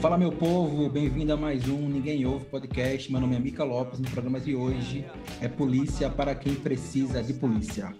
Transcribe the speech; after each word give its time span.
Fala 0.00 0.16
meu 0.16 0.30
povo, 0.30 0.88
bem-vindo 0.88 1.32
a 1.32 1.36
mais 1.36 1.68
um 1.68 1.88
Ninguém 1.88 2.24
Ouve 2.24 2.44
podcast. 2.44 3.10
Meu 3.10 3.20
nome 3.20 3.34
é 3.34 3.38
Mica 3.40 3.64
Lopes. 3.64 3.98
No 3.98 4.08
programa 4.08 4.38
de 4.38 4.54
hoje 4.54 5.04
é 5.40 5.48
Polícia 5.48 6.08
para 6.08 6.36
quem 6.36 6.54
precisa 6.54 7.20
de 7.20 7.34
polícia. 7.34 7.92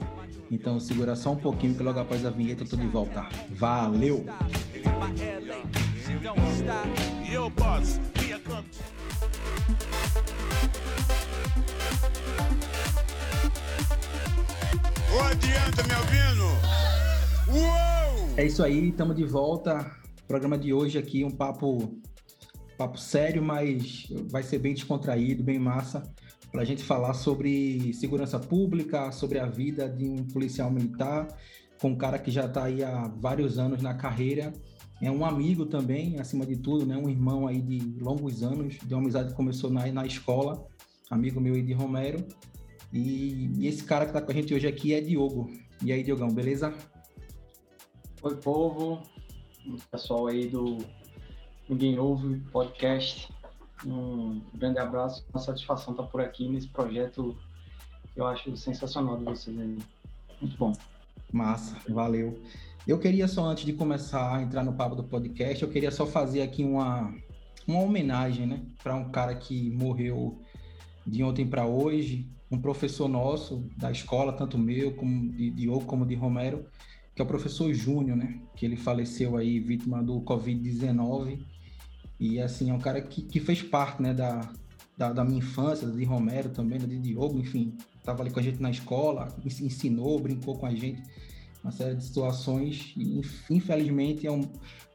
Então 0.48 0.78
segura 0.78 1.16
só 1.16 1.32
um 1.32 1.36
pouquinho 1.36 1.74
que 1.74 1.82
logo 1.82 1.98
após 1.98 2.24
a 2.24 2.30
vinheta 2.30 2.62
eu 2.62 2.68
tô 2.68 2.76
de 2.76 2.86
volta. 2.86 3.28
Valeu! 3.50 4.24
Ô, 15.12 15.20
adianta, 15.20 15.82
me 15.82 15.94
ouvindo? 15.94 16.44
Uou! 17.48 18.34
É 18.36 18.44
isso 18.44 18.62
aí, 18.62 18.90
estamos 18.90 19.16
de 19.16 19.24
volta. 19.24 20.07
Programa 20.28 20.58
de 20.58 20.74
hoje 20.74 20.98
aqui, 20.98 21.24
um 21.24 21.30
papo, 21.30 21.98
papo 22.76 22.98
sério, 22.98 23.42
mas 23.42 24.06
vai 24.30 24.42
ser 24.42 24.58
bem 24.58 24.74
descontraído, 24.74 25.42
bem 25.42 25.58
massa, 25.58 26.02
para 26.52 26.60
a 26.60 26.64
gente 26.66 26.84
falar 26.84 27.14
sobre 27.14 27.94
segurança 27.94 28.38
pública, 28.38 29.10
sobre 29.10 29.38
a 29.38 29.46
vida 29.46 29.88
de 29.88 30.06
um 30.06 30.16
policial 30.26 30.70
militar, 30.70 31.26
com 31.80 31.90
um 31.90 31.96
cara 31.96 32.18
que 32.18 32.30
já 32.30 32.44
está 32.44 32.64
aí 32.64 32.84
há 32.84 33.08
vários 33.08 33.58
anos 33.58 33.80
na 33.80 33.94
carreira. 33.94 34.52
É 35.00 35.10
um 35.10 35.24
amigo 35.24 35.64
também, 35.64 36.18
acima 36.18 36.44
de 36.44 36.56
tudo, 36.56 36.84
né? 36.84 36.96
um 36.96 37.08
irmão 37.08 37.46
aí 37.46 37.62
de 37.62 37.78
longos 37.98 38.42
anos, 38.42 38.76
de 38.84 38.92
uma 38.92 39.02
amizade 39.02 39.30
que 39.30 39.34
começou 39.34 39.70
na, 39.70 39.90
na 39.90 40.04
escola, 40.04 40.66
amigo 41.10 41.40
meu 41.40 41.54
aí 41.54 41.62
de 41.62 41.72
Romero. 41.72 42.22
E, 42.92 43.50
e 43.58 43.66
esse 43.66 43.82
cara 43.82 44.04
que 44.04 44.10
está 44.10 44.20
com 44.20 44.30
a 44.30 44.34
gente 44.34 44.52
hoje 44.52 44.66
aqui 44.66 44.92
é 44.92 45.00
Diogo. 45.00 45.50
E 45.82 45.92
aí, 45.92 46.02
Diogão, 46.02 46.28
beleza? 46.28 46.74
Oi, 48.22 48.36
povo, 48.36 49.00
pessoal 49.90 50.26
aí 50.26 50.48
do 50.48 50.78
Ninguém 51.68 51.98
Ouve 51.98 52.40
Podcast. 52.50 53.28
Um 53.86 54.40
grande 54.54 54.78
abraço, 54.78 55.24
uma 55.32 55.40
satisfação 55.40 55.92
estar 55.92 56.04
por 56.04 56.20
aqui 56.20 56.48
nesse 56.48 56.68
projeto 56.68 57.36
que 58.12 58.20
eu 58.20 58.26
acho 58.26 58.56
sensacional 58.56 59.16
de 59.18 59.24
vocês 59.24 59.58
aí. 59.58 59.78
Muito 60.40 60.56
bom. 60.56 60.72
Massa, 61.32 61.76
valeu. 61.88 62.40
Eu 62.86 62.98
queria 62.98 63.28
só, 63.28 63.44
antes 63.44 63.64
de 63.64 63.72
começar 63.74 64.36
a 64.36 64.42
entrar 64.42 64.64
no 64.64 64.72
papo 64.72 64.96
do 64.96 65.04
podcast, 65.04 65.62
eu 65.62 65.70
queria 65.70 65.90
só 65.90 66.06
fazer 66.06 66.42
aqui 66.42 66.64
uma, 66.64 67.14
uma 67.66 67.80
homenagem, 67.80 68.46
né, 68.46 68.62
para 68.82 68.94
um 68.94 69.10
cara 69.10 69.34
que 69.34 69.70
morreu 69.70 70.40
de 71.06 71.22
ontem 71.22 71.46
para 71.46 71.66
hoje, 71.66 72.26
um 72.50 72.58
professor 72.58 73.08
nosso 73.08 73.68
da 73.76 73.90
escola, 73.90 74.32
tanto 74.32 74.56
meu 74.56 74.94
como 74.94 75.30
de 75.30 75.50
Diogo 75.50 75.84
como 75.84 76.06
de 76.06 76.14
Romero, 76.14 76.66
que 77.18 77.22
é 77.22 77.24
o 77.24 77.26
professor 77.26 77.74
Júnior, 77.74 78.16
né? 78.16 78.38
Que 78.54 78.64
ele 78.64 78.76
faleceu 78.76 79.36
aí 79.36 79.58
vítima 79.58 80.00
do 80.00 80.20
Covid-19. 80.20 81.40
E 82.20 82.40
assim, 82.40 82.70
é 82.70 82.72
um 82.72 82.78
cara 82.78 83.00
que, 83.02 83.22
que 83.22 83.40
fez 83.40 83.60
parte, 83.60 84.00
né, 84.00 84.14
da, 84.14 84.48
da, 84.96 85.12
da, 85.12 85.24
minha 85.24 85.38
infância, 85.38 85.88
de 85.88 86.04
Romero 86.04 86.50
também, 86.50 86.78
de 86.78 86.96
Diogo, 86.96 87.36
enfim, 87.40 87.76
estava 87.96 88.22
ali 88.22 88.30
com 88.30 88.38
a 88.38 88.42
gente 88.42 88.62
na 88.62 88.70
escola, 88.70 89.36
ensinou, 89.44 90.20
brincou 90.20 90.56
com 90.56 90.66
a 90.66 90.72
gente, 90.72 91.02
uma 91.60 91.72
série 91.72 91.96
de 91.96 92.04
situações. 92.04 92.94
E, 92.96 93.20
infelizmente, 93.50 94.24
é 94.24 94.30
um, 94.30 94.42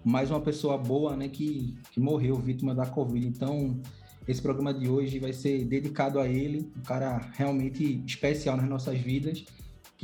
mais 0.02 0.32
uma 0.32 0.40
pessoa 0.40 0.78
boa, 0.78 1.18
né, 1.18 1.28
que, 1.28 1.78
que 1.92 2.00
morreu 2.00 2.38
vítima 2.38 2.74
da 2.74 2.86
Covid. 2.86 3.28
Então, 3.28 3.82
esse 4.26 4.42
programa 4.42 4.74
de 4.74 4.88
hoje 4.88 5.20
vai 5.20 5.34
ser 5.34 5.66
dedicado 5.66 6.22
a 6.22 6.28
ele, 6.30 6.72
um 6.78 6.84
cara 6.84 7.20
realmente 7.34 8.02
especial 8.08 8.56
nas 8.56 8.70
nossas 8.70 8.98
vidas, 8.98 9.44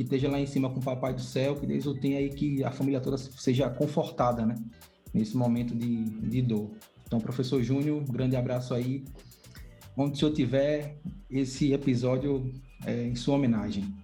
que 0.00 0.04
esteja 0.04 0.30
lá 0.30 0.40
em 0.40 0.46
cima 0.46 0.70
com 0.70 0.80
o 0.80 0.82
Papai 0.82 1.12
do 1.12 1.20
Céu, 1.20 1.54
que 1.54 1.66
Deus 1.66 1.84
o 1.84 1.94
tenha 1.94 2.16
aí, 2.16 2.30
que 2.30 2.64
a 2.64 2.70
família 2.70 3.02
toda 3.02 3.18
seja 3.18 3.68
confortada, 3.68 4.46
né? 4.46 4.54
Nesse 5.12 5.36
momento 5.36 5.74
de, 5.74 6.04
de 6.04 6.40
dor. 6.40 6.70
Então, 7.06 7.20
professor 7.20 7.62
Júnior, 7.62 8.02
grande 8.10 8.34
abraço 8.34 8.72
aí. 8.72 9.04
Onde 9.94 10.12
o 10.12 10.16
senhor 10.16 10.32
tiver, 10.32 10.96
esse 11.30 11.74
episódio 11.74 12.50
é 12.86 13.04
em 13.04 13.14
sua 13.14 13.34
homenagem. 13.34 13.94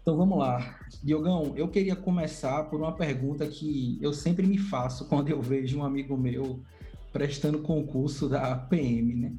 Então 0.00 0.16
vamos 0.16 0.38
lá. 0.38 0.78
Diogão, 1.02 1.54
eu 1.56 1.66
queria 1.66 1.96
começar 1.96 2.62
por 2.70 2.80
uma 2.80 2.92
pergunta 2.92 3.44
que 3.48 3.98
eu 4.00 4.12
sempre 4.12 4.46
me 4.46 4.58
faço 4.58 5.08
quando 5.08 5.28
eu 5.28 5.42
vejo 5.42 5.76
um 5.76 5.84
amigo 5.84 6.16
meu 6.16 6.60
prestando 7.12 7.58
concurso 7.58 8.28
da 8.28 8.54
PM, 8.54 9.14
né? 9.16 9.32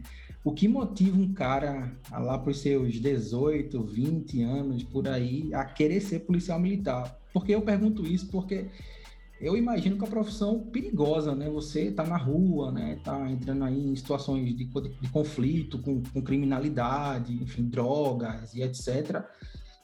O 0.43 0.51
que 0.51 0.67
motiva 0.67 1.17
um 1.17 1.33
cara 1.33 1.91
lá 2.11 2.37
para 2.37 2.51
os 2.51 2.59
seus 2.59 2.95
18, 2.95 3.81
20 3.81 4.43
anos 4.43 4.83
por 4.83 5.07
aí 5.07 5.53
a 5.53 5.63
querer 5.63 6.01
ser 6.01 6.19
policial 6.19 6.59
militar? 6.59 7.17
Porque 7.33 7.55
eu 7.55 7.61
pergunto 7.61 8.05
isso 8.05 8.27
porque 8.27 8.65
eu 9.39 9.55
imagino 9.57 9.95
que 9.95 10.01
é 10.01 10.05
uma 10.05 10.11
profissão 10.11 10.59
perigosa, 10.59 11.33
né? 11.33 11.49
Você 11.49 11.91
tá 11.91 12.05
na 12.05 12.17
rua, 12.17 12.71
né? 12.71 12.99
Tá 13.03 13.29
entrando 13.29 13.63
aí 13.63 13.87
em 13.87 13.95
situações 13.95 14.45
de, 14.45 14.65
de 14.65 15.09
conflito 15.11 15.79
com, 15.79 16.01
com 16.01 16.21
criminalidade, 16.21 17.33
enfim, 17.33 17.63
drogas 17.63 18.53
e 18.53 18.61
etc. 18.61 19.23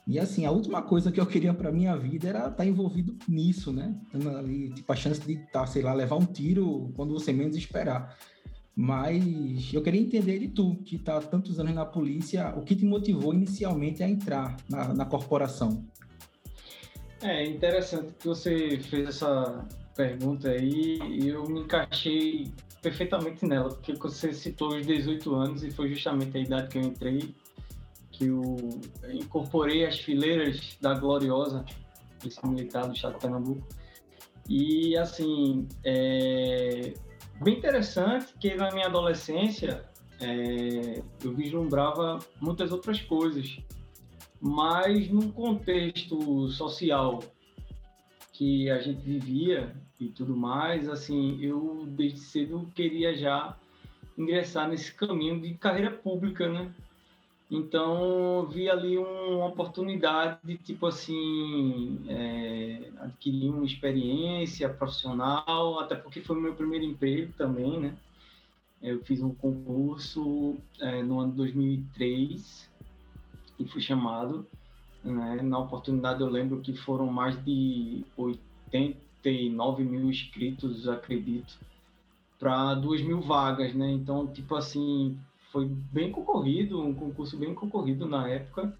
E 0.07 0.17
assim, 0.17 0.45
a 0.45 0.51
última 0.51 0.81
coisa 0.81 1.11
que 1.11 1.19
eu 1.19 1.25
queria 1.25 1.53
para 1.53 1.71
minha 1.71 1.95
vida 1.95 2.29
era 2.29 2.39
estar 2.39 2.51
tá 2.51 2.65
envolvido 2.65 3.15
nisso, 3.27 3.71
né? 3.71 3.95
Ali, 4.37 4.73
tipo, 4.73 4.91
a 4.91 4.95
chance 4.95 5.21
de, 5.21 5.37
tá, 5.51 5.65
sei 5.67 5.83
lá, 5.83 5.93
levar 5.93 6.15
um 6.15 6.25
tiro 6.25 6.91
quando 6.95 7.13
você 7.13 7.31
menos 7.31 7.55
esperar. 7.55 8.17
Mas 8.81 9.73
eu 9.73 9.83
queria 9.83 9.99
entender 9.99 10.39
de 10.39 10.47
tu, 10.47 10.77
que 10.85 10.95
está 10.95 11.17
há 11.17 11.21
tantos 11.21 11.59
anos 11.59 11.75
na 11.75 11.85
polícia, 11.85 12.53
o 12.55 12.61
que 12.61 12.73
te 12.73 12.85
motivou 12.85 13.33
inicialmente 13.33 14.01
a 14.01 14.07
entrar 14.07 14.55
na, 14.69 14.93
na 14.93 15.05
corporação? 15.05 15.83
É 17.21 17.43
interessante 17.43 18.13
que 18.17 18.25
você 18.25 18.79
fez 18.79 19.09
essa 19.09 19.67
pergunta 19.93 20.49
aí 20.49 20.97
e 21.09 21.27
eu 21.27 21.43
me 21.43 21.59
encaixei 21.59 22.53
perfeitamente 22.81 23.45
nela, 23.45 23.67
porque 23.67 23.91
você 23.95 24.31
citou 24.31 24.69
os 24.69 24.87
18 24.87 25.35
anos 25.35 25.61
e 25.61 25.71
foi 25.71 25.89
justamente 25.89 26.37
a 26.37 26.39
idade 26.39 26.69
que 26.69 26.77
eu 26.77 26.83
entrei 26.83 27.35
que 28.13 28.27
eu 28.27 28.55
incorporei 29.11 29.85
as 29.85 29.99
fileiras 29.99 30.77
da 30.79 30.93
Gloriosa, 30.93 31.65
Polícia 32.17 32.47
Militar 32.47 32.87
do 32.87 32.95
Estado 32.95 33.15
de 33.15 33.19
Pernambuco. 33.19 33.67
E, 34.47 34.97
assim, 34.97 35.67
é 35.83 36.93
bem 37.41 37.57
interessante 37.57 38.33
que 38.39 38.55
na 38.55 38.71
minha 38.71 38.87
adolescência 38.87 39.83
é, 40.19 41.01
eu 41.23 41.33
vislumbrava 41.33 42.19
muitas 42.41 42.71
outras 42.71 43.01
coisas, 43.01 43.59
mas 44.41 45.09
num 45.09 45.31
contexto 45.31 46.49
social 46.49 47.19
que 48.33 48.69
a 48.69 48.79
gente 48.79 49.01
vivia 49.01 49.75
e 49.99 50.07
tudo 50.07 50.35
mais, 50.35 50.87
assim, 50.87 51.37
eu 51.41 51.85
desde 51.87 52.19
cedo 52.19 52.69
queria 52.73 53.15
já 53.15 53.57
ingressar 54.17 54.69
nesse 54.69 54.93
caminho 54.93 55.41
de 55.41 55.53
carreira 55.55 55.91
pública, 55.91 56.47
né? 56.47 56.73
Então, 57.51 58.45
vi 58.47 58.69
ali 58.69 58.95
uma 58.97 59.47
oportunidade 59.47 60.37
de, 60.43 60.55
tipo 60.55 60.85
assim, 60.85 61.99
é, 62.07 62.91
adquirir 62.99 63.49
uma 63.49 63.65
experiência 63.65 64.69
profissional, 64.69 65.79
até 65.79 65.95
porque 65.95 66.21
foi 66.21 66.37
o 66.37 66.41
meu 66.41 66.53
primeiro 66.53 66.85
emprego 66.85 67.33
também, 67.35 67.79
né? 67.79 67.97
Eu 68.81 69.03
fiz 69.03 69.21
um 69.21 69.33
concurso 69.33 70.57
é, 70.79 71.01
no 71.01 71.19
ano 71.19 71.31
de 71.31 71.37
2003 71.37 72.69
e 73.57 73.65
fui 73.65 73.81
chamado. 73.81 74.45
Né? 75.03 75.41
Na 75.41 75.57
oportunidade, 75.57 76.21
eu 76.21 76.29
lembro 76.29 76.61
que 76.61 76.73
foram 76.73 77.07
mais 77.07 77.43
de 77.43 78.05
89 78.15 79.83
mil 79.83 80.09
inscritos, 80.09 80.87
acredito, 80.87 81.59
para 82.39 82.75
2 82.75 83.01
mil 83.01 83.21
vagas, 83.21 83.73
né? 83.73 83.91
Então, 83.91 84.27
tipo 84.27 84.55
assim, 84.55 85.17
foi 85.51 85.65
bem 85.65 86.11
concorrido, 86.11 86.81
um 86.81 86.93
concurso 86.93 87.37
bem 87.37 87.53
concorrido 87.53 88.07
na 88.07 88.27
época. 88.29 88.75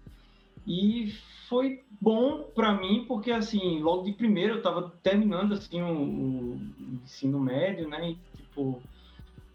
E 0.66 1.12
foi 1.48 1.82
bom 2.00 2.44
para 2.54 2.74
mim 2.74 3.04
porque 3.08 3.30
assim, 3.30 3.80
logo 3.80 4.04
de 4.04 4.12
primeiro 4.12 4.54
eu 4.54 4.58
estava 4.58 4.92
terminando 5.02 5.54
assim 5.54 5.82
o, 5.82 6.60
ensino 7.02 7.40
médio, 7.40 7.88
né? 7.88 8.10
E, 8.10 8.18
tipo, 8.36 8.80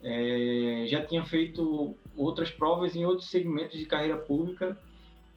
é, 0.03 0.85
já 0.87 1.05
tinha 1.05 1.23
feito 1.23 1.95
outras 2.17 2.51
provas 2.51 2.95
em 2.95 3.05
outros 3.05 3.29
segmentos 3.29 3.77
de 3.77 3.85
carreira 3.85 4.17
pública 4.17 4.77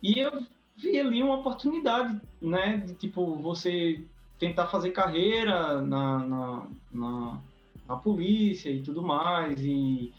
e 0.03 0.19
eu 0.19 0.43
vi 0.77 0.99
ali 0.99 1.23
uma 1.23 1.37
oportunidade, 1.37 2.21
né? 2.41 2.79
De 2.79 2.95
tipo 2.95 3.37
você 3.37 4.05
tentar 4.39 4.69
fazer 4.69 4.91
carreira 4.91 5.81
na, 5.83 6.19
na, 6.19 6.67
na, 6.93 7.41
na 7.87 7.97
polícia 7.97 8.71
e 8.71 8.83
tudo 8.83 9.03
mais 9.03 9.61
e 9.61 10.13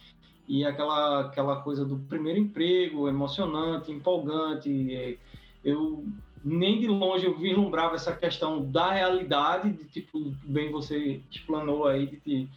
e 0.50 0.66
aquela, 0.66 1.22
aquela 1.22 1.62
coisa 1.62 1.86
do 1.86 1.96
primeiro 1.96 2.40
emprego, 2.40 3.08
emocionante, 3.08 3.92
empolgante. 3.92 4.96
É, 4.96 5.16
eu 5.64 6.04
nem 6.44 6.80
de 6.80 6.88
longe 6.88 7.26
eu 7.28 7.38
vislumbrava 7.38 7.94
essa 7.94 8.16
questão 8.16 8.66
da 8.66 8.92
realidade, 8.92 9.72
de 9.72 9.84
tipo, 9.86 10.34
bem 10.44 10.72
você 10.72 11.22
explanou 11.30 11.88
aí, 11.88 12.08
de, 12.08 12.20
de 12.26 12.50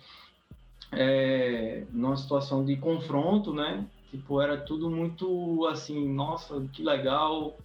é, 0.90 1.84
numa 1.92 2.16
situação 2.16 2.64
de 2.64 2.76
confronto, 2.76 3.52
né? 3.52 3.86
Tipo, 4.10 4.40
era 4.40 4.56
tudo 4.56 4.90
muito 4.90 5.66
assim, 5.66 6.08
nossa, 6.08 6.66
que 6.72 6.82
legal 6.82 7.58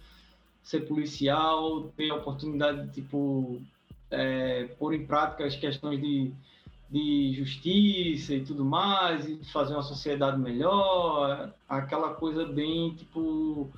ser 0.62 0.80
policial, 0.80 1.84
ter 1.96 2.10
a 2.10 2.16
oportunidade 2.16 2.86
de, 2.86 3.00
tipo, 3.00 3.62
é, 4.10 4.64
pôr 4.78 4.92
em 4.92 5.06
prática 5.06 5.46
as 5.46 5.56
questões 5.56 5.98
de 5.98 6.30
de 6.90 7.34
justiça 7.34 8.34
e 8.34 8.44
tudo 8.44 8.64
mais, 8.64 9.28
e 9.28 9.44
fazer 9.52 9.74
uma 9.74 9.82
sociedade 9.82 10.38
melhor, 10.38 11.52
aquela 11.68 12.14
coisa 12.14 12.46
bem 12.46 12.94
tipo 12.94 13.70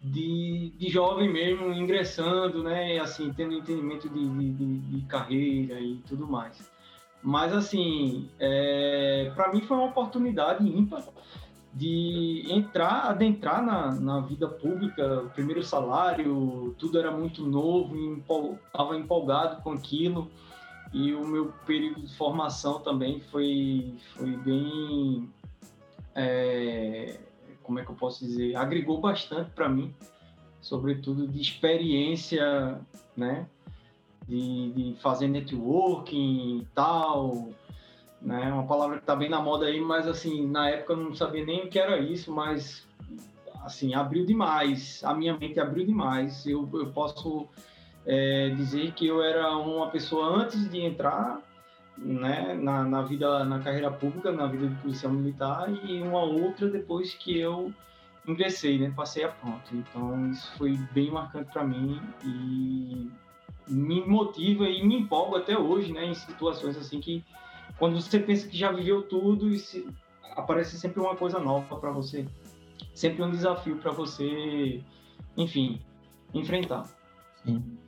de, 0.00 0.72
de 0.78 0.88
jovem 0.88 1.32
mesmo 1.32 1.72
ingressando, 1.72 2.62
né? 2.62 2.98
Assim, 2.98 3.32
tendo 3.32 3.54
entendimento 3.54 4.08
de, 4.08 4.28
de, 4.28 4.78
de 4.78 5.06
carreira 5.06 5.80
e 5.80 5.96
tudo 6.06 6.26
mais. 6.26 6.70
Mas 7.22 7.52
assim, 7.52 8.28
é, 8.38 9.32
para 9.34 9.52
mim 9.52 9.62
foi 9.62 9.76
uma 9.76 9.86
oportunidade 9.86 10.64
ímpar 10.64 11.02
de 11.74 12.46
entrar, 12.48 13.10
adentrar 13.10 13.62
na, 13.62 13.92
na 13.96 14.20
vida 14.20 14.48
pública, 14.48 15.22
o 15.22 15.30
primeiro 15.30 15.62
salário, 15.62 16.74
tudo 16.78 16.98
era 16.98 17.10
muito 17.10 17.44
novo, 17.44 18.16
estava 18.66 18.96
empolgado 18.96 19.60
com 19.62 19.72
aquilo 19.72 20.30
e 20.92 21.14
o 21.14 21.26
meu 21.26 21.52
período 21.66 22.02
de 22.02 22.14
formação 22.16 22.80
também 22.80 23.20
foi, 23.20 23.94
foi 24.14 24.36
bem, 24.36 25.28
é, 26.14 27.18
como 27.62 27.78
é 27.78 27.84
que 27.84 27.90
eu 27.90 27.94
posso 27.94 28.24
dizer, 28.24 28.56
agregou 28.56 29.00
bastante 29.00 29.50
para 29.50 29.68
mim, 29.68 29.94
sobretudo 30.60 31.26
de 31.26 31.40
experiência, 31.40 32.80
né, 33.16 33.46
de, 34.26 34.72
de 34.72 34.96
fazer 35.00 35.28
networking 35.28 36.60
e 36.60 36.66
tal, 36.74 37.50
né, 38.20 38.52
uma 38.52 38.66
palavra 38.66 38.96
que 38.96 39.02
está 39.02 39.14
bem 39.14 39.28
na 39.28 39.40
moda 39.40 39.66
aí, 39.66 39.80
mas 39.80 40.06
assim, 40.08 40.46
na 40.46 40.70
época 40.70 40.94
eu 40.94 40.96
não 40.96 41.14
sabia 41.14 41.44
nem 41.44 41.64
o 41.64 41.68
que 41.68 41.78
era 41.78 41.98
isso, 41.98 42.32
mas 42.32 42.86
assim, 43.64 43.94
abriu 43.94 44.24
demais, 44.24 45.02
a 45.04 45.12
minha 45.12 45.36
mente 45.36 45.58
abriu 45.58 45.84
demais, 45.84 46.46
eu, 46.46 46.68
eu 46.72 46.92
posso 46.92 47.48
é, 48.06 48.50
dizer 48.50 48.92
que 48.92 49.06
eu 49.06 49.22
era 49.22 49.56
uma 49.56 49.90
pessoa 49.90 50.28
antes 50.28 50.70
de 50.70 50.80
entrar 50.80 51.42
né, 51.98 52.54
na, 52.54 52.84
na 52.84 53.02
vida, 53.02 53.44
na 53.44 53.58
carreira 53.58 53.90
pública, 53.90 54.30
na 54.30 54.46
vida 54.46 54.68
de 54.68 54.74
policial 54.76 55.12
militar, 55.12 55.68
e 55.84 56.00
uma 56.02 56.22
outra 56.22 56.68
depois 56.68 57.14
que 57.14 57.38
eu 57.38 57.72
ingressei, 58.26 58.78
né, 58.78 58.92
passei 58.94 59.24
a 59.24 59.28
pronto. 59.28 59.74
Então 59.74 60.30
isso 60.30 60.52
foi 60.56 60.76
bem 60.92 61.10
marcante 61.10 61.50
para 61.52 61.64
mim 61.64 62.00
e 62.24 63.10
me 63.68 64.06
motiva 64.06 64.68
e 64.68 64.86
me 64.86 64.96
empolga 65.00 65.38
até 65.38 65.58
hoje, 65.58 65.92
né, 65.92 66.04
em 66.04 66.14
situações 66.14 66.76
assim 66.76 67.00
que 67.00 67.24
quando 67.78 68.00
você 68.00 68.18
pensa 68.18 68.48
que 68.48 68.56
já 68.56 68.70
viveu 68.70 69.02
tudo 69.02 69.48
e 69.48 69.58
se, 69.58 69.88
aparece 70.36 70.78
sempre 70.78 71.00
uma 71.00 71.16
coisa 71.16 71.38
nova 71.38 71.76
para 71.76 71.90
você, 71.90 72.26
sempre 72.94 73.22
um 73.22 73.30
desafio 73.30 73.76
para 73.76 73.90
você, 73.90 74.82
enfim, 75.36 75.80
enfrentar. 76.32 76.84
Sim. 77.44 77.78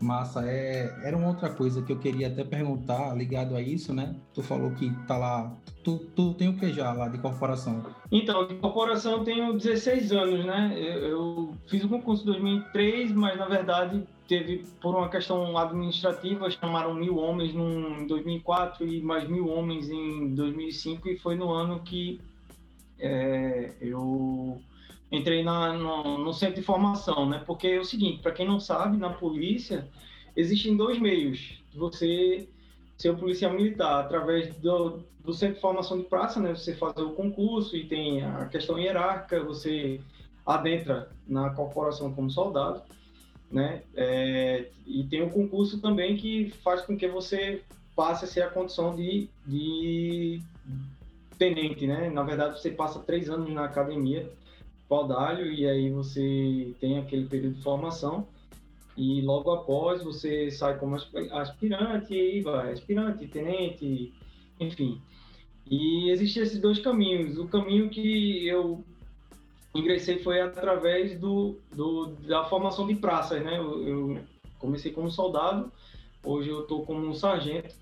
Massa, 0.00 0.44
é, 0.46 0.94
era 1.02 1.16
uma 1.16 1.28
outra 1.28 1.48
coisa 1.48 1.82
que 1.82 1.90
eu 1.90 1.98
queria 1.98 2.28
até 2.28 2.44
perguntar 2.44 3.14
ligado 3.14 3.56
a 3.56 3.60
isso, 3.60 3.94
né? 3.94 4.14
Tu 4.34 4.42
falou 4.42 4.70
que 4.72 4.90
tá 5.06 5.16
lá. 5.16 5.56
Tu, 5.82 5.98
tu 6.14 6.34
tem 6.34 6.48
o 6.48 6.56
que 6.58 6.72
já 6.72 6.92
lá 6.92 7.08
de 7.08 7.18
corporação? 7.18 7.82
Então, 8.12 8.46
de 8.46 8.54
corporação 8.56 9.12
eu 9.12 9.24
tenho 9.24 9.52
16 9.54 10.12
anos, 10.12 10.44
né? 10.44 10.74
Eu, 10.76 10.98
eu 11.08 11.54
fiz 11.66 11.82
o 11.84 11.88
concurso 11.88 12.22
em 12.24 12.26
2003, 12.26 13.12
mas 13.12 13.38
na 13.38 13.46
verdade 13.46 14.06
teve, 14.28 14.64
por 14.80 14.94
uma 14.94 15.08
questão 15.08 15.56
administrativa, 15.56 16.50
chamaram 16.50 16.94
mil 16.94 17.16
homens 17.16 17.54
num, 17.54 18.02
em 18.02 18.06
2004 18.06 18.86
e 18.86 19.00
mais 19.00 19.28
mil 19.28 19.48
homens 19.48 19.88
em 19.88 20.34
2005, 20.34 21.08
e 21.08 21.16
foi 21.16 21.36
no 21.36 21.50
ano 21.50 21.80
que 21.80 22.20
é, 22.98 23.72
eu 23.80 24.60
entrei 25.10 25.42
na, 25.42 25.72
no, 25.72 26.18
no, 26.18 26.32
centro 26.32 26.56
de 26.56 26.62
formação, 26.62 27.28
né? 27.28 27.42
Porque 27.46 27.68
é 27.68 27.80
o 27.80 27.84
seguinte, 27.84 28.22
para 28.22 28.32
quem 28.32 28.46
não 28.46 28.58
sabe, 28.58 28.96
na 28.96 29.10
polícia 29.10 29.88
existem 30.36 30.76
dois 30.76 30.98
meios. 30.98 31.62
Você 31.74 32.48
ser 32.96 33.10
um 33.10 33.16
policial 33.16 33.52
militar 33.52 34.00
através 34.00 34.54
do, 34.56 35.00
do 35.20 35.32
centro 35.32 35.56
de 35.56 35.60
formação 35.60 35.98
de 35.98 36.04
praça, 36.04 36.40
né? 36.40 36.54
Você 36.54 36.74
fazer 36.74 37.02
o 37.02 37.12
concurso 37.12 37.76
e 37.76 37.84
tem 37.84 38.24
a 38.24 38.46
questão 38.46 38.78
hierárquica, 38.78 39.44
você 39.44 40.00
adentra 40.44 41.10
na 41.26 41.50
corporação 41.50 42.12
como 42.12 42.30
soldado, 42.30 42.82
né? 43.50 43.82
É, 43.94 44.68
e 44.86 45.04
tem 45.04 45.22
o 45.22 45.30
concurso 45.30 45.80
também 45.80 46.16
que 46.16 46.50
faz 46.62 46.82
com 46.82 46.96
que 46.96 47.06
você 47.06 47.62
passe 47.94 48.24
a 48.24 48.28
ser 48.28 48.42
a 48.42 48.50
condição 48.50 48.94
de, 48.94 49.28
de 49.46 50.40
tenente, 51.38 51.86
né? 51.86 52.10
Na 52.10 52.22
verdade, 52.22 52.60
você 52.60 52.70
passa 52.70 53.00
três 53.00 53.28
anos 53.28 53.52
na 53.52 53.64
academia 53.64 54.30
Paudalho 54.88 55.52
e 55.52 55.66
aí 55.66 55.90
você 55.90 56.74
tem 56.80 56.98
aquele 56.98 57.26
período 57.26 57.56
de 57.56 57.62
formação 57.62 58.26
e 58.96 59.20
logo 59.20 59.50
após 59.50 60.02
você 60.02 60.50
sai 60.50 60.78
como 60.78 60.96
aspirante 61.32 62.14
e 62.14 62.20
aí 62.20 62.40
vai 62.40 62.72
aspirante, 62.72 63.26
tenente, 63.26 64.12
enfim. 64.58 65.00
E 65.68 66.10
existem 66.10 66.42
esses 66.42 66.60
dois 66.60 66.78
caminhos. 66.78 67.36
O 67.36 67.48
caminho 67.48 67.90
que 67.90 68.46
eu 68.46 68.84
ingressei 69.74 70.18
foi 70.18 70.40
através 70.40 71.18
do, 71.18 71.58
do 71.74 72.06
da 72.26 72.44
formação 72.44 72.86
de 72.86 72.94
praças, 72.94 73.42
né? 73.42 73.58
Eu, 73.58 73.86
eu 73.86 74.18
comecei 74.58 74.92
como 74.92 75.10
soldado, 75.10 75.70
hoje 76.24 76.48
eu 76.48 76.62
estou 76.62 76.86
como 76.86 77.06
um 77.06 77.12
sargento 77.12 77.74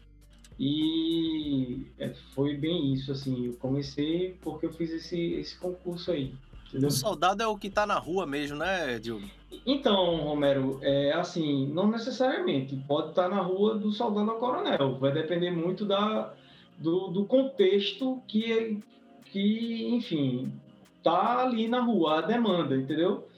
e 0.58 1.86
é, 1.98 2.08
foi 2.34 2.56
bem 2.56 2.92
isso, 2.92 3.12
assim. 3.12 3.46
Eu 3.46 3.52
comecei 3.54 4.36
porque 4.40 4.66
eu 4.66 4.72
fiz 4.72 4.90
esse, 4.90 5.34
esse 5.34 5.56
concurso 5.58 6.10
aí. 6.10 6.34
Entendeu? 6.74 6.88
O 6.88 6.92
soldado 6.92 7.40
é 7.40 7.46
o 7.46 7.56
que 7.56 7.70
tá 7.70 7.86
na 7.86 7.94
rua 7.94 8.26
mesmo, 8.26 8.58
né, 8.58 8.98
Diogo? 8.98 9.24
Então, 9.64 10.16
Romero, 10.16 10.80
é 10.82 11.12
assim, 11.12 11.68
não 11.68 11.88
necessariamente. 11.88 12.74
Pode 12.88 13.10
estar 13.10 13.28
tá 13.28 13.28
na 13.28 13.40
rua 13.40 13.76
do 13.76 13.92
soldado 13.92 14.28
ao 14.32 14.38
coronel. 14.38 14.98
Vai 14.98 15.12
depender 15.12 15.52
muito 15.52 15.84
da, 15.84 16.34
do, 16.76 17.08
do 17.08 17.24
contexto 17.26 18.20
que, 18.26 18.80
que, 19.26 19.86
enfim, 19.94 20.52
tá 21.00 21.44
ali 21.44 21.68
na 21.68 21.80
rua, 21.80 22.18
a 22.18 22.22
demanda, 22.22 22.74
entendeu? 22.74 23.28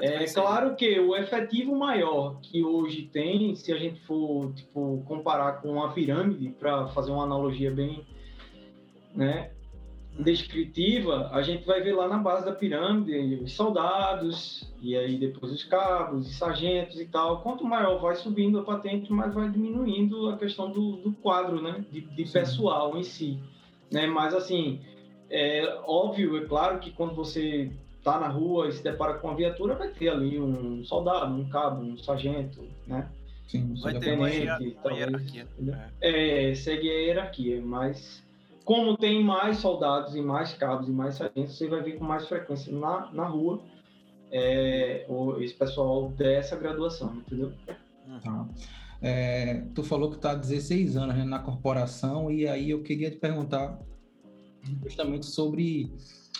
É 0.00 0.24
claro 0.32 0.74
que 0.74 0.98
o 0.98 1.14
efetivo 1.14 1.76
maior 1.76 2.40
que 2.40 2.64
hoje 2.64 3.02
tem, 3.02 3.54
se 3.54 3.72
a 3.72 3.78
gente 3.78 4.00
for 4.00 4.52
tipo, 4.54 5.04
comparar 5.06 5.60
com 5.60 5.72
uma 5.72 5.92
pirâmide, 5.92 6.48
para 6.58 6.88
fazer 6.88 7.12
uma 7.12 7.24
analogia 7.24 7.70
bem 7.70 8.04
né, 9.14 9.50
descritiva, 10.18 11.28
a 11.32 11.42
gente 11.42 11.66
vai 11.66 11.82
ver 11.82 11.92
lá 11.92 12.08
na 12.08 12.18
base 12.18 12.44
da 12.44 12.52
pirâmide 12.52 13.42
os 13.42 13.52
soldados, 13.52 14.72
e 14.80 14.96
aí 14.96 15.18
depois 15.18 15.52
os 15.52 15.62
cabos, 15.64 16.26
os 16.26 16.38
sargentos 16.38 16.98
e 16.98 17.06
tal. 17.06 17.42
Quanto 17.42 17.64
maior 17.64 18.00
vai 18.00 18.16
subindo 18.16 18.58
a 18.58 18.64
patente, 18.64 19.12
mais 19.12 19.34
vai 19.34 19.50
diminuindo 19.50 20.30
a 20.30 20.38
questão 20.38 20.70
do, 20.70 20.96
do 20.96 21.12
quadro, 21.12 21.60
né? 21.60 21.84
De, 21.90 22.00
de 22.00 22.24
pessoal 22.24 22.96
em 22.96 23.02
si. 23.02 23.38
Né? 23.90 24.06
Mas, 24.06 24.34
assim, 24.34 24.80
é 25.30 25.80
óbvio, 25.84 26.36
é 26.38 26.46
claro 26.46 26.78
que 26.78 26.90
quando 26.90 27.14
você 27.14 27.70
está 27.98 28.18
na 28.18 28.28
rua 28.28 28.68
e 28.68 28.72
se 28.72 28.82
depara 28.82 29.14
com 29.14 29.28
uma 29.28 29.36
viatura, 29.36 29.74
vai 29.74 29.88
ter 29.88 30.08
ali 30.08 30.40
um 30.40 30.84
soldado, 30.84 31.34
um 31.34 31.48
cabo, 31.48 31.82
um 31.82 31.98
sargento, 31.98 32.64
né? 32.86 33.08
Sim, 33.48 33.74
vai 33.80 33.98
ter 33.98 34.16
uma, 34.16 34.30
hierarquia. 34.30 35.46
É. 36.00 36.50
é, 36.50 36.54
segue 36.54 36.90
a 36.90 36.94
hierarquia, 36.94 37.60
mas 37.60 38.25
como 38.66 38.96
tem 38.96 39.22
mais 39.22 39.58
soldados 39.58 40.16
e 40.16 40.20
mais 40.20 40.52
cabos 40.52 40.88
e 40.88 40.90
mais 40.90 41.14
sargentos, 41.14 41.56
você 41.56 41.68
vai 41.68 41.82
ver 41.82 41.92
com 41.92 42.04
mais 42.04 42.26
frequência 42.26 42.72
na, 42.72 43.12
na 43.12 43.24
rua 43.24 43.62
é, 44.30 45.06
esse 45.38 45.54
pessoal 45.54 46.10
dessa 46.10 46.56
graduação, 46.56 47.14
entendeu? 47.14 47.52
Tá. 48.24 48.48
É, 49.00 49.62
tu 49.72 49.84
falou 49.84 50.10
que 50.10 50.16
está 50.16 50.32
há 50.32 50.34
16 50.34 50.96
anos 50.96 51.14
né, 51.14 51.24
na 51.24 51.38
corporação, 51.38 52.28
e 52.28 52.48
aí 52.48 52.70
eu 52.70 52.82
queria 52.82 53.08
te 53.08 53.18
perguntar 53.18 53.78
justamente 54.82 55.26
sobre, 55.26 55.92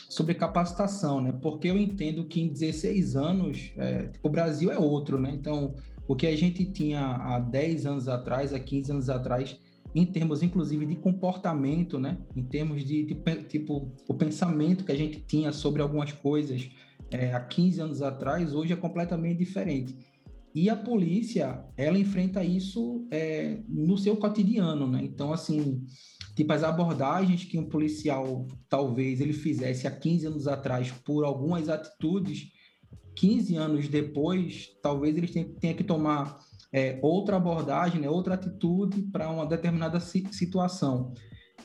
sobre 0.09 0.35
capacitação, 0.35 1.21
né? 1.21 1.33
Porque 1.40 1.68
eu 1.68 1.78
entendo 1.78 2.25
que 2.25 2.40
em 2.40 2.49
16 2.49 3.14
anos 3.14 3.73
é, 3.76 4.11
o 4.21 4.28
Brasil 4.28 4.73
é 4.73 4.78
outro, 4.78 5.16
né? 5.16 5.30
Então, 5.33 5.76
o 6.09 6.16
que 6.16 6.26
a 6.26 6.37
gente 6.37 6.64
tinha 6.64 7.06
há 7.06 7.38
10 7.38 7.87
anos 7.87 8.09
atrás, 8.09 8.52
há 8.52 8.59
15 8.59 8.90
anos 8.90 9.09
atrás, 9.09 9.56
em 9.97 10.05
termos, 10.05 10.43
inclusive, 10.43 10.85
de 10.85 10.95
comportamento, 10.95 11.99
né? 11.99 12.19
Em 12.37 12.43
termos 12.43 12.85
de, 12.85 13.03
de 13.03 13.15
tipo, 13.45 13.91
o 14.07 14.12
pensamento 14.12 14.85
que 14.85 14.93
a 14.93 14.97
gente 14.97 15.21
tinha 15.21 15.50
sobre 15.53 15.81
algumas 15.81 16.12
coisas 16.12 16.69
é, 17.11 17.33
há 17.33 17.41
15 17.41 17.81
anos 17.81 18.03
atrás, 18.03 18.55
hoje 18.55 18.75
é 18.75 18.76
completamente 18.76 19.38
diferente. 19.38 19.97
E 20.55 20.69
a 20.69 20.76
polícia, 20.76 21.65
ela 21.79 21.99
enfrenta 21.99 22.45
isso 22.45 23.09
é, 23.11 23.62
no 23.67 23.97
seu 23.97 24.19
cotidiano, 24.19 24.87
né? 24.87 25.00
Então, 25.03 25.33
assim, 25.33 25.83
tipo, 26.35 26.53
as 26.53 26.62
abordagens 26.62 27.45
que 27.45 27.59
um 27.59 27.67
policial, 27.67 28.47
talvez, 28.69 29.23
ele 29.23 29.33
fizesse 29.33 29.87
há 29.87 29.91
15 29.91 30.26
anos 30.26 30.47
atrás 30.47 30.91
por 30.91 31.25
algumas 31.25 31.71
atitudes, 31.71 32.53
15 33.15 33.57
anos 33.57 33.88
depois, 33.88 34.69
talvez 34.83 35.17
ele 35.17 35.26
tenha 35.59 35.73
que 35.73 35.85
tomar 35.85 36.38
é, 36.73 36.99
outra 37.02 37.37
abordagem, 37.37 38.00
né, 38.00 38.08
outra 38.08 38.35
atitude 38.35 39.02
para 39.02 39.30
uma 39.30 39.46
determinada 39.46 40.00
situação. 40.00 41.12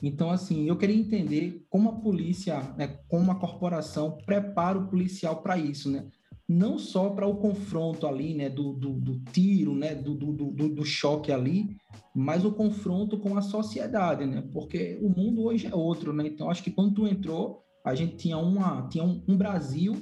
Então, 0.01 0.31
assim, 0.31 0.67
eu 0.67 0.77
queria 0.77 0.95
entender 0.95 1.63
como 1.69 1.89
a 1.89 1.99
polícia, 1.99 2.59
né, 2.77 2.99
como 3.07 3.31
a 3.31 3.35
corporação 3.35 4.17
prepara 4.25 4.77
o 4.77 4.87
policial 4.87 5.41
para 5.41 5.57
isso, 5.57 5.91
né? 5.91 6.07
não 6.51 6.77
só 6.77 7.09
para 7.09 7.25
o 7.25 7.37
confronto 7.37 8.05
ali, 8.05 8.33
né, 8.33 8.49
do, 8.49 8.73
do, 8.73 8.99
do 8.99 9.19
tiro, 9.31 9.73
né, 9.73 9.95
do, 9.95 10.13
do, 10.13 10.51
do, 10.51 10.85
choque 10.85 11.31
ali, 11.31 11.77
mas 12.13 12.43
o 12.43 12.51
confronto 12.51 13.17
com 13.17 13.37
a 13.37 13.41
sociedade, 13.41 14.25
né, 14.25 14.43
porque 14.51 14.99
o 15.01 15.09
mundo 15.09 15.43
hoje 15.43 15.67
é 15.67 15.73
outro, 15.73 16.11
né, 16.11 16.27
então 16.27 16.49
acho 16.49 16.61
que 16.61 16.71
quando 16.71 16.93
tu 16.93 17.07
entrou, 17.07 17.63
a 17.85 17.95
gente 17.95 18.17
tinha, 18.17 18.37
uma, 18.37 18.87
tinha 18.89 19.03
um, 19.03 19.23
um 19.27 19.37
Brasil 19.37 19.95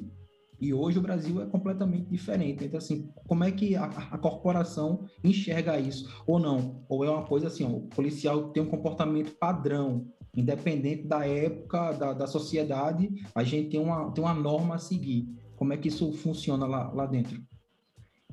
e 0.61 0.73
hoje 0.73 0.99
o 0.99 1.01
Brasil 1.01 1.41
é 1.41 1.45
completamente 1.45 2.09
diferente. 2.09 2.65
Então, 2.65 2.77
assim, 2.77 3.09
como 3.27 3.43
é 3.43 3.51
que 3.51 3.75
a, 3.75 3.85
a, 3.85 4.17
corporação 4.17 5.05
enxerga 5.23 5.79
isso? 5.79 6.09
Ou 6.27 6.39
não? 6.39 6.83
Ou 6.89 7.03
é 7.05 7.09
uma 7.09 7.25
coisa 7.25 7.47
assim, 7.47 7.63
ó, 7.63 7.69
o 7.69 7.87
policial 7.87 8.49
tem 8.49 8.61
um 8.61 8.69
comportamento 8.69 9.31
padrão, 9.37 10.07
independente 10.35 11.07
da 11.07 11.25
época, 11.25 11.93
da, 11.93 12.13
da 12.13 12.27
sociedade, 12.27 13.09
a 13.33 13.43
gente 13.43 13.69
tem 13.69 13.79
uma, 13.79 14.11
tem 14.11 14.23
uma 14.23 14.33
norma 14.33 14.75
a 14.75 14.79
seguir. 14.79 15.27
Como 15.55 15.73
é 15.73 15.77
que 15.77 15.87
isso 15.87 16.11
funciona 16.13 16.65
lá, 16.65 16.91
lá 16.91 17.05
dentro? 17.05 17.41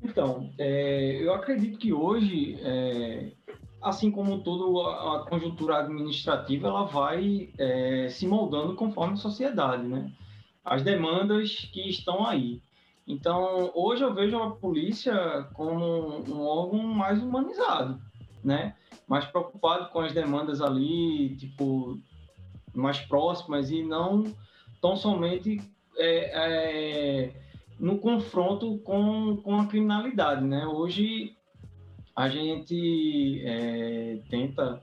Então, 0.02 0.50
é, 0.58 1.22
eu 1.22 1.32
acredito 1.32 1.78
que 1.78 1.92
hoje, 1.92 2.58
é, 2.60 3.32
assim 3.82 4.10
como 4.10 4.42
toda 4.42 4.90
a 4.90 5.26
conjuntura 5.28 5.78
administrativa, 5.78 6.68
ela 6.68 6.84
vai 6.84 7.50
é, 7.58 8.08
se 8.10 8.26
moldando 8.26 8.74
conforme 8.74 9.14
a 9.14 9.16
sociedade, 9.16 9.86
né? 9.86 10.12
As 10.66 10.82
demandas 10.82 11.68
que 11.72 11.88
estão 11.88 12.26
aí. 12.26 12.60
Então, 13.06 13.70
hoje 13.72 14.02
eu 14.02 14.12
vejo 14.12 14.36
a 14.36 14.50
polícia 14.50 15.46
como 15.54 16.24
um 16.28 16.40
órgão 16.40 16.82
mais 16.82 17.22
humanizado, 17.22 18.00
né? 18.42 18.74
Mais 19.06 19.24
preocupado 19.24 19.90
com 19.90 20.00
as 20.00 20.12
demandas 20.12 20.60
ali, 20.60 21.36
tipo, 21.36 22.00
mais 22.74 22.98
próximas 22.98 23.70
e 23.70 23.84
não 23.84 24.24
tão 24.82 24.96
somente 24.96 25.60
é, 25.96 26.30
é, 26.34 27.32
no 27.78 27.98
confronto 27.98 28.78
com, 28.78 29.36
com 29.36 29.60
a 29.60 29.66
criminalidade, 29.66 30.44
né? 30.44 30.66
Hoje 30.66 31.36
a 32.16 32.28
gente 32.28 33.40
é, 33.44 34.18
tenta 34.28 34.82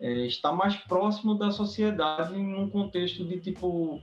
é, 0.00 0.26
estar 0.26 0.50
mais 0.50 0.74
próximo 0.74 1.36
da 1.36 1.52
sociedade 1.52 2.36
num 2.36 2.68
contexto 2.68 3.24
de 3.24 3.38
tipo 3.38 4.02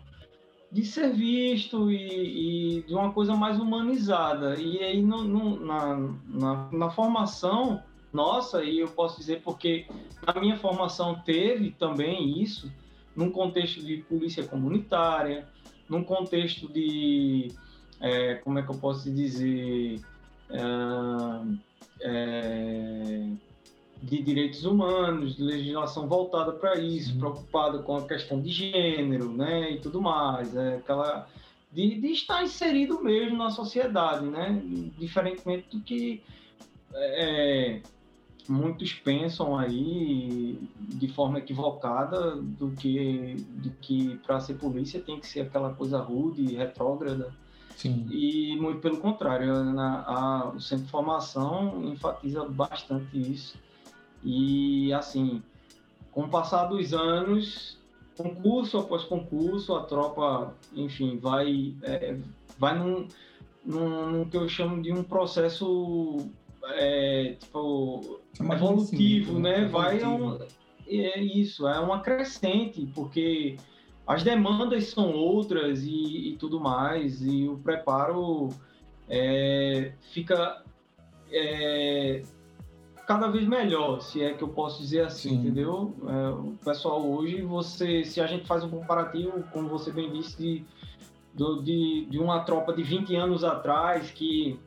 de 0.71 0.85
ser 0.85 1.13
visto 1.13 1.91
e, 1.91 2.79
e, 2.79 2.81
de 2.83 2.93
uma 2.93 3.11
coisa 3.11 3.35
mais 3.35 3.59
humanizada. 3.59 4.59
E 4.59 4.79
aí 4.79 5.01
no, 5.01 5.23
no, 5.23 5.65
na, 5.65 5.95
na, 6.27 6.69
na, 6.71 6.89
formação 6.89 7.81
nossa, 8.11 8.63
e 8.63 8.79
eu 8.79 8.87
posso 8.87 9.19
dizer 9.19 9.41
porque 9.41 9.85
na 10.25 10.39
minha 10.39 10.57
formação 10.57 11.21
teve 11.25 11.71
também 11.71 12.41
isso, 12.41 12.71
num 13.15 13.31
contexto 13.31 13.81
de 13.81 13.97
polícia 13.97 14.43
comunitária, 14.45 15.47
num 15.89 16.03
contexto 16.03 16.71
de, 16.71 17.51
é, 17.99 18.35
como 18.35 18.59
é 18.59 18.63
que 18.63 18.69
eu 18.69 18.77
posso 18.77 19.11
dizer, 19.11 20.01
é, 20.49 20.61
é, 22.01 22.96
de 24.07 24.21
direitos 24.21 24.63
humanos, 24.63 25.35
de 25.35 25.43
legislação 25.43 26.07
voltada 26.07 26.53
para 26.53 26.79
isso, 26.79 27.11
uhum. 27.13 27.19
preocupada 27.19 27.79
com 27.79 27.97
a 27.97 28.07
questão 28.07 28.41
de 28.41 28.49
gênero, 28.49 29.29
né, 29.31 29.71
e 29.71 29.79
tudo 29.79 30.01
mais, 30.01 30.55
é 30.55 30.75
aquela 30.77 31.27
de, 31.71 31.99
de, 31.99 32.07
estar 32.07 32.41
inserido 32.41 33.03
mesmo 33.03 33.37
na 33.37 33.49
sociedade, 33.49 34.25
né, 34.25 34.61
diferentemente 34.97 35.75
do 35.75 35.83
que 35.83 36.23
é, 36.93 37.81
muitos 38.47 38.93
pensam 38.93 39.57
aí 39.57 40.57
de 40.79 41.09
forma 41.09 41.39
equivocada 41.39 42.37
do 42.37 42.71
que 42.71 43.35
do 43.49 43.69
que 43.81 44.17
para 44.25 44.39
ser 44.39 44.53
polícia 44.53 45.01
tem 45.01 45.19
que 45.19 45.27
ser 45.27 45.41
aquela 45.41 45.73
coisa 45.73 45.99
rude, 45.99 46.55
retrógrada. 46.55 47.33
Sim. 47.75 48.07
E 48.09 48.55
muito 48.55 48.79
pelo 48.79 48.97
contrário, 48.97 49.63
na, 49.65 50.01
a, 50.01 50.49
o 50.49 50.61
centro 50.61 50.85
de 50.85 50.91
formação 50.91 51.83
enfatiza 51.83 52.43
bastante 52.45 53.19
isso 53.19 53.66
e, 54.23 54.93
assim, 54.93 55.41
com 56.11 56.23
o 56.23 56.29
passar 56.29 56.65
dos 56.65 56.93
anos, 56.93 57.77
concurso 58.17 58.79
após 58.79 59.03
concurso, 59.03 59.75
a 59.75 59.83
tropa, 59.83 60.55
enfim, 60.75 61.17
vai, 61.17 61.75
é, 61.83 62.17
vai 62.57 62.77
num, 62.77 63.07
num, 63.63 64.11
num, 64.11 64.25
que 64.25 64.35
eu 64.35 64.49
chamo 64.49 64.81
de 64.81 64.91
um 64.91 65.03
processo 65.03 66.17
é, 66.71 67.35
tipo, 67.39 68.19
evolutivo, 68.39 69.39
né? 69.39 69.59
né? 69.59 69.67
Vai 69.67 70.01
é, 70.01 70.07
um, 70.07 70.39
é 70.87 71.19
isso, 71.21 71.67
é 71.67 71.79
uma 71.79 72.01
crescente, 72.01 72.89
porque 72.95 73.57
as 74.05 74.23
demandas 74.23 74.87
são 74.87 75.11
outras 75.11 75.83
e, 75.83 76.29
e 76.29 76.37
tudo 76.37 76.59
mais, 76.59 77.21
e 77.21 77.47
o 77.47 77.57
preparo 77.57 78.49
é, 79.07 79.91
fica 80.13 80.63
é, 81.31 82.23
cada 83.07 83.29
vez 83.29 83.47
melhor, 83.47 84.01
se 84.01 84.21
é 84.21 84.33
que 84.33 84.43
eu 84.43 84.49
posso 84.49 84.81
dizer 84.81 85.05
assim, 85.05 85.29
Sim. 85.29 85.35
entendeu? 85.37 85.95
É, 86.05 86.29
o 86.29 86.57
pessoal 86.63 87.01
hoje, 87.09 87.41
você, 87.41 88.03
se 88.03 88.19
a 88.19 88.27
gente 88.27 88.45
faz 88.45 88.65
um 88.65 88.69
comparativo, 88.69 89.43
como 89.53 89.69
você 89.69 89.91
bem 89.93 90.11
disse, 90.11 90.37
de, 90.37 90.65
de, 91.63 92.05
de 92.09 92.19
uma 92.19 92.41
tropa 92.41 92.73
de 92.73 92.83
20 92.83 93.15
anos 93.15 93.45
atrás, 93.45 94.11
que 94.11 94.59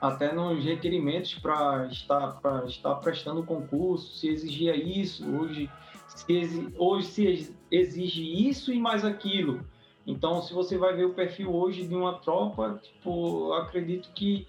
até 0.00 0.32
nos 0.32 0.64
requerimentos 0.64 1.34
para 1.34 1.86
estar, 1.88 2.40
estar 2.66 2.94
prestando 2.96 3.42
concurso, 3.42 4.16
se 4.16 4.28
exigia 4.28 4.74
isso, 4.74 5.28
hoje 5.36 5.70
se, 6.08 6.72
hoje 6.78 7.06
se 7.06 7.56
exige 7.70 8.48
isso 8.48 8.72
e 8.72 8.78
mais 8.78 9.04
aquilo. 9.04 9.60
Então, 10.06 10.40
se 10.40 10.54
você 10.54 10.78
vai 10.78 10.94
ver 10.94 11.04
o 11.04 11.12
perfil 11.12 11.54
hoje 11.54 11.86
de 11.86 11.94
uma 11.94 12.14
tropa, 12.20 12.80
tipo, 12.82 13.52
acredito 13.52 14.08
que 14.14 14.46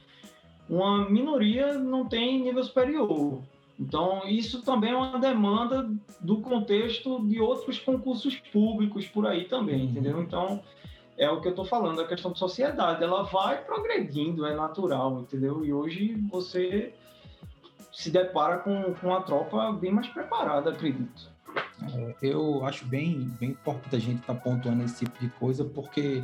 uma 0.70 1.10
minoria 1.10 1.74
não 1.74 2.08
tem 2.08 2.42
nível 2.42 2.64
superior. 2.64 3.42
Então, 3.80 4.28
isso 4.28 4.64
também 4.64 4.92
é 4.92 4.96
uma 4.96 5.20
demanda 5.20 5.90
do 6.20 6.42
contexto 6.42 7.26
de 7.28 7.40
outros 7.40 7.78
concursos 7.80 8.36
públicos 8.52 9.06
por 9.06 9.28
aí 9.28 9.46
também, 9.46 9.82
uhum. 9.82 9.90
entendeu? 9.90 10.22
Então, 10.22 10.62
é 11.18 11.30
o 11.30 11.42
que 11.42 11.48
eu 11.48 11.52
estou 11.52 11.66
falando, 11.66 12.02
a 12.02 12.08
questão 12.08 12.32
de 12.32 12.40
sociedade, 12.40 13.04
ela 13.04 13.24
vai 13.24 13.64
progredindo, 13.64 14.46
é 14.46 14.56
natural, 14.56 15.20
entendeu? 15.22 15.64
E 15.64 15.72
hoje 15.72 16.16
você 16.30 16.94
se 17.92 18.12
depara 18.12 18.58
com, 18.60 18.94
com 18.96 19.08
uma 19.08 19.22
tropa 19.22 19.72
bem 19.74 19.92
mais 19.92 20.08
preparada, 20.08 20.70
acredito. 20.72 21.32
É, 21.94 22.16
eu 22.22 22.66
acho 22.66 22.86
bem, 22.86 23.32
bem 23.40 23.52
importante 23.52 23.96
a 23.96 24.00
gente 24.00 24.20
estar 24.22 24.36
tá 24.36 24.40
pontuando 24.40 24.84
esse 24.84 25.06
tipo 25.06 25.20
de 25.20 25.30
coisa, 25.32 25.66
porque 25.66 26.24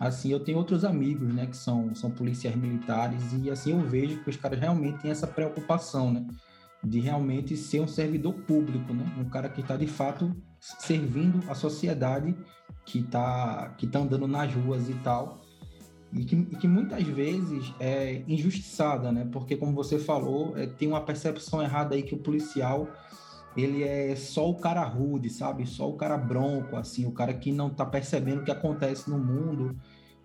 assim, 0.00 0.32
eu 0.32 0.40
tenho 0.40 0.56
outros 0.56 0.82
amigos, 0.82 1.32
né, 1.32 1.46
que 1.46 1.56
são, 1.56 1.94
são 1.94 2.10
policiais 2.10 2.56
militares, 2.56 3.22
e 3.34 3.50
assim 3.50 3.72
eu 3.72 3.86
vejo 3.86 4.24
que 4.24 4.30
os 4.30 4.36
caras 4.36 4.58
realmente 4.58 5.02
têm 5.02 5.10
essa 5.10 5.26
preocupação, 5.26 6.10
né, 6.10 6.26
de 6.82 6.98
realmente 7.00 7.54
ser 7.54 7.80
um 7.80 7.86
servidor 7.86 8.32
público, 8.32 8.94
né, 8.94 9.04
um 9.18 9.28
cara 9.28 9.50
que 9.50 9.60
está 9.60 9.76
de 9.76 9.86
fato 9.86 10.34
servindo 10.58 11.42
a 11.50 11.54
sociedade 11.54 12.34
que 12.86 13.00
está 13.00 13.74
que 13.76 13.86
tá 13.86 13.98
andando 13.98 14.26
nas 14.26 14.52
ruas 14.54 14.88
e 14.88 14.94
tal, 14.94 15.42
e 16.12 16.24
que, 16.24 16.34
e 16.34 16.56
que, 16.56 16.66
muitas 16.66 17.04
vezes 17.04 17.72
é 17.78 18.24
injustiçada, 18.26 19.12
né, 19.12 19.28
porque 19.30 19.54
como 19.54 19.74
você 19.74 19.98
falou, 19.98 20.56
é, 20.56 20.66
tem 20.66 20.88
uma 20.88 21.02
percepção 21.02 21.62
errada 21.62 21.94
aí 21.94 22.02
que 22.02 22.14
o 22.14 22.18
policial 22.18 22.88
ele 23.56 23.82
é 23.82 24.14
só 24.14 24.48
o 24.48 24.54
cara 24.54 24.84
rude, 24.84 25.28
sabe? 25.28 25.66
Só 25.66 25.88
o 25.88 25.96
cara 25.96 26.16
bronco, 26.16 26.76
assim, 26.76 27.04
o 27.06 27.10
cara 27.10 27.34
que 27.34 27.50
não 27.50 27.68
tá 27.68 27.84
percebendo 27.84 28.42
o 28.42 28.44
que 28.44 28.50
acontece 28.50 29.10
no 29.10 29.18
mundo. 29.18 29.76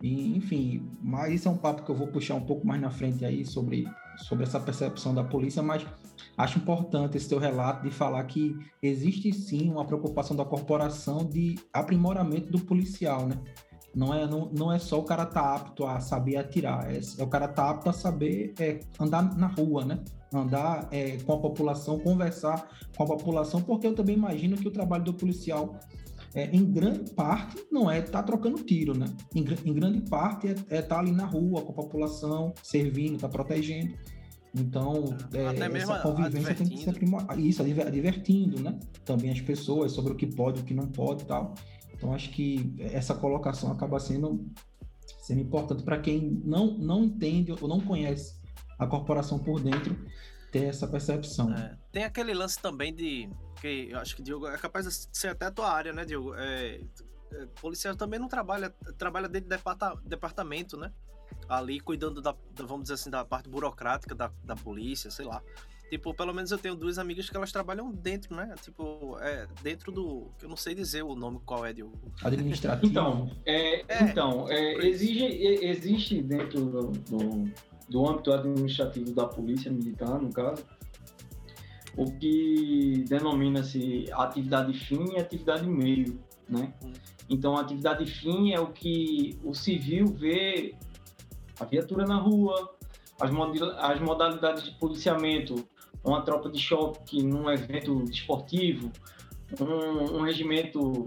E, 0.01 0.37
enfim, 0.37 0.87
mas 1.01 1.33
isso 1.33 1.47
é 1.47 1.51
um 1.51 1.57
papo 1.57 1.83
que 1.83 1.89
eu 1.89 1.95
vou 1.95 2.07
puxar 2.07 2.35
um 2.35 2.45
pouco 2.45 2.65
mais 2.67 2.81
na 2.81 2.89
frente 2.89 3.23
aí 3.25 3.45
sobre, 3.45 3.87
sobre 4.17 4.43
essa 4.43 4.59
percepção 4.59 5.13
da 5.13 5.23
polícia, 5.23 5.63
mas 5.63 5.85
acho 6.37 6.59
importante 6.59 7.17
esse 7.17 7.29
teu 7.29 7.39
relato 7.39 7.83
de 7.83 7.91
falar 7.91 8.23
que 8.25 8.55
existe 8.81 9.31
sim 9.33 9.71
uma 9.71 9.85
preocupação 9.85 10.35
da 10.35 10.45
corporação 10.45 11.25
de 11.25 11.55
aprimoramento 11.73 12.51
do 12.51 12.59
policial, 12.59 13.27
né? 13.27 13.39
Não 13.95 14.13
é, 14.13 14.27
não, 14.27 14.51
não 14.51 14.73
é 14.73 14.77
só 14.77 14.99
o 14.99 15.03
cara 15.03 15.25
tá 15.25 15.55
apto 15.55 15.85
a 15.85 16.01
saber 16.01 16.35
atirar, 16.35 16.91
é, 16.93 16.99
é 17.17 17.23
o 17.23 17.27
cara 17.27 17.47
tá 17.47 17.69
apto 17.69 17.89
a 17.89 17.93
saber 17.93 18.53
é, 18.59 18.81
andar 18.99 19.35
na 19.37 19.47
rua, 19.47 19.85
né? 19.85 20.03
Andar 20.33 20.89
é, 20.91 21.15
com 21.19 21.31
a 21.31 21.37
população, 21.39 21.97
conversar 21.99 22.67
com 22.97 23.03
a 23.03 23.07
população, 23.07 23.61
porque 23.61 23.87
eu 23.87 23.95
também 23.95 24.17
imagino 24.17 24.57
que 24.57 24.67
o 24.67 24.71
trabalho 24.71 25.05
do 25.05 25.13
policial, 25.13 25.79
é, 26.35 26.53
em 26.53 26.69
grande 26.69 27.11
parte, 27.11 27.65
não 27.71 27.89
é 27.89 27.99
estar 27.99 28.11
tá 28.11 28.23
trocando 28.23 28.61
tiro, 28.61 28.95
né? 28.95 29.05
Em, 29.33 29.39
em 29.39 29.73
grande 29.73 30.01
parte 30.01 30.47
é 30.47 30.51
estar 30.51 30.75
é 30.75 30.81
tá 30.81 30.99
ali 30.99 31.11
na 31.11 31.25
rua 31.25 31.61
com 31.61 31.71
a 31.71 31.75
população, 31.75 32.53
servindo, 32.61 33.17
tá 33.17 33.29
protegendo. 33.29 33.95
Então, 34.53 35.17
é, 35.33 35.77
essa 35.77 35.99
convivência 35.99 36.55
tem 36.55 36.67
que 36.67 36.77
ser 36.77 36.89
aprimorada. 36.91 37.39
Isso, 37.39 37.63
divertindo, 37.63 38.61
né? 38.61 38.77
Também 39.05 39.31
as 39.31 39.41
pessoas 39.41 39.93
sobre 39.93 40.11
o 40.11 40.15
que 40.15 40.27
pode, 40.27 40.61
o 40.61 40.63
que 40.63 40.73
não 40.73 40.87
pode 40.87 41.23
e 41.23 41.25
tal. 41.25 41.53
Então, 41.93 42.13
acho 42.13 42.29
que 42.31 42.75
essa 42.79 43.15
colocação 43.15 43.71
acaba 43.71 43.99
sendo, 43.99 44.45
sendo 45.21 45.41
importante 45.41 45.83
para 45.83 45.99
quem 45.99 46.41
não, 46.43 46.77
não 46.77 47.05
entende 47.05 47.53
ou 47.53 47.67
não 47.67 47.79
conhece 47.79 48.35
a 48.77 48.85
corporação 48.85 49.39
por 49.39 49.61
dentro 49.61 49.97
ter 50.51 50.65
essa 50.65 50.87
percepção. 50.87 51.53
É, 51.53 51.77
tem 51.91 52.03
aquele 52.03 52.33
lance 52.33 52.61
também 52.61 52.93
de 52.93 53.29
que 53.61 53.89
eu 53.91 53.99
acho 53.99 54.15
que 54.15 54.21
Diogo 54.21 54.47
é 54.47 54.57
capaz 54.57 54.85
de 54.85 55.17
ser 55.17 55.29
até 55.29 55.45
a 55.45 55.51
tua 55.51 55.71
área, 55.71 55.93
né, 55.93 56.05
Diogo? 56.05 56.35
É, 56.35 56.81
é, 57.31 57.45
policial 57.61 57.95
também 57.95 58.19
não 58.19 58.27
trabalha, 58.27 58.69
trabalha 58.97 59.27
dentro 59.27 59.49
do 59.49 60.01
departamento, 60.09 60.77
né? 60.77 60.91
ali 61.47 61.79
cuidando 61.79 62.21
da, 62.21 62.35
da, 62.53 62.65
vamos 62.65 62.83
dizer 62.83 62.95
assim, 62.95 63.09
da 63.09 63.23
parte 63.23 63.49
burocrática 63.49 64.15
da, 64.15 64.31
da 64.43 64.55
polícia, 64.55 65.09
sei 65.11 65.25
lá. 65.25 65.41
Tipo, 65.89 66.13
pelo 66.15 66.33
menos 66.33 66.51
eu 66.51 66.57
tenho 66.57 66.75
duas 66.75 66.97
amigas 66.97 67.29
que 67.29 67.37
elas 67.37 67.51
trabalham 67.51 67.91
dentro, 67.91 68.35
né? 68.35 68.55
Tipo, 68.61 69.17
é, 69.19 69.47
dentro 69.61 69.91
do. 69.91 70.31
Eu 70.41 70.49
não 70.49 70.57
sei 70.57 70.73
dizer 70.73 71.03
o 71.03 71.15
nome 71.15 71.39
qual 71.45 71.63
é 71.63 71.73
de. 71.73 71.85
Administrativo. 72.23 72.91
Então, 72.91 73.29
é, 73.45 73.81
é, 73.87 74.03
então 74.03 74.49
é, 74.49 74.87
exige, 74.87 75.23
existe 75.23 76.23
dentro 76.23 76.65
do, 76.65 76.87
do, 76.91 77.51
do 77.87 78.09
âmbito 78.09 78.33
administrativo 78.33 79.13
da 79.13 79.27
polícia 79.27 79.71
militar, 79.71 80.19
no 80.19 80.33
caso, 80.33 80.65
o 81.97 82.11
que 82.11 83.05
denomina-se 83.07 84.05
atividade 84.11 84.73
fim 84.73 85.13
e 85.13 85.19
atividade 85.19 85.67
meio, 85.67 86.19
né? 86.47 86.73
Então, 87.29 87.55
a 87.55 87.61
atividade 87.61 88.05
fim 88.05 88.53
é 88.53 88.59
o 88.59 88.67
que 88.67 89.39
o 89.43 89.53
civil 89.53 90.07
vê 90.07 90.75
a 91.59 91.65
viatura 91.65 92.05
na 92.05 92.17
rua, 92.17 92.75
as, 93.19 93.31
as 93.79 93.99
modalidades 93.99 94.63
de 94.63 94.71
policiamento, 94.71 95.55
uma 96.03 96.21
tropa 96.21 96.49
de 96.49 96.59
choque 96.59 97.23
num 97.23 97.49
evento 97.49 98.03
esportivo, 98.03 98.91
um, 99.59 100.17
um 100.17 100.21
regimento 100.21 101.05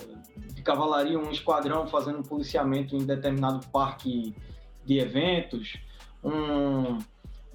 eh, 0.00 0.52
de 0.54 0.62
cavalaria, 0.62 1.18
um 1.18 1.30
esquadrão 1.30 1.86
fazendo 1.86 2.22
policiamento 2.22 2.96
em 2.96 3.04
determinado 3.04 3.66
parque 3.68 4.34
de 4.86 4.98
eventos, 4.98 5.76
um, 6.24 6.98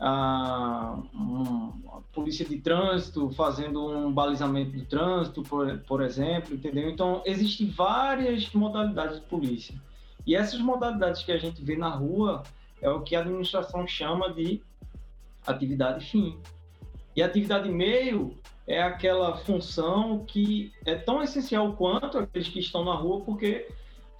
a, 0.05 0.99
um, 1.15 1.71
a 1.87 2.01
polícia 2.11 2.45
de 2.45 2.57
trânsito 2.57 3.31
fazendo 3.31 3.87
um 3.89 4.11
balizamento 4.11 4.71
de 4.71 4.83
trânsito, 4.83 5.41
por, 5.43 5.79
por 5.79 6.01
exemplo, 6.01 6.53
entendeu? 6.53 6.89
Então, 6.89 7.21
existem 7.25 7.69
várias 7.69 8.51
modalidades 8.51 9.21
de 9.21 9.25
polícia. 9.27 9.73
E 10.27 10.35
essas 10.35 10.59
modalidades 10.59 11.23
que 11.23 11.31
a 11.31 11.37
gente 11.37 11.63
vê 11.63 11.77
na 11.77 11.87
rua 11.87 12.43
é 12.81 12.89
o 12.89 12.99
que 12.99 13.15
a 13.15 13.21
administração 13.21 13.87
chama 13.87 14.33
de 14.33 14.61
atividade 15.47 16.05
fim. 16.05 16.37
E 17.15 17.23
atividade 17.23 17.69
meio 17.69 18.37
é 18.67 18.83
aquela 18.83 19.37
função 19.37 20.25
que 20.25 20.73
é 20.85 20.95
tão 20.95 21.23
essencial 21.23 21.71
quanto 21.73 22.17
aqueles 22.17 22.49
que 22.49 22.59
estão 22.59 22.83
na 22.83 22.93
rua, 22.93 23.21
porque 23.21 23.69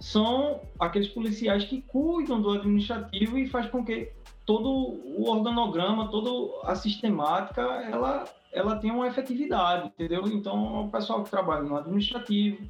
são 0.00 0.62
aqueles 0.78 1.08
policiais 1.08 1.64
que 1.64 1.82
cuidam 1.82 2.40
do 2.40 2.50
administrativo 2.52 3.36
e 3.36 3.46
faz 3.46 3.66
com 3.66 3.84
que 3.84 4.12
todo 4.44 4.68
o 4.68 5.28
organograma, 5.30 6.08
toda 6.08 6.30
a 6.64 6.74
sistemática, 6.74 7.62
ela, 7.62 8.24
ela 8.52 8.76
tenha 8.76 8.94
uma 8.94 9.06
efetividade, 9.06 9.86
entendeu? 9.88 10.26
Então, 10.26 10.86
o 10.86 10.90
pessoal 10.90 11.22
que 11.22 11.30
trabalha 11.30 11.62
no 11.62 11.76
administrativo, 11.76 12.68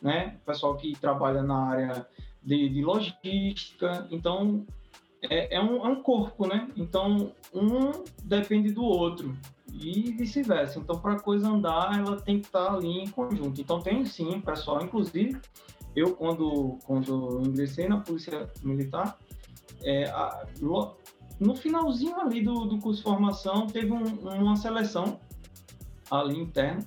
né? 0.00 0.38
O 0.42 0.46
pessoal 0.46 0.76
que 0.76 0.92
trabalha 0.98 1.42
na 1.42 1.68
área 1.68 2.06
de, 2.42 2.68
de 2.68 2.82
logística, 2.82 4.06
então 4.10 4.66
é, 5.22 5.56
é, 5.56 5.60
um, 5.60 5.86
é 5.86 5.88
um 5.88 6.02
corpo, 6.02 6.46
né? 6.46 6.68
Então, 6.76 7.32
um 7.54 8.02
depende 8.24 8.72
do 8.72 8.82
outro 8.82 9.36
e 9.72 10.12
vice-versa. 10.12 10.78
Então, 10.78 10.98
para 10.98 11.14
a 11.14 11.20
coisa 11.20 11.48
andar, 11.48 11.98
ela 11.98 12.20
tem 12.20 12.40
que 12.40 12.46
estar 12.46 12.74
ali 12.74 13.00
em 13.00 13.08
conjunto. 13.08 13.60
Então, 13.60 13.80
tem 13.80 14.04
sim, 14.04 14.40
pessoal, 14.40 14.82
inclusive, 14.82 15.40
eu, 15.94 16.14
quando, 16.14 16.78
quando 16.84 17.42
ingressei 17.46 17.88
na 17.88 18.00
Polícia 18.00 18.50
Militar, 18.62 19.16
é, 19.84 20.04
a, 20.10 20.46
no 21.42 21.56
finalzinho 21.56 22.20
ali 22.20 22.42
do, 22.42 22.66
do 22.66 22.78
curso 22.78 22.98
de 22.98 23.02
formação, 23.02 23.66
teve 23.66 23.92
um, 23.92 24.04
uma 24.40 24.54
seleção 24.54 25.18
ali 26.10 26.38
interna, 26.38 26.86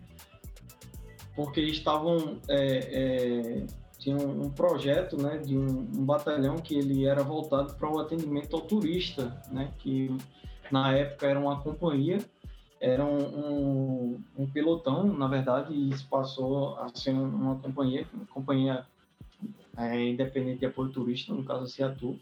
porque 1.36 1.60
estavam 1.62 2.40
é, 2.48 2.78
é, 2.78 3.66
tinha 4.00 4.16
um, 4.16 4.50
projeto 4.50 5.22
né, 5.22 5.38
de 5.40 5.58
um, 5.58 5.80
um, 5.80 6.06
batalhão 6.06 6.56
que 6.56 6.76
ele 6.76 7.06
era 7.06 7.22
voltado 7.22 7.74
para 7.74 7.92
o 7.92 8.00
atendimento 8.00 8.56
ao 8.56 8.62
turista, 8.62 9.42
né, 9.52 9.74
que 9.80 10.16
na 10.72 10.96
época 10.96 11.28
era 11.28 11.40
uma 11.40 11.60
companhia, 11.60 12.20
era 12.80 13.04
um, 13.04 13.18
um, 13.18 14.24
um 14.38 14.48
pelotão, 14.48 15.06
na 15.06 15.28
verdade, 15.28 15.74
e 15.74 15.90
isso 15.90 16.08
passou 16.08 16.78
a 16.78 16.90
ser 16.94 17.12
uma 17.12 17.56
companhia, 17.56 18.08
uma 18.14 18.26
companhia 18.28 18.86
é, 19.78 20.08
independente 20.08 20.60
de 20.60 20.66
apoio 20.66 20.90
turista, 20.90 21.34
no 21.34 21.44
caso 21.44 21.64
a 21.64 21.68
Ciatu, 21.68 22.18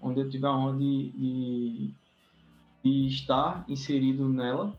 onde 0.00 0.20
eu 0.20 0.28
tive 0.28 0.46
a 0.46 0.52
honra 0.56 0.78
de, 0.78 1.10
de, 1.10 1.94
de 2.84 3.06
estar 3.06 3.64
inserido 3.68 4.28
nela 4.28 4.76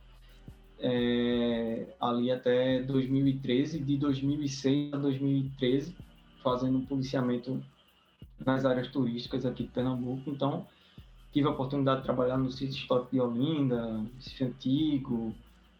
é, 0.80 1.96
ali 2.00 2.32
até 2.32 2.82
2013, 2.82 3.80
de 3.80 3.98
2006 3.98 4.94
a 4.94 4.98
2013 4.98 5.96
fazendo 6.44 6.80
policiamento 6.88 7.64
nas 8.44 8.66
áreas 8.66 8.88
turísticas 8.88 9.46
aqui 9.46 9.64
de 9.64 9.70
Pernambuco. 9.70 10.32
Então, 10.32 10.66
tive 11.32 11.48
a 11.48 11.52
oportunidade 11.52 12.00
de 12.00 12.06
trabalhar 12.06 12.38
no 12.38 12.52
sítio 12.52 12.76
histórico 12.76 13.12
de 13.12 13.22
Olinda, 13.22 14.04
sítio 14.20 14.48
antigo, 14.48 15.36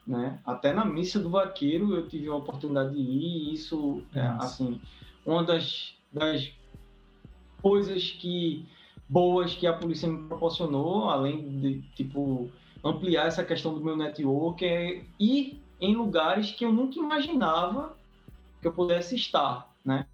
né? 0.06 0.40
Até 0.46 0.72
na 0.72 0.86
missa 0.86 1.20
do 1.20 1.30
vaqueiro 1.30 1.96
eu 1.96 2.08
tive 2.08 2.28
a 2.28 2.36
oportunidade 2.36 2.94
de 2.94 3.02
ir. 3.02 3.50
E 3.50 3.54
isso, 3.54 4.04
é, 4.14 4.22
assim, 4.22 4.80
uma 5.26 5.44
das, 5.44 5.96
das 6.14 6.54
coisas 7.62 8.12
que 8.12 8.66
boas 9.12 9.54
que 9.54 9.68
a 9.68 9.74
polícia 9.74 10.08
me 10.08 10.26
proporcionou, 10.30 11.10
além 11.10 11.60
de 11.60 11.82
tipo 11.96 12.50
ampliar 12.82 13.28
essa 13.28 13.44
questão 13.44 13.74
do 13.74 13.84
meu 13.84 13.98
network, 13.98 14.66
é 14.66 15.04
ir 15.20 15.62
em 15.82 15.96
lugares 15.96 16.52
que 16.52 16.64
eu 16.64 16.72
nunca 16.72 16.98
imaginava 16.98 17.94
que 18.62 18.68
eu 18.68 18.72
pudesse 18.72 19.16
estar, 19.16 19.70
né? 19.84 20.06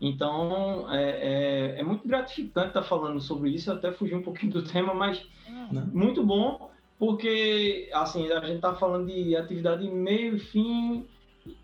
Então, 0.00 0.86
é, 0.92 1.74
é, 1.74 1.80
é, 1.80 1.82
muito 1.82 2.06
gratificante 2.06 2.68
estar 2.68 2.82
falando 2.82 3.18
sobre 3.20 3.50
isso, 3.50 3.72
até 3.72 3.90
fugir 3.90 4.14
um 4.14 4.22
pouquinho 4.22 4.52
do 4.52 4.62
tema, 4.62 4.94
mas 4.94 5.26
Não. 5.72 5.86
muito 5.86 6.22
bom, 6.22 6.70
porque, 6.98 7.88
assim, 7.92 8.30
a 8.30 8.40
gente 8.40 8.56
está 8.56 8.74
falando 8.74 9.06
de 9.06 9.34
atividade 9.34 9.88
meio 9.90 10.36
e 10.36 10.38
fim, 10.38 11.06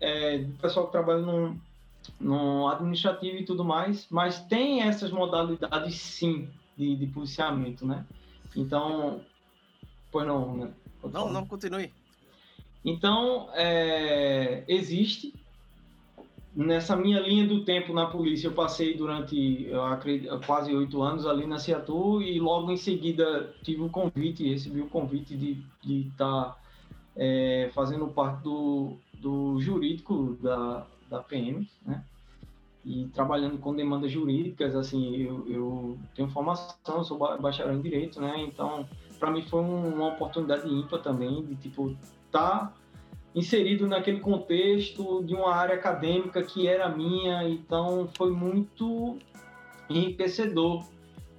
é, 0.01 0.39
do 0.39 0.57
pessoal 0.57 0.87
que 0.87 0.91
trabalha 0.91 1.21
no, 1.21 1.55
no 2.19 2.67
administrativo 2.67 3.37
e 3.37 3.45
tudo 3.45 3.63
mais, 3.63 4.07
mas 4.09 4.41
tem 4.41 4.81
essas 4.81 5.11
modalidades, 5.11 5.95
sim, 5.95 6.49
de, 6.77 6.95
de 6.95 7.07
policiamento, 7.07 7.85
né? 7.85 8.05
Então, 8.55 9.21
pois 10.11 10.27
não, 10.27 10.57
né? 10.57 10.73
Não, 11.11 11.31
não, 11.31 11.45
continue. 11.45 11.91
Então, 12.85 13.49
é, 13.53 14.63
existe 14.67 15.33
nessa 16.55 16.95
minha 16.95 17.19
linha 17.19 17.47
do 17.47 17.65
tempo 17.65 17.93
na 17.93 18.05
polícia, 18.05 18.47
eu 18.47 18.53
passei 18.53 18.95
durante 18.95 19.65
eu 19.65 19.83
acredito, 19.85 20.39
quase 20.45 20.73
oito 20.73 21.01
anos 21.01 21.25
ali 21.25 21.47
na 21.47 21.57
Ciatu 21.57 22.21
e 22.21 22.39
logo 22.39 22.71
em 22.71 22.77
seguida 22.77 23.53
tive 23.63 23.81
o 23.81 23.89
convite, 23.89 24.47
recebi 24.47 24.81
o 24.81 24.89
convite 24.89 25.35
de 25.35 25.63
estar 25.83 26.43
tá, 26.43 26.57
é, 27.15 27.71
fazendo 27.73 28.07
parte 28.07 28.43
do, 28.43 28.97
do 29.15 29.59
jurídico 29.59 30.37
da, 30.41 30.85
da 31.09 31.19
PM, 31.21 31.67
né? 31.85 32.03
E 32.85 33.07
trabalhando 33.07 33.57
com 33.57 33.73
demandas 33.73 34.11
jurídicas, 34.11 34.75
assim, 34.75 35.15
eu, 35.15 35.45
eu 35.47 35.97
tenho 36.13 36.29
formação, 36.29 37.03
sou 37.03 37.17
bacharel 37.17 37.75
em 37.75 37.81
Direito, 37.81 38.19
né? 38.19 38.33
Então, 38.39 38.85
para 39.19 39.31
mim 39.31 39.41
foi 39.43 39.61
uma 39.61 40.09
oportunidade 40.09 40.67
ímpar 40.67 41.01
também 41.01 41.45
de, 41.45 41.55
tipo, 41.55 41.95
tá 42.29 42.73
inserido 43.33 43.87
naquele 43.87 44.19
contexto 44.19 45.23
de 45.23 45.33
uma 45.33 45.53
área 45.55 45.75
acadêmica 45.75 46.43
que 46.43 46.67
era 46.67 46.89
minha, 46.89 47.47
então 47.47 48.07
foi 48.15 48.31
muito 48.31 49.17
enriquecedor, 49.89 50.85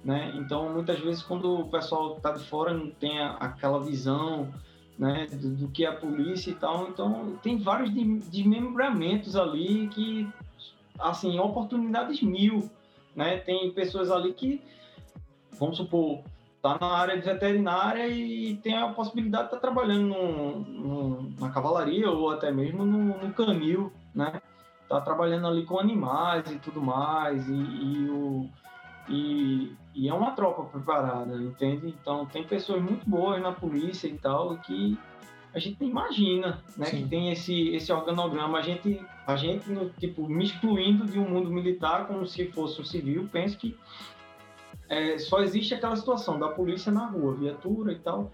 né? 0.03 0.33
Então, 0.35 0.73
muitas 0.73 0.99
vezes, 0.99 1.21
quando 1.21 1.59
o 1.59 1.69
pessoal 1.69 2.17
está 2.17 2.31
de 2.31 2.43
fora 2.43 2.73
não 2.73 2.89
tem 2.89 3.19
aquela 3.21 3.79
visão, 3.79 4.51
né, 4.97 5.27
do, 5.27 5.49
do, 5.55 5.67
que 5.69 5.85
é 5.85 5.89
a 5.89 5.95
polícia 5.95 6.51
e 6.51 6.55
tal, 6.55 6.87
então 6.87 7.37
tem 7.43 7.57
vários 7.57 7.91
desmembramentos 8.29 9.35
ali 9.35 9.87
que, 9.89 10.27
assim, 10.99 11.39
oportunidades 11.39 12.21
mil, 12.21 12.69
né? 13.15 13.37
Tem 13.37 13.71
pessoas 13.71 14.11
ali 14.11 14.33
que, 14.33 14.61
vamos 15.59 15.77
supor, 15.77 16.23
está 16.55 16.77
na 16.79 16.93
área 16.93 17.15
de 17.15 17.25
veterinária 17.25 18.07
e 18.07 18.57
tem 18.57 18.75
a 18.75 18.89
possibilidade 18.89 19.49
de 19.49 19.55
estar 19.55 19.57
tá 19.57 19.61
trabalhando 19.61 20.07
no, 20.07 20.59
no, 20.59 21.29
na 21.39 21.51
cavalaria 21.51 22.09
ou 22.09 22.31
até 22.31 22.51
mesmo 22.51 22.85
no, 22.85 23.17
no 23.17 23.33
canil, 23.33 23.91
né? 24.13 24.41
Tá 24.89 25.01
trabalhando 25.01 25.47
ali 25.47 25.65
com 25.65 25.79
animais 25.79 26.49
e 26.51 26.59
tudo 26.59 26.81
mais 26.81 27.47
e, 27.47 27.53
e, 27.53 28.09
o, 28.09 28.49
e, 29.09 29.75
e 29.95 30.09
é 30.09 30.13
uma 30.13 30.31
tropa 30.31 30.63
preparada, 30.63 31.35
entende? 31.35 31.87
Então 31.87 32.25
tem 32.25 32.43
pessoas 32.43 32.81
muito 32.81 33.07
boas 33.07 33.41
na 33.41 33.51
polícia 33.51 34.07
e 34.07 34.17
tal 34.17 34.57
que 34.57 34.97
a 35.55 35.59
gente 35.59 35.81
imagina, 35.85 36.61
né? 36.77 36.85
Sim. 36.87 37.03
Que 37.03 37.09
tem 37.09 37.31
esse, 37.31 37.69
esse 37.69 37.91
organograma. 37.91 38.57
A 38.57 38.61
gente, 38.61 39.01
a 39.25 39.37
gente, 39.37 39.65
tipo, 39.97 40.27
me 40.27 40.43
excluindo 40.43 41.05
de 41.05 41.17
um 41.17 41.29
mundo 41.29 41.49
militar 41.49 42.07
como 42.07 42.27
se 42.27 42.51
fosse 42.51 42.81
um 42.81 42.83
civil, 42.83 43.29
penso 43.31 43.57
que 43.57 43.77
é, 44.89 45.17
só 45.17 45.39
existe 45.39 45.73
aquela 45.73 45.95
situação 45.95 46.37
da 46.37 46.49
polícia 46.49 46.91
na 46.91 47.07
rua, 47.07 47.33
viatura 47.35 47.93
e 47.93 47.99
tal, 47.99 48.33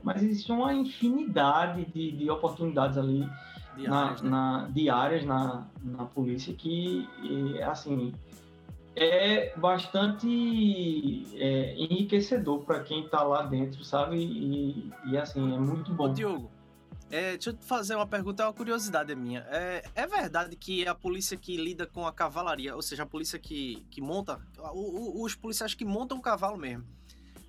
mas 0.00 0.22
existe 0.22 0.52
uma 0.52 0.72
infinidade 0.72 1.84
de, 1.86 2.12
de 2.12 2.30
oportunidades 2.30 2.96
ali 2.96 3.28
diárias, 3.76 4.22
na, 4.22 4.30
né? 4.30 4.30
na, 4.30 4.68
diárias 4.72 5.24
na, 5.24 5.66
na 5.82 6.04
polícia 6.04 6.54
que, 6.54 7.08
assim, 7.64 8.14
é 8.94 9.52
bastante 9.56 11.26
é, 11.34 11.74
enriquecedor 11.76 12.60
para 12.60 12.80
quem 12.80 13.04
está 13.04 13.24
lá 13.24 13.42
dentro, 13.42 13.84
sabe? 13.84 14.18
E, 14.18 14.90
e, 15.06 15.18
assim, 15.18 15.52
é 15.52 15.58
muito 15.58 15.92
bom. 15.92 16.10
Ô, 16.10 16.12
Diogo, 16.12 16.59
é, 17.10 17.32
deixa 17.32 17.50
eu 17.50 17.56
fazer 17.60 17.96
uma 17.96 18.06
pergunta, 18.06 18.42
é 18.42 18.46
uma 18.46 18.52
curiosidade 18.52 19.14
minha. 19.16 19.44
É, 19.50 19.84
é, 19.96 20.06
verdade 20.06 20.54
que 20.54 20.86
a 20.86 20.94
polícia 20.94 21.36
que 21.36 21.56
lida 21.56 21.84
com 21.86 22.06
a 22.06 22.12
cavalaria, 22.12 22.74
ou 22.76 22.82
seja, 22.82 23.02
a 23.02 23.06
polícia 23.06 23.38
que, 23.38 23.84
que 23.90 24.00
monta, 24.00 24.40
o, 24.72 25.20
o, 25.20 25.24
os 25.24 25.34
policiais 25.34 25.74
que 25.74 25.84
montam 25.84 26.18
o 26.18 26.22
cavalo 26.22 26.56
mesmo, 26.56 26.84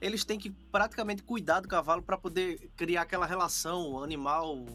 eles 0.02 0.26
têm 0.26 0.40
que 0.40 0.50
praticamente 0.50 1.22
cuidar 1.22 1.60
do 1.60 1.68
cavalo 1.68 2.02
para 2.02 2.18
poder 2.18 2.72
criar 2.76 3.04
aquela 3.04 3.28
relação 3.28 4.04
animal. 4.04 4.66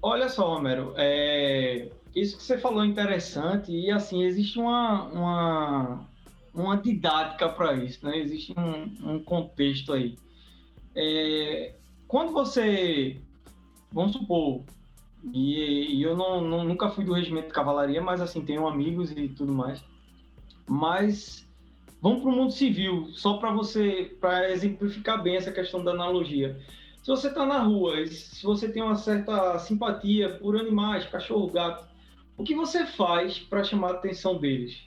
Olha 0.00 0.30
só, 0.30 0.56
Homero, 0.56 0.94
é, 0.96 1.90
isso 2.16 2.38
que 2.38 2.42
você 2.42 2.56
falou 2.56 2.82
é 2.82 2.86
interessante 2.86 3.70
e 3.70 3.90
assim 3.90 4.22
existe 4.22 4.58
uma, 4.58 5.04
uma, 5.08 6.08
uma 6.54 6.76
didática 6.78 7.46
para 7.50 7.74
isso, 7.74 8.06
né? 8.06 8.16
Existe 8.18 8.54
um, 8.58 9.12
um 9.14 9.22
contexto 9.22 9.92
aí. 9.92 10.16
É, 10.94 11.74
quando 12.10 12.32
você, 12.32 13.20
vamos 13.92 14.14
supor, 14.14 14.64
e, 15.32 15.94
e 15.94 16.02
eu 16.02 16.16
não, 16.16 16.40
não, 16.40 16.64
nunca 16.64 16.90
fui 16.90 17.04
do 17.04 17.12
regimento 17.12 17.46
de 17.46 17.52
cavalaria, 17.52 18.02
mas 18.02 18.20
assim 18.20 18.44
tenho 18.44 18.66
amigos 18.66 19.12
e 19.12 19.28
tudo 19.28 19.52
mais. 19.52 19.80
Mas 20.66 21.48
vamos 22.02 22.22
para 22.22 22.30
o 22.30 22.34
mundo 22.34 22.52
civil, 22.52 23.06
só 23.12 23.34
para 23.34 23.52
você, 23.52 24.16
para 24.20 24.50
exemplificar 24.50 25.22
bem 25.22 25.36
essa 25.36 25.52
questão 25.52 25.84
da 25.84 25.92
analogia. 25.92 26.60
Se 27.00 27.06
você 27.06 27.28
está 27.28 27.46
na 27.46 27.60
rua, 27.60 28.04
se 28.08 28.42
você 28.42 28.68
tem 28.68 28.82
uma 28.82 28.96
certa 28.96 29.56
simpatia 29.60 30.30
por 30.30 30.56
animais, 30.56 31.06
cachorro, 31.06 31.46
gato, 31.46 31.86
o 32.36 32.42
que 32.42 32.56
você 32.56 32.86
faz 32.86 33.38
para 33.38 33.62
chamar 33.62 33.90
a 33.90 33.94
atenção 33.94 34.36
deles? 34.36 34.82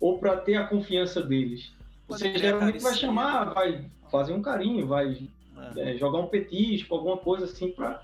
Ou 0.00 0.18
para 0.18 0.38
ter 0.38 0.54
a 0.54 0.66
confiança 0.66 1.20
deles? 1.20 1.70
Você 2.08 2.34
geralmente 2.38 2.78
vai 2.78 2.94
chamar, 2.94 3.52
vai 3.52 3.90
fazer 4.10 4.32
um 4.32 4.40
carinho, 4.40 4.86
vai 4.86 5.28
é. 5.76 5.94
É, 5.94 5.98
jogar 5.98 6.18
um 6.20 6.26
petisco, 6.26 6.94
alguma 6.94 7.16
coisa 7.16 7.44
assim, 7.44 7.70
para 7.70 8.02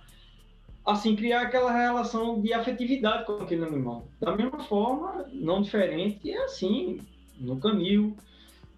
assim 0.85 1.15
criar 1.15 1.43
aquela 1.43 1.71
relação 1.71 2.41
de 2.41 2.53
afetividade 2.53 3.27
com 3.27 3.35
aquele 3.35 3.65
animal. 3.65 4.09
Da 4.21 4.35
mesma 4.35 4.61
forma, 4.61 5.27
não 5.33 5.61
diferente, 5.61 6.31
é 6.31 6.45
assim 6.45 7.01
no 7.39 7.59
canil, 7.59 8.17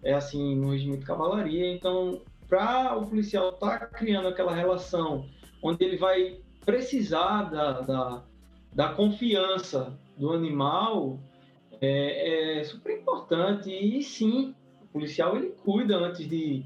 é 0.03 0.13
assim 0.13 0.55
no 0.55 0.71
regime 0.71 0.97
de 0.97 1.05
cavalaria. 1.05 1.73
Então, 1.73 2.21
para 2.47 2.97
o 2.97 3.07
policial 3.07 3.49
estar 3.49 3.79
tá 3.79 3.85
criando 3.85 4.27
aquela 4.27 4.53
relação 4.53 5.25
onde 5.63 5.83
ele 5.83 5.97
vai 5.97 6.37
precisar 6.65 7.43
da, 7.43 7.81
da, 7.81 8.23
da 8.73 8.89
confiança 8.89 9.97
do 10.17 10.31
animal 10.31 11.19
é, 11.79 12.59
é, 12.59 12.63
super 12.63 12.99
importante. 12.99 13.69
E 13.71 14.03
sim, 14.03 14.53
o 14.81 14.87
policial 14.87 15.37
ele 15.37 15.53
cuida 15.63 15.97
antes 15.97 16.27
de 16.27 16.63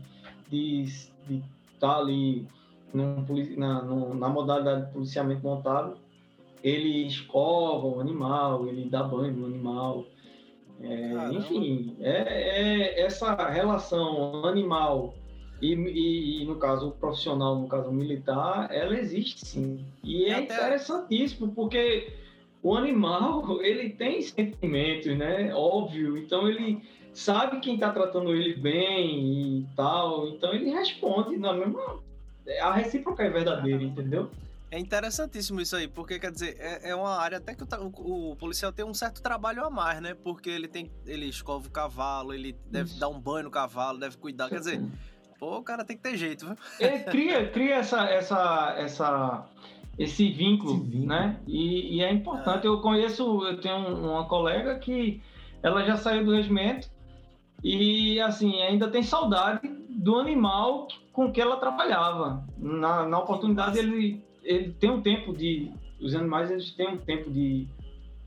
de, 0.49 0.85
de 1.27 1.43
tá 1.79 1.97
ali 1.97 2.47
num, 2.93 3.25
na, 3.57 3.83
na 3.83 4.29
modalidade 4.29 4.87
de 4.87 4.93
policiamento 4.93 5.43
montado. 5.43 5.97
Ele 6.63 7.05
escova 7.05 7.85
o 7.85 7.99
animal, 7.99 8.67
ele 8.67 8.89
dá 8.89 9.03
banho 9.03 9.33
no 9.33 9.45
animal. 9.45 10.05
É, 10.81 11.31
enfim, 11.31 11.95
é, 12.01 12.11
é, 12.11 13.01
essa 13.01 13.33
relação 13.49 14.45
animal 14.45 15.13
e, 15.61 15.73
e, 15.73 16.41
e, 16.41 16.45
no 16.45 16.57
caso 16.57 16.91
profissional, 16.91 17.57
no 17.57 17.67
caso 17.67 17.91
militar, 17.91 18.67
ela 18.71 18.97
existe 18.97 19.45
sim. 19.45 19.85
E 20.03 20.25
é 20.25 20.33
Até... 20.33 20.43
interessantíssimo, 20.43 21.53
porque 21.53 22.11
o 22.61 22.75
animal, 22.75 23.61
ele 23.63 23.91
tem 23.91 24.21
sentimentos, 24.21 25.17
né? 25.17 25.53
Óbvio. 25.53 26.17
Então 26.17 26.49
ele 26.49 26.81
sabe 27.15 27.59
quem 27.61 27.75
está 27.75 27.91
tratando 27.91 28.35
ele 28.35 28.53
bem 28.55 29.59
e 29.59 29.67
tal. 29.75 30.27
Então 30.27 30.53
ele 30.53 30.69
responde 30.69 31.37
na 31.37 31.53
mesma. 31.53 31.99
A 32.61 32.73
recíproca 32.73 33.23
é 33.23 33.29
verdadeira, 33.29 33.81
entendeu? 33.81 34.29
É 34.69 34.77
interessantíssimo 34.77 35.61
isso 35.61 35.75
aí, 35.75 35.87
porque 35.87 36.19
quer 36.19 36.31
dizer, 36.31 36.57
é, 36.59 36.89
é 36.89 36.95
uma 36.95 37.17
área 37.17 37.37
até 37.37 37.55
que 37.55 37.63
o, 37.63 37.67
o, 37.97 38.31
o, 38.31 38.35
policial 38.35 38.71
tem 38.73 38.83
um 38.83 38.93
certo 38.93 39.21
trabalho 39.21 39.63
a 39.65 39.69
mais, 39.69 40.01
né? 40.01 40.13
Porque 40.13 40.49
ele 40.49 40.67
tem. 40.67 40.91
Ele 41.05 41.25
escova 41.27 41.67
o 41.67 41.71
cavalo, 41.71 42.33
ele 42.33 42.55
deve 42.69 42.89
isso. 42.89 42.99
dar 42.99 43.07
um 43.07 43.19
banho 43.19 43.45
no 43.45 43.51
cavalo, 43.51 43.97
deve 43.97 44.17
cuidar. 44.17 44.49
Quer 44.49 44.59
dizer, 44.59 44.81
pô, 45.39 45.57
o 45.57 45.63
cara 45.63 45.85
tem 45.85 45.95
que 45.95 46.03
ter 46.03 46.17
jeito, 46.17 46.45
viu? 46.45 46.57
Ele 46.79 46.99
cria, 47.03 47.49
cria 47.49 47.75
essa, 47.75 48.05
essa, 48.09 48.75
essa 48.77 49.45
esse 49.97 50.29
vínculo, 50.29 50.73
esse 50.73 50.83
vínculo. 50.83 51.07
né? 51.07 51.39
E, 51.47 51.97
e, 51.97 52.03
é 52.03 52.11
importante. 52.11 52.65
É. 52.65 52.67
Eu 52.67 52.81
conheço, 52.81 53.47
eu 53.47 53.59
tenho 53.61 53.77
uma 53.77 54.27
colega 54.27 54.77
que 54.77 55.21
ela 55.63 55.85
já 55.85 55.95
saiu 55.95 56.25
do 56.25 56.35
regimento 56.35 56.89
e 57.65 58.21
assim 58.21 58.61
ainda 58.61 58.87
tem 58.87 59.01
saudade 59.01 59.67
do 59.89 60.17
animal 60.17 60.87
com 61.11 61.31
que 61.31 61.41
ela 61.41 61.57
trabalhava. 61.57 62.45
Na, 62.59 63.07
na 63.07 63.17
oportunidade 63.17 63.79
ele 63.79 64.23
ele 64.43 64.71
tem 64.73 64.91
um 64.91 65.01
tempo 65.01 65.33
de 65.35 65.71
os 65.99 66.13
animais 66.13 66.51
eles 66.51 66.69
têm 66.75 66.89
um 66.89 66.97
tempo 66.97 67.31
de 67.31 67.67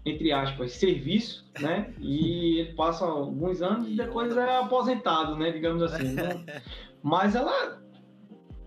entre 0.05 0.33
aspas 0.33 0.73
serviço, 0.73 1.47
né? 1.61 1.95
E 2.01 2.59
ele 2.59 2.73
passa 2.73 3.05
alguns 3.05 3.63
anos 3.63 3.89
e 3.89 3.95
depois 3.95 4.37
é 4.37 4.57
aposentado, 4.57 5.37
né? 5.37 5.53
Digamos 5.53 5.85
assim. 5.85 6.15
Né? 6.15 6.45
Mas 7.01 7.37
ela 7.37 7.81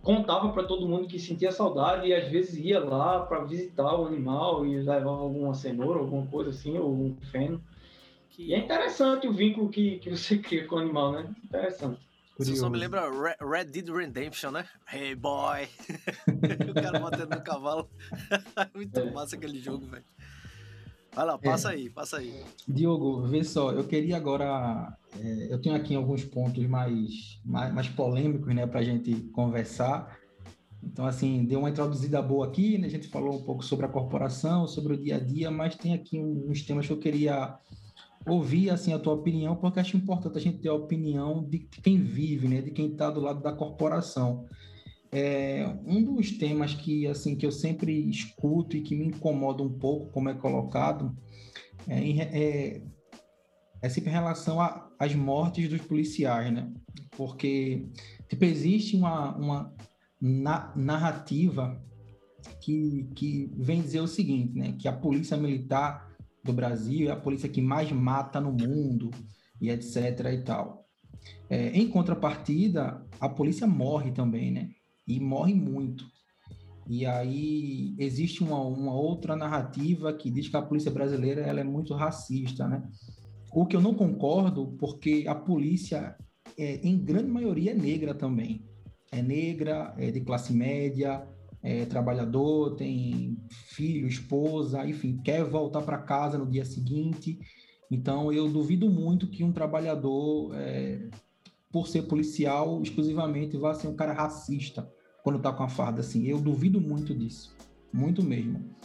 contava 0.02 0.54
para 0.54 0.64
todo 0.64 0.88
mundo 0.88 1.06
que 1.06 1.20
sentia 1.20 1.52
saudade 1.52 2.08
e 2.08 2.14
às 2.14 2.30
vezes 2.30 2.58
ia 2.58 2.80
lá 2.80 3.20
para 3.26 3.44
visitar 3.44 3.94
o 3.94 4.06
animal 4.06 4.66
e 4.66 4.78
levava 4.78 5.10
alguma 5.10 5.54
cenoura, 5.54 6.00
alguma 6.00 6.26
coisa 6.28 6.52
assim, 6.52 6.78
ou 6.78 6.94
um 6.94 7.18
feno. 7.30 7.62
E 8.38 8.54
é 8.54 8.60
interessante 8.60 9.28
o 9.28 9.34
vínculo 9.34 9.70
que, 9.70 10.00
que 10.00 10.10
você 10.10 10.38
cria 10.40 10.66
com 10.68 10.76
o 10.76 10.80
animal, 10.80 11.12
né? 11.12 11.36
Interessante. 11.44 12.00
Isso 12.40 12.56
só 12.56 12.70
me 12.70 12.78
lembra 12.78 13.04
Red 13.40 13.66
Dead 13.66 13.88
Redemption, 13.88 14.52
né? 14.52 14.66
Hey 14.92 15.14
boy! 15.14 15.68
o 16.72 16.74
cara 16.74 17.00
batendo 17.00 17.36
no 17.36 17.42
cavalo. 17.44 17.88
Muito 18.74 19.00
é. 19.00 19.12
massa 19.12 19.36
aquele 19.36 19.60
jogo, 19.60 19.86
velho. 19.86 20.04
Vai 21.14 21.26
lá, 21.26 21.38
passa 21.38 21.70
é. 21.70 21.74
aí, 21.74 21.90
passa 21.90 22.18
aí. 22.18 22.44
Diogo, 22.68 23.28
vê 23.28 23.44
só, 23.44 23.72
eu 23.74 23.84
queria 23.84 24.16
agora. 24.16 24.98
É, 25.20 25.54
eu 25.54 25.62
tenho 25.62 25.76
aqui 25.76 25.94
alguns 25.94 26.24
pontos 26.24 26.66
mais, 26.66 27.40
mais, 27.46 27.74
mais 27.74 27.90
polêmicos, 27.90 28.56
né, 28.56 28.66
para 28.66 28.80
a 28.80 28.84
gente 28.84 29.14
conversar. 29.34 30.18
Então, 30.82 31.06
assim, 31.06 31.46
deu 31.46 31.60
uma 31.60 31.70
introduzida 31.70 32.22
boa 32.22 32.48
aqui, 32.48 32.78
né? 32.78 32.88
A 32.88 32.90
gente 32.90 33.08
falou 33.08 33.38
um 33.38 33.44
pouco 33.44 33.64
sobre 33.64 33.86
a 33.86 33.90
corporação, 33.90 34.68
sobre 34.68 34.94
o 34.94 34.98
dia 34.98 35.18
a 35.18 35.20
dia, 35.20 35.52
mas 35.52 35.76
tem 35.76 35.94
aqui 35.94 36.18
uns 36.18 36.64
temas 36.64 36.88
que 36.88 36.94
eu 36.94 36.98
queria 36.98 37.56
ouvir, 38.26 38.70
assim, 38.70 38.94
a 38.94 39.00
tua 39.00 39.14
opinião, 39.14 39.56
porque 39.56 39.80
acho 39.80 39.98
importante 39.98 40.38
a 40.38 40.42
gente 40.42 40.60
ter 40.60 40.70
a 40.70 40.74
opinião 40.74 41.44
de 41.44 41.60
quem 41.60 41.98
vive, 41.98 42.48
né? 42.48 42.62
De 42.62 42.72
quem 42.72 42.92
está 42.92 43.10
do 43.10 43.20
lado 43.20 43.42
da 43.42 43.52
corporação. 43.52 44.46
É, 45.12 45.66
um 45.86 46.02
dos 46.02 46.32
temas 46.38 46.74
que 46.74 47.06
assim 47.06 47.36
que 47.36 47.46
eu 47.46 47.52
sempre 47.52 48.10
escuto 48.10 48.78
e 48.78 48.82
que 48.82 48.96
me 48.96 49.08
incomoda 49.08 49.62
um 49.62 49.70
pouco, 49.70 50.12
como 50.12 50.30
é 50.30 50.34
colocado, 50.34 51.14
é, 51.88 52.00
é, 52.22 52.82
é 53.82 53.90
sempre 53.90 54.10
em 54.10 54.14
relação 54.14 54.60
às 54.98 55.14
mortes 55.14 55.68
dos 55.68 55.82
policiais, 55.82 56.54
né? 56.54 56.72
Porque 57.18 57.90
tipo, 58.30 58.46
existe 58.46 58.96
uma, 58.96 59.36
uma 59.36 59.76
na, 60.22 60.72
narrativa 60.76 61.84
que, 62.62 63.10
que 63.16 63.52
vem 63.58 63.82
dizer 63.82 64.00
o 64.00 64.08
seguinte, 64.08 64.58
né? 64.58 64.76
Que 64.80 64.88
a 64.88 64.94
polícia 64.94 65.36
militar 65.36 66.11
do 66.44 66.54
Brasil 66.54 67.10
é 67.10 67.12
a 67.12 67.16
polícia 67.20 67.50
que 67.50 67.62
mais 67.62 67.92
mata 67.92 68.40
no 68.40 68.52
mundo 68.52 69.12
e 69.60 69.70
etc 69.70 70.20
e 70.34 70.44
tal. 70.44 70.86
É, 71.50 71.70
em 71.70 71.88
contrapartida, 71.88 73.06
a 73.20 73.30
polícia 73.30 73.68
morre 73.68 74.12
também, 74.12 74.52
né? 74.52 74.70
e 75.08 75.20
morre 75.20 75.54
muito. 75.54 76.06
E 76.88 77.06
aí 77.06 77.96
existe 77.98 78.44
uma, 78.44 78.60
uma 78.62 78.94
outra 78.94 79.36
narrativa 79.36 80.14
que 80.14 80.30
diz 80.30 80.50
que 80.50 80.58
a 80.58 80.62
polícia 80.62 80.92
brasileira 80.92 81.42
ela 81.42 81.60
é 81.60 81.64
muito 81.64 81.94
racista, 81.94 82.68
né? 82.68 82.84
O 83.54 83.66
que 83.66 83.76
eu 83.76 83.82
não 83.82 83.94
concordo, 83.94 84.76
porque 84.80 85.26
a 85.28 85.36
polícia, 85.36 86.16
é, 86.58 86.76
em 86.88 86.98
grande 86.98 87.30
maioria, 87.30 87.72
é 87.72 87.76
negra 87.76 88.14
também. 88.14 88.66
É 89.12 89.22
negra, 89.22 89.94
é 89.98 90.10
de 90.10 90.22
classe 90.22 90.54
média, 90.54 91.28
é 91.64 91.86
trabalhador, 91.86 92.76
tem 92.76 93.38
filho, 93.50 94.08
esposa, 94.08 94.86
enfim, 94.86 95.20
quer 95.24 95.44
voltar 95.44 95.82
para 95.82 95.98
casa 95.98 96.38
no 96.38 96.46
dia 96.46 96.66
seguinte. 96.66 97.40
Então, 97.90 98.32
eu 98.32 98.50
duvido 98.50 98.90
muito 98.90 99.28
que 99.28 99.44
um 99.44 99.52
trabalhador, 99.52 100.56
é, 100.56 101.10
por 101.72 101.88
ser 101.88 102.04
policial, 102.04 102.82
exclusivamente 102.82 103.58
vá 103.58 103.74
ser 103.74 103.88
um 103.88 103.96
cara 103.96 104.14
racista 104.14 104.90
quando 105.24 105.40
tá 105.40 105.52
com 105.52 105.64
a 105.64 105.70
farda, 105.70 106.02
assim. 106.02 106.26
Eu 106.26 106.40
duvido 106.40 106.82
muito 106.82 107.14
disso. 107.14 107.56
Muito 107.94 108.24
mesmo. 108.24 108.76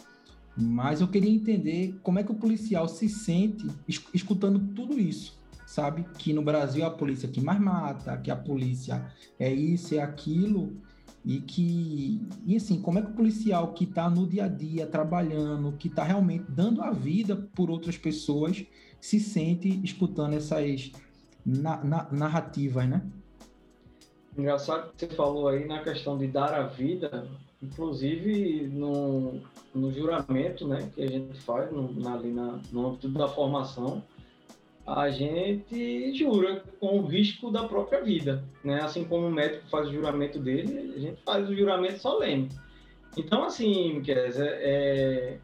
Mas 0.55 1.01
eu 1.01 1.07
queria 1.07 1.31
entender 1.31 1.99
como 2.01 2.19
é 2.19 2.23
que 2.23 2.31
o 2.31 2.35
policial 2.35 2.87
se 2.87 3.07
sente 3.07 3.67
escutando 4.13 4.73
tudo 4.73 4.99
isso, 4.99 5.39
sabe? 5.67 6.03
Que 6.17 6.33
no 6.33 6.41
Brasil 6.41 6.83
é 6.83 6.87
a 6.87 6.91
polícia 6.91 7.29
que 7.29 7.39
mais 7.39 7.59
mata, 7.59 8.17
que 8.17 8.31
a 8.31 8.35
polícia 8.35 9.07
é 9.39 9.53
isso, 9.53 9.93
é 9.93 9.99
aquilo, 9.99 10.81
e 11.25 11.41
que, 11.41 12.21
e 12.45 12.55
assim, 12.55 12.81
como 12.81 12.99
é 12.99 13.01
que 13.01 13.11
o 13.11 13.13
policial 13.13 13.73
que 13.73 13.83
está 13.83 14.09
no 14.09 14.25
dia 14.25 14.45
a 14.45 14.47
dia 14.47 14.87
trabalhando, 14.87 15.73
que 15.73 15.87
está 15.87 16.03
realmente 16.03 16.45
dando 16.49 16.81
a 16.81 16.91
vida 16.91 17.35
por 17.53 17.69
outras 17.69 17.97
pessoas, 17.97 18.65
se 18.99 19.19
sente 19.19 19.67
escutando 19.83 20.33
essas 20.33 20.91
na, 21.45 21.83
na, 21.83 22.07
narrativas, 22.11 22.87
né? 22.87 23.01
Engraçado 24.37 24.91
que 24.91 25.05
você 25.05 25.15
falou 25.15 25.47
aí 25.47 25.65
na 25.65 25.81
questão 25.81 26.17
de 26.17 26.27
dar 26.27 26.53
a 26.53 26.67
vida, 26.67 27.27
inclusive 27.61 28.67
no, 28.67 29.41
no 29.73 29.91
juramento 29.91 30.67
né, 30.67 30.89
que 30.93 31.01
a 31.01 31.07
gente 31.07 31.39
faz 31.39 31.71
no, 31.71 31.89
ali 32.07 32.31
na, 32.31 32.59
no 32.71 32.87
âmbito 32.87 33.09
da 33.09 33.27
formação, 33.27 34.03
a 34.87 35.09
gente 35.09 36.13
jura 36.13 36.63
com 36.79 36.99
o 36.99 37.05
risco 37.05 37.51
da 37.51 37.67
própria 37.67 38.01
vida, 38.01 38.45
né? 38.63 38.81
Assim 38.81 39.03
como 39.03 39.27
o 39.27 39.31
médico 39.31 39.67
faz 39.69 39.89
o 39.89 39.91
juramento 39.91 40.39
dele, 40.39 40.93
a 40.95 40.99
gente 40.99 41.21
faz 41.23 41.49
o 41.49 41.53
juramento 41.53 41.99
solene. 41.99 42.47
Então, 43.17 43.43
assim, 43.43 44.01
é, 44.07 44.31
é, 44.39 45.39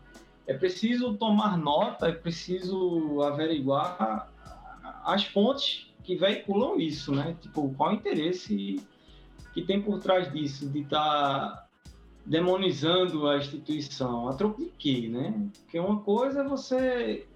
é 0.47 0.53
preciso 0.53 1.15
tomar 1.15 1.58
nota, 1.58 2.08
é 2.08 2.13
preciso 2.13 3.21
averiguar 3.21 4.32
as 5.03 5.25
fontes 5.25 5.91
que 6.06 6.15
veiculam 6.15 6.79
isso, 6.79 7.13
né? 7.13 7.36
Tipo, 7.41 7.73
qual 7.75 7.91
o 7.91 7.95
interesse 7.95 8.82
que 9.53 9.62
tem 9.62 9.82
por 9.82 9.99
trás 9.99 10.32
disso, 10.32 10.69
de 10.69 10.82
estar 10.82 10.99
tá 10.99 11.67
demonizando 12.25 13.27
a 13.27 13.38
instituição? 13.38 14.29
A 14.29 14.36
troco 14.36 14.63
de 14.63 14.71
quê, 14.77 15.10
né? 15.12 15.49
Porque 15.63 15.77
uma 15.77 15.99
coisa 15.99 16.41
é 16.41 16.47
você 16.47 17.27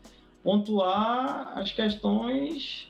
pontuar 0.47 1.57
as 1.57 1.73
questões 1.73 2.89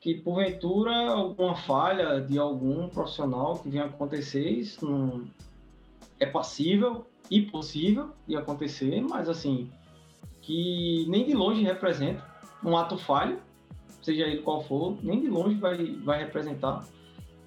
que, 0.00 0.14
porventura, 0.14 0.92
alguma 1.08 1.54
falha 1.54 2.20
de 2.20 2.36
algum 2.36 2.88
profissional 2.88 3.60
que 3.60 3.68
venha 3.68 3.84
acontecer, 3.84 4.44
isso 4.44 4.84
não 4.84 5.24
é 6.18 6.26
passível 6.26 7.06
e 7.30 7.42
possível 7.42 8.10
de 8.26 8.36
acontecer, 8.36 9.00
mas 9.08 9.28
assim, 9.28 9.70
que 10.42 11.06
nem 11.08 11.26
de 11.26 11.32
longe 11.32 11.62
representa 11.62 12.28
um 12.64 12.76
ato 12.76 12.98
falho, 12.98 13.38
seja 14.02 14.26
ele 14.26 14.42
qual 14.42 14.60
for, 14.60 14.98
nem 15.00 15.20
de 15.20 15.28
longe 15.28 15.54
vai, 15.54 15.92
vai 16.04 16.18
representar 16.18 16.84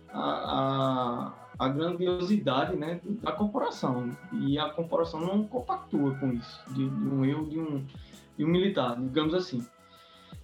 a, 0.08 0.22
a, 0.22 1.34
a 1.60 1.68
grandiosidade 1.68 2.78
né, 2.78 3.02
da 3.22 3.34
corporação. 3.34 4.10
E 4.32 4.58
a 4.58 4.70
corporação 4.70 5.20
não 5.20 5.44
compactua 5.44 6.16
com 6.16 6.32
isso, 6.32 6.64
de, 6.70 6.90
de 6.90 7.10
um 7.10 7.26
erro 7.26 7.46
de 7.50 7.60
um, 7.60 7.86
de 8.42 8.46
um 8.46 8.50
militar, 8.50 9.00
digamos 9.00 9.36
assim. 9.36 9.64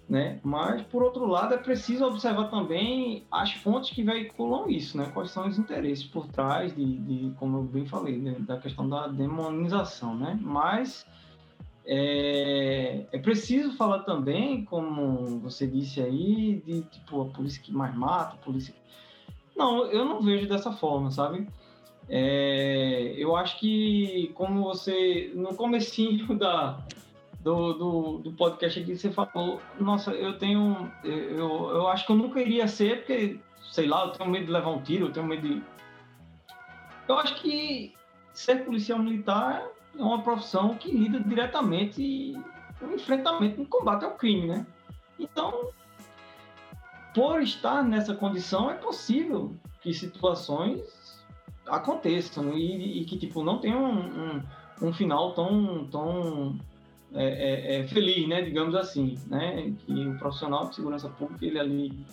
Né? 0.08 0.40
Mas, 0.42 0.82
por 0.82 1.02
outro 1.02 1.26
lado, 1.26 1.52
é 1.52 1.58
preciso 1.58 2.06
observar 2.06 2.48
também 2.48 3.26
as 3.30 3.52
fontes 3.52 3.90
que 3.90 4.02
veiculam 4.02 4.70
isso, 4.70 4.96
né? 4.96 5.10
Quais 5.12 5.30
são 5.30 5.46
os 5.46 5.58
interesses 5.58 6.04
por 6.04 6.26
trás 6.28 6.74
de, 6.74 6.98
de 6.98 7.34
como 7.38 7.58
eu 7.58 7.62
bem 7.64 7.84
falei, 7.84 8.16
né? 8.16 8.36
da 8.38 8.56
questão 8.56 8.88
da 8.88 9.08
demonização, 9.08 10.16
né? 10.16 10.38
Mas 10.40 11.04
é, 11.84 13.04
é, 13.12 13.18
preciso 13.18 13.76
falar 13.76 14.04
também, 14.04 14.64
como 14.64 15.40
você 15.40 15.66
disse 15.66 16.00
aí, 16.00 16.62
de 16.64 16.82
tipo 16.82 17.20
a 17.20 17.26
polícia 17.26 17.62
que 17.62 17.72
mais 17.72 17.94
mata, 17.94 18.34
a 18.34 18.38
polícia. 18.38 18.74
Não, 19.54 19.84
eu 19.86 20.06
não 20.06 20.22
vejo 20.22 20.48
dessa 20.48 20.72
forma, 20.72 21.10
sabe? 21.10 21.46
É, 22.08 23.12
eu 23.18 23.36
acho 23.36 23.58
que 23.58 24.30
como 24.34 24.62
você 24.62 25.30
no 25.34 25.54
comecinho 25.54 26.32
da 26.38 26.82
do, 27.48 27.72
do, 27.72 28.18
do, 28.18 28.32
podcast 28.32 28.78
aqui 28.78 28.94
você 28.94 29.10
falou, 29.10 29.58
nossa, 29.80 30.10
eu 30.10 30.38
tenho, 30.38 30.92
eu, 31.02 31.70
eu 31.70 31.88
acho 31.88 32.04
que 32.04 32.12
eu 32.12 32.16
nunca 32.16 32.40
iria 32.40 32.68
ser 32.68 32.98
porque, 32.98 33.40
sei 33.72 33.86
lá, 33.86 34.04
eu 34.04 34.10
tenho 34.10 34.30
medo 34.30 34.44
de 34.44 34.52
levar 34.52 34.68
um 34.68 34.82
tiro, 34.82 35.06
eu 35.06 35.12
tenho 35.12 35.26
medo 35.26 35.48
de, 35.48 35.62
eu 37.08 37.18
acho 37.18 37.36
que 37.36 37.94
ser 38.34 38.66
policial 38.66 38.98
militar 38.98 39.66
é 39.98 40.02
uma 40.02 40.22
profissão 40.22 40.74
que 40.74 40.90
lida 40.90 41.20
diretamente 41.20 42.36
no 42.82 42.94
enfrentamento, 42.94 43.60
no 43.60 43.66
combate 43.66 44.04
ao 44.04 44.12
crime, 44.12 44.46
né? 44.46 44.66
Então, 45.18 45.70
por 47.14 47.40
estar 47.40 47.82
nessa 47.82 48.14
condição, 48.14 48.70
é 48.70 48.74
possível 48.74 49.56
que 49.80 49.94
situações 49.94 51.24
aconteçam 51.66 52.52
e, 52.52 53.00
e 53.00 53.04
que, 53.06 53.16
tipo, 53.16 53.42
não 53.42 53.58
tenham 53.58 53.82
um, 53.82 54.36
um, 54.36 54.88
um 54.88 54.92
final 54.92 55.32
tão, 55.32 55.86
tão 55.86 56.58
é, 57.14 57.24
é, 57.24 57.80
é, 57.80 57.88
feliz, 57.88 58.28
né? 58.28 58.42
Digamos 58.42 58.74
assim, 58.74 59.18
né? 59.26 59.72
Que 59.86 60.06
o 60.06 60.18
profissional 60.18 60.68
de 60.68 60.74
segurança 60.74 61.08
pública, 61.08 61.44
ele 61.44 61.58
ali 61.58 62.06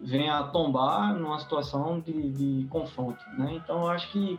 vem 0.00 0.28
a 0.28 0.42
tombar 0.42 1.14
numa 1.14 1.38
situação 1.38 2.00
de, 2.00 2.30
de 2.30 2.68
confronto, 2.68 3.22
né? 3.38 3.60
Então, 3.62 3.86
acho 3.86 4.10
que 4.10 4.38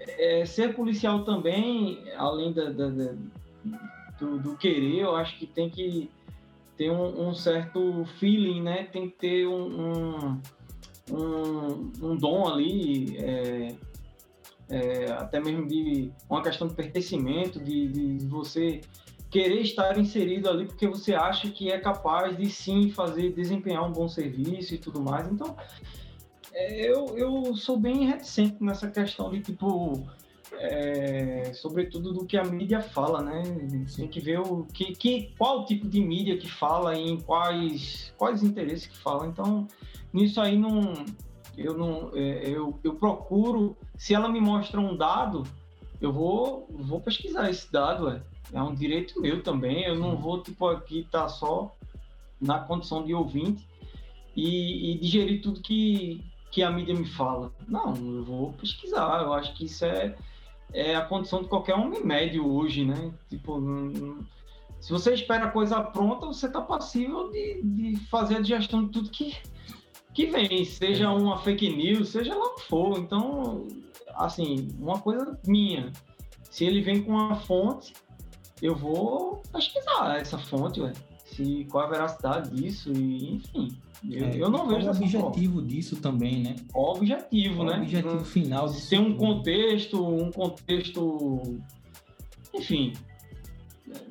é, 0.00 0.44
ser 0.46 0.74
policial 0.74 1.24
também, 1.24 2.02
além 2.16 2.52
da, 2.52 2.70
da, 2.70 2.88
da 2.88 3.12
do, 4.18 4.38
do, 4.38 4.56
querer, 4.56 5.00
eu 5.00 5.16
acho 5.16 5.38
que 5.38 5.46
tem 5.46 5.68
que 5.68 6.10
ter 6.76 6.90
um, 6.90 7.28
um 7.28 7.34
certo 7.34 8.04
feeling, 8.18 8.62
né? 8.62 8.84
Tem 8.84 9.10
que 9.10 9.16
ter 9.16 9.46
um, 9.46 9.66
um, 9.90 10.40
um, 11.10 11.92
um 12.02 12.16
dom 12.16 12.48
ali, 12.48 13.18
é, 13.18 13.74
é, 14.70 15.10
até 15.12 15.40
mesmo 15.40 15.66
de 15.66 16.10
uma 16.28 16.42
questão 16.42 16.68
de 16.68 16.74
pertencimento, 16.74 17.58
de, 17.58 17.88
de 17.88 18.26
você 18.26 18.80
querer 19.30 19.60
estar 19.60 19.96
inserido 19.98 20.48
ali 20.48 20.66
porque 20.66 20.88
você 20.88 21.14
acha 21.14 21.50
que 21.50 21.70
é 21.70 21.78
capaz 21.78 22.36
de 22.36 22.50
sim 22.50 22.90
fazer, 22.90 23.32
desempenhar 23.32 23.88
um 23.88 23.92
bom 23.92 24.08
serviço 24.08 24.74
e 24.74 24.78
tudo 24.78 25.00
mais. 25.00 25.30
Então, 25.30 25.56
é, 26.52 26.90
eu, 26.90 27.16
eu 27.16 27.54
sou 27.56 27.78
bem 27.78 28.06
reticente 28.06 28.56
nessa 28.60 28.90
questão 28.90 29.30
de 29.30 29.40
tipo. 29.40 30.06
É, 30.62 31.52
sobretudo 31.54 32.12
do 32.12 32.26
que 32.26 32.36
a 32.36 32.42
mídia 32.42 32.82
fala, 32.82 33.22
né? 33.22 33.42
Tem 33.96 34.08
que 34.08 34.20
ver 34.20 34.40
o 34.40 34.64
que, 34.64 34.92
que 34.92 35.32
qual 35.38 35.64
tipo 35.64 35.88
de 35.88 36.02
mídia 36.02 36.36
que 36.36 36.50
fala 36.50 36.98
e 36.98 37.08
em 37.08 37.20
quais 37.20 38.12
quais 38.18 38.42
interesses 38.42 38.86
que 38.86 38.98
fala. 38.98 39.26
Então, 39.28 39.68
nisso 40.12 40.40
aí 40.40 40.58
não 40.58 40.92
eu 41.56 41.78
não 41.78 42.10
é, 42.14 42.50
eu, 42.50 42.78
eu 42.82 42.94
procuro 42.94 43.76
se 44.00 44.14
ela 44.14 44.30
me 44.30 44.40
mostra 44.40 44.80
um 44.80 44.96
dado, 44.96 45.46
eu 46.00 46.10
vou 46.10 46.66
vou 46.70 47.02
pesquisar 47.02 47.50
esse 47.50 47.70
dado, 47.70 48.08
é, 48.08 48.22
é 48.50 48.62
um 48.62 48.74
direito 48.74 49.20
meu 49.20 49.42
também. 49.42 49.84
Eu 49.84 49.94
não 49.94 50.16
vou 50.16 50.42
tipo 50.42 50.66
aqui 50.66 51.00
estar 51.00 51.24
tá 51.24 51.28
só 51.28 51.76
na 52.40 52.60
condição 52.60 53.04
de 53.04 53.12
ouvinte 53.12 53.62
e, 54.34 54.92
e 54.92 54.98
digerir 54.98 55.42
tudo 55.42 55.60
que 55.60 56.24
que 56.50 56.62
a 56.62 56.70
mídia 56.70 56.94
me 56.94 57.04
fala. 57.04 57.52
Não, 57.68 57.94
eu 57.94 58.24
vou 58.24 58.54
pesquisar. 58.54 59.20
Eu 59.20 59.34
acho 59.34 59.52
que 59.54 59.66
isso 59.66 59.84
é, 59.84 60.16
é 60.72 60.96
a 60.96 61.04
condição 61.04 61.42
de 61.42 61.48
qualquer 61.48 61.74
homem 61.74 62.02
médio 62.02 62.50
hoje, 62.50 62.86
né? 62.86 63.12
Tipo, 63.28 63.60
se 64.80 64.90
você 64.90 65.12
espera 65.12 65.44
a 65.44 65.50
coisa 65.50 65.78
pronta, 65.78 66.24
você 66.24 66.46
está 66.46 66.62
passível 66.62 67.30
de, 67.30 67.62
de 67.62 67.96
fazer 68.06 68.38
a 68.38 68.40
digestão 68.40 68.86
de 68.86 68.92
tudo 68.92 69.10
que, 69.10 69.36
que 70.20 70.26
vem, 70.26 70.64
seja 70.64 71.10
uma 71.10 71.38
fake 71.38 71.70
news, 71.70 72.10
seja 72.10 72.34
lá 72.34 72.44
o 72.44 72.54
que 72.54 72.62
for. 72.64 72.98
Então, 72.98 73.66
assim, 74.14 74.68
uma 74.78 74.98
coisa 74.98 75.38
minha. 75.46 75.90
Se 76.50 76.64
ele 76.64 76.82
vem 76.82 77.02
com 77.02 77.12
uma 77.12 77.36
fonte, 77.36 77.94
eu 78.60 78.74
vou 78.74 79.42
pesquisar 79.52 80.18
essa 80.18 80.38
fonte, 80.38 80.80
ué. 80.80 80.92
Se, 81.24 81.66
qual 81.70 81.86
a 81.86 81.90
veracidade 81.90 82.50
disso, 82.50 82.92
e 82.92 83.34
enfim. 83.36 83.68
Eu, 84.08 84.26
é, 84.26 84.36
eu 84.36 84.50
não 84.50 84.66
vejo 84.66 84.88
o 84.88 84.90
objetivo 84.90 85.54
forma. 85.54 85.68
disso 85.68 85.96
também, 85.96 86.42
né? 86.42 86.56
O 86.74 86.90
objetivo, 86.90 87.62
o 87.62 87.64
né? 87.64 87.78
O 87.78 87.82
objetivo 87.82 88.16
um, 88.16 88.24
final. 88.24 88.72
Tem 88.88 88.98
um 88.98 89.16
contexto, 89.16 90.04
um 90.04 90.30
contexto. 90.30 91.60
Enfim. 92.54 92.92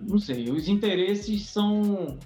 Não 0.01 0.17
sei. 0.17 0.49
Os 0.49 0.67
interesses 0.67 1.45
são. 1.47 2.17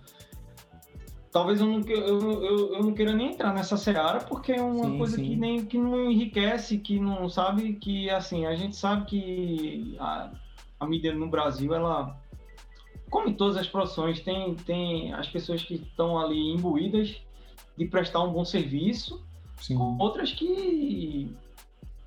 Talvez 1.34 1.60
eu 1.60 1.67
não, 1.67 1.80
eu, 1.82 2.43
eu, 2.43 2.74
eu 2.76 2.84
não 2.84 2.93
queira 2.93 3.12
nem 3.12 3.32
entrar 3.32 3.52
nessa 3.52 3.76
seara, 3.76 4.19
porque 4.19 4.52
é 4.52 4.62
uma 4.62 4.86
sim, 4.86 4.98
coisa 5.00 5.15
sim. 5.15 5.24
que 5.24 5.36
nem 5.36 5.65
que 5.65 5.80
não 5.80 6.12
enriquece, 6.12 6.78
que 6.78 7.00
não 7.00 7.28
sabe 7.28 7.74
que 7.74 8.08
assim, 8.12 8.46
a 8.46 8.56
gente 8.56 8.76
sabe 8.76 9.06
que 9.06 9.98
a, 10.00 10.32
a 10.80 10.86
mídia 10.86 11.12
no 11.12 11.28
Brasil, 11.28 11.74
ela 11.74 12.15
como 13.10 13.30
em 13.30 13.34
todas 13.34 13.58
as 13.58 13.67
profissões, 13.67 14.19
tem, 14.22 14.56
tem 14.56 15.13
as 15.13 15.28
pessoas 15.28 15.63
que 15.63 15.76
estão 15.76 16.19
ali 16.19 16.54
imbuídas 16.54 17.19
de 17.76 17.86
prestar 17.86 18.24
um 18.24 18.32
bom 18.32 18.46
serviço, 18.46 19.24
Sim. 19.60 19.78
outras 20.00 20.32
que, 20.34 21.36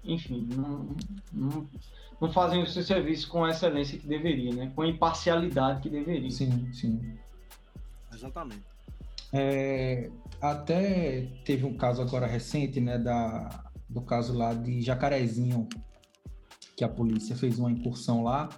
enfim, 0.04 0.48
não, 0.54 0.96
não, 1.32 1.68
não, 2.20 2.32
fazem 2.32 2.62
o 2.62 2.66
seu 2.66 2.82
serviço 2.82 3.28
com 3.28 3.44
a 3.44 3.50
excelência 3.50 3.98
que 3.98 4.06
deveria, 4.06 4.52
né? 4.52 4.72
com 4.74 4.82
a 4.82 4.88
imparcialidade 4.88 5.82
que 5.82 5.88
deveria. 5.88 6.30
Sim, 6.30 6.72
sim. 6.72 7.18
Exatamente. 8.12 8.75
É, 9.38 10.10
até 10.40 11.28
teve 11.44 11.66
um 11.66 11.76
caso 11.76 12.00
agora 12.00 12.26
recente, 12.26 12.80
né, 12.80 12.96
da, 12.96 13.70
do 13.86 14.00
caso 14.00 14.32
lá 14.32 14.54
de 14.54 14.80
Jacarezinho, 14.80 15.68
que 16.74 16.82
a 16.82 16.88
polícia 16.88 17.36
fez 17.36 17.58
uma 17.58 17.70
incursão 17.70 18.22
lá, 18.22 18.48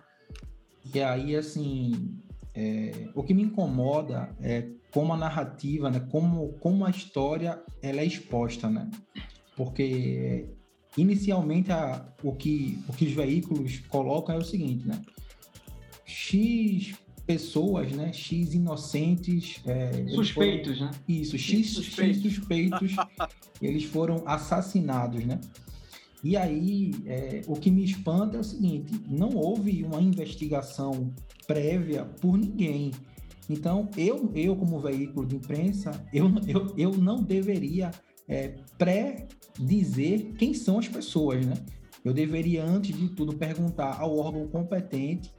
e 0.94 1.00
aí, 1.02 1.34
assim, 1.34 2.16
é, 2.54 3.08
o 3.12 3.24
que 3.24 3.34
me 3.34 3.42
incomoda 3.42 4.30
é 4.40 4.68
como 4.92 5.12
a 5.12 5.16
narrativa, 5.16 5.90
né, 5.90 6.00
como, 6.12 6.52
como 6.60 6.86
a 6.86 6.90
história 6.90 7.60
ela 7.82 8.00
é 8.00 8.04
exposta, 8.04 8.70
né? 8.70 8.88
Porque 9.56 10.48
inicialmente 10.96 11.72
a, 11.72 12.06
o, 12.22 12.32
que, 12.32 12.82
o 12.88 12.92
que 12.92 13.04
os 13.06 13.12
veículos 13.12 13.80
colocam 13.88 14.36
é 14.36 14.38
o 14.38 14.44
seguinte, 14.44 14.86
né? 14.86 15.02
X 16.06 16.94
pessoas, 17.28 17.92
né? 17.92 18.10
X 18.10 18.54
inocentes. 18.54 19.60
É, 19.66 20.08
suspeitos, 20.08 20.78
foram, 20.78 20.90
né? 20.90 20.98
Isso, 21.06 21.36
X 21.36 21.74
suspeitos, 21.74 22.22
X 22.22 22.34
suspeitos 22.34 22.96
eles 23.60 23.84
foram 23.84 24.22
assassinados, 24.26 25.22
né? 25.26 25.38
E 26.24 26.38
aí, 26.38 26.92
é, 27.04 27.42
o 27.46 27.52
que 27.52 27.70
me 27.70 27.84
espanta 27.84 28.38
é 28.38 28.40
o 28.40 28.44
seguinte: 28.44 28.98
não 29.06 29.28
houve 29.36 29.84
uma 29.84 30.00
investigação 30.00 31.12
prévia 31.46 32.06
por 32.06 32.38
ninguém. 32.38 32.92
Então, 33.48 33.90
eu, 33.96 34.32
eu 34.34 34.56
como 34.56 34.80
veículo 34.80 35.26
de 35.26 35.36
imprensa, 35.36 36.02
eu, 36.12 36.30
eu, 36.46 36.74
eu 36.78 36.92
não 36.92 37.22
deveria 37.22 37.90
é, 38.26 38.54
pré-dizer 38.78 40.34
quem 40.38 40.54
são 40.54 40.78
as 40.78 40.88
pessoas, 40.88 41.44
né? 41.44 41.54
Eu 42.02 42.14
deveria, 42.14 42.64
antes 42.64 42.96
de 42.96 43.08
tudo, 43.10 43.36
perguntar 43.36 44.00
ao 44.00 44.16
órgão 44.16 44.48
competente 44.48 45.30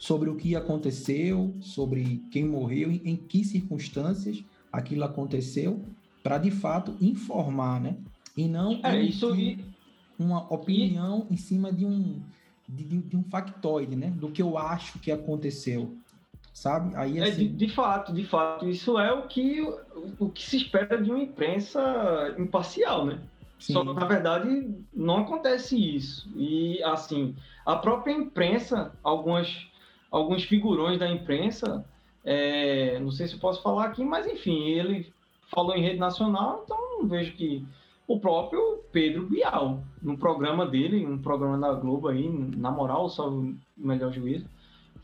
sobre 0.00 0.30
o 0.30 0.34
que 0.34 0.56
aconteceu, 0.56 1.54
sobre 1.60 2.24
quem 2.30 2.42
morreu, 2.42 2.90
em, 2.90 3.02
em 3.04 3.16
que 3.16 3.44
circunstâncias 3.44 4.42
aquilo 4.72 5.04
aconteceu, 5.04 5.84
para 6.22 6.38
de 6.38 6.50
fato 6.50 6.96
informar, 7.02 7.78
né? 7.78 7.96
E 8.34 8.48
não 8.48 8.80
é, 8.82 8.98
isso 8.98 9.30
uma 10.18 10.52
opinião 10.52 11.26
e... 11.28 11.34
em 11.34 11.36
cima 11.36 11.70
de 11.70 11.84
um 11.84 12.18
de, 12.66 12.84
de, 12.84 13.16
um 13.16 13.22
factoide, 13.24 13.94
né? 13.94 14.10
Do 14.10 14.30
que 14.30 14.40
eu 14.40 14.56
acho 14.56 14.98
que 15.00 15.12
aconteceu, 15.12 15.94
sabe? 16.54 16.96
Aí 16.96 17.20
assim... 17.20 17.20
é, 17.20 17.24
de, 17.24 17.30
assim 17.30 17.56
de, 17.56 17.68
fato, 17.68 18.12
de 18.14 18.24
fato, 18.24 18.68
isso 18.70 18.98
é 18.98 19.12
o 19.12 19.28
que 19.28 19.60
o 20.18 20.30
que 20.30 20.42
se 20.42 20.56
espera 20.56 20.96
de 21.02 21.10
uma 21.10 21.20
imprensa 21.20 22.34
imparcial, 22.38 23.04
né? 23.04 23.20
Sim. 23.58 23.74
Só 23.74 23.84
que 23.84 23.92
na 23.92 24.06
verdade 24.06 24.74
não 24.94 25.18
acontece 25.18 25.76
isso 25.76 26.26
e 26.34 26.82
assim 26.84 27.36
a 27.66 27.76
própria 27.76 28.12
imprensa, 28.12 28.92
algumas 29.02 29.68
alguns 30.10 30.44
figurões 30.44 30.98
da 30.98 31.08
imprensa, 31.08 31.84
é, 32.24 32.98
não 33.00 33.10
sei 33.10 33.28
se 33.28 33.38
posso 33.38 33.62
falar 33.62 33.86
aqui, 33.86 34.04
mas 34.04 34.26
enfim, 34.26 34.68
ele 34.68 35.12
falou 35.50 35.74
em 35.74 35.82
rede 35.82 35.98
nacional, 35.98 36.62
então 36.64 37.06
vejo 37.06 37.32
que 37.32 37.64
o 38.06 38.18
próprio 38.18 38.80
Pedro 38.92 39.26
Bial, 39.26 39.82
no 40.02 40.18
programa 40.18 40.66
dele, 40.66 41.06
um 41.06 41.18
programa 41.18 41.58
da 41.58 41.72
Globo 41.72 42.08
aí, 42.08 42.28
na 42.28 42.70
moral, 42.70 43.08
só 43.08 43.28
o 43.28 43.56
melhor 43.76 44.12
juízo, 44.12 44.46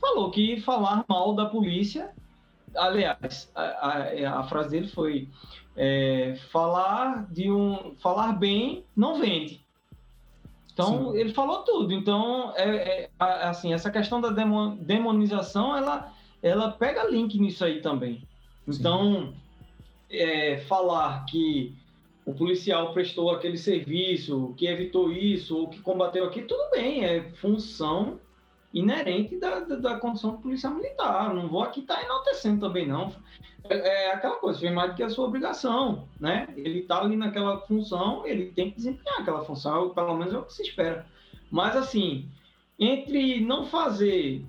falou 0.01 0.31
que 0.31 0.61
falar 0.61 1.05
mal 1.09 1.35
da 1.35 1.47
polícia, 1.47 2.11
aliás, 2.75 3.51
a, 3.55 3.63
a, 3.63 4.41
a 4.41 4.43
frase 4.45 4.71
dele 4.71 4.89
foi 4.89 5.29
é, 5.77 6.35
falar 6.51 7.31
de 7.31 7.51
um 7.51 7.95
falar 7.97 8.33
bem 8.33 8.85
não 8.97 9.21
vende. 9.21 9.66
Então 10.77 11.13
Sim. 11.13 11.19
ele 11.19 11.33
falou 11.33 11.63
tudo. 11.63 11.95
Então 11.95 12.53
é, 12.55 13.05
é, 13.05 13.11
assim 13.19 13.73
essa 13.73 13.91
questão 13.91 14.21
da 14.21 14.29
demonização 14.79 15.75
ela 15.75 16.13
ela 16.43 16.71
pega 16.71 17.09
link 17.09 17.39
nisso 17.39 17.65
aí 17.65 17.81
também. 17.81 18.23
Então 18.69 19.33
é, 20.11 20.59
falar 20.59 21.25
que 21.25 21.75
o 22.27 22.35
policial 22.35 22.93
prestou 22.93 23.31
aquele 23.31 23.57
serviço, 23.57 24.53
que 24.59 24.67
evitou 24.67 25.11
isso, 25.11 25.57
ou 25.57 25.69
que 25.69 25.81
combateu 25.81 26.25
aqui, 26.27 26.43
tudo 26.43 26.71
bem, 26.73 27.05
é 27.05 27.23
função 27.35 28.19
inerente 28.73 29.39
da, 29.39 29.61
da, 29.61 29.77
da 29.77 29.99
condição 29.99 30.33
do 30.33 30.39
policial 30.39 30.75
militar. 30.75 31.35
Não 31.35 31.49
vou 31.49 31.63
aqui 31.63 31.81
estar 31.81 31.97
tá 31.97 32.03
enaltecendo 32.03 32.61
também, 32.61 32.87
não. 32.87 33.13
É, 33.69 33.77
é, 34.07 34.13
aquela 34.13 34.37
coisa, 34.37 34.61
foi 34.61 34.71
mais 34.71 34.91
do 34.91 34.97
que 34.97 35.03
a 35.03 35.09
sua 35.09 35.27
obrigação, 35.27 36.07
né? 36.21 36.49
Ele 36.57 36.81
está 36.81 37.01
ali 37.01 37.17
naquela 37.17 37.59
função, 37.61 38.27
ele 38.27 38.53
tem 38.53 38.71
que 38.71 38.77
desempenhar 38.77 39.21
aquela 39.21 39.45
função, 39.45 39.91
pelo 39.91 40.17
menos 40.17 40.33
é 40.33 40.39
o 40.39 40.43
que 40.43 40.53
se 40.53 40.63
espera. 40.63 41.07
Mas, 41.51 41.77
assim, 41.77 42.29
entre 42.79 43.41
não 43.41 43.67
fazer 43.67 44.45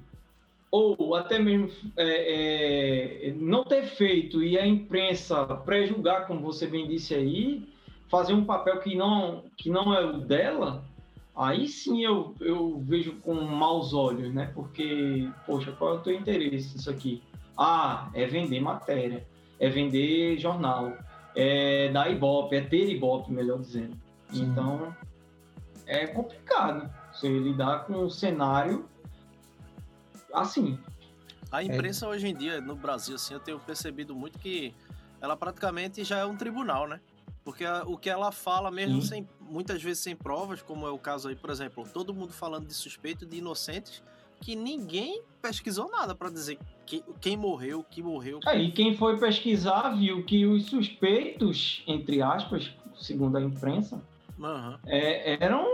ou 0.69 1.15
até 1.15 1.39
mesmo 1.39 1.71
é, 1.95 3.29
é, 3.29 3.33
não 3.37 3.63
ter 3.63 3.83
feito 3.83 4.43
e 4.43 4.57
a 4.57 4.67
imprensa 4.67 5.45
pré-julgar, 5.45 6.27
como 6.27 6.41
você 6.41 6.67
bem 6.67 6.87
disse 6.87 7.15
aí, 7.15 7.67
fazer 8.09 8.33
um 8.33 8.43
papel 8.43 8.79
que 8.79 8.95
não, 8.95 9.43
que 9.55 9.69
não 9.69 9.93
é 9.93 10.05
o 10.05 10.17
dela, 10.17 10.83
aí 11.37 11.67
sim 11.67 12.03
eu, 12.03 12.35
eu 12.39 12.79
vejo 12.79 13.13
com 13.21 13.33
maus 13.35 13.93
olhos, 13.93 14.33
né? 14.33 14.51
Porque, 14.53 15.29
poxa, 15.45 15.71
qual 15.71 15.95
é 15.95 15.97
o 15.97 16.01
teu 16.01 16.13
interesse 16.13 16.75
nisso 16.75 16.89
aqui? 16.89 17.21
Ah, 17.57 18.09
é 18.13 18.25
vender 18.25 18.59
matéria, 18.59 19.25
é 19.59 19.69
vender 19.69 20.37
jornal, 20.37 20.97
é 21.35 21.89
dar 21.89 22.11
ibope, 22.11 22.55
é 22.55 22.61
ter 22.61 22.89
ibope, 22.89 23.31
melhor 23.31 23.59
dizendo. 23.59 23.95
Sim. 24.31 24.43
Então, 24.43 24.95
é 25.85 26.07
complicado 26.07 26.89
você 27.13 27.29
lidar 27.29 27.85
com 27.85 27.93
um 28.05 28.09
cenário 28.09 28.87
assim. 30.33 30.77
A 31.51 31.63
imprensa 31.63 32.05
é. 32.05 32.09
hoje 32.09 32.27
em 32.27 32.35
dia, 32.35 32.59
no 32.59 32.75
Brasil, 32.75 33.15
assim, 33.15 33.33
eu 33.33 33.39
tenho 33.39 33.59
percebido 33.59 34.13
muito 34.13 34.37
que 34.37 34.73
ela 35.21 35.35
praticamente 35.35 36.03
já 36.03 36.17
é 36.19 36.25
um 36.25 36.35
tribunal, 36.35 36.87
né? 36.87 36.99
Porque 37.47 37.63
a, 37.63 37.83
o 37.85 37.97
que 37.97 38.09
ela 38.09 38.29
fala, 38.29 38.69
mesmo 38.69 39.01
sem, 39.01 39.25
muitas 39.39 39.81
vezes 39.81 40.03
sem 40.03 40.13
provas, 40.13 40.61
como 40.61 40.85
é 40.85 40.91
o 40.91 40.97
caso 40.97 41.29
aí, 41.29 41.35
por 41.35 41.49
exemplo, 41.49 41.87
todo 41.93 42.13
mundo 42.13 42.33
falando 42.33 42.67
de 42.67 42.73
suspeito 42.73 43.25
de 43.25 43.37
inocentes, 43.37 44.03
que 44.41 44.53
ninguém 44.53 45.21
pesquisou 45.41 45.89
nada 45.89 46.13
para 46.13 46.29
dizer 46.29 46.59
que, 46.85 47.01
quem 47.21 47.37
morreu, 47.37 47.85
que 47.89 48.03
morreu. 48.03 48.41
É, 48.45 48.59
e 48.59 48.69
quem 48.73 48.97
foi 48.97 49.17
pesquisar 49.17 49.91
viu 49.91 50.25
que 50.25 50.45
os 50.45 50.65
suspeitos, 50.65 51.85
entre 51.87 52.21
aspas, 52.21 52.69
segundo 52.97 53.37
a 53.37 53.41
imprensa, 53.41 53.95
uhum. 54.37 54.77
é, 54.85 55.41
eram 55.41 55.65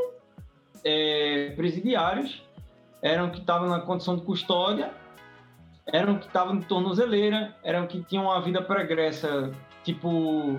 é, 0.85 1.53
presidiários 1.55 2.39
eram 3.01 3.31
que 3.31 3.39
estavam 3.39 3.67
na 3.67 3.79
condição 3.79 4.15
de 4.15 4.21
custódia, 4.21 4.93
eram 5.87 6.19
que 6.19 6.27
estavam 6.27 6.59
de 6.59 6.67
tornozeleira, 6.67 7.55
eram 7.63 7.87
que 7.87 8.03
tinham 8.03 8.25
uma 8.25 8.39
vida 8.41 8.61
pregressa, 8.61 9.51
tipo, 9.83 10.09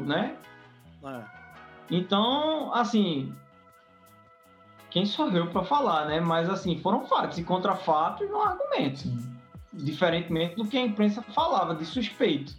né? 0.05 0.37
É. 1.05 1.25
Então, 1.90 2.73
assim, 2.75 3.35
quem 4.90 5.05
sou 5.05 5.31
eu 5.31 5.51
para 5.51 5.64
falar, 5.64 6.07
né? 6.07 6.21
Mas 6.21 6.49
assim, 6.49 6.81
foram 6.81 7.05
fatos 7.07 7.38
e 7.38 7.45
contra 7.45 7.75
fatos 7.75 8.29
não 8.31 8.43
argumentos. 8.43 9.05
Diferentemente 9.73 10.55
do 10.55 10.67
que 10.67 10.79
a 10.79 10.83
imprensa 10.83 11.21
falava 11.21 11.75
de 11.75 11.85
suspeito. 11.85 12.55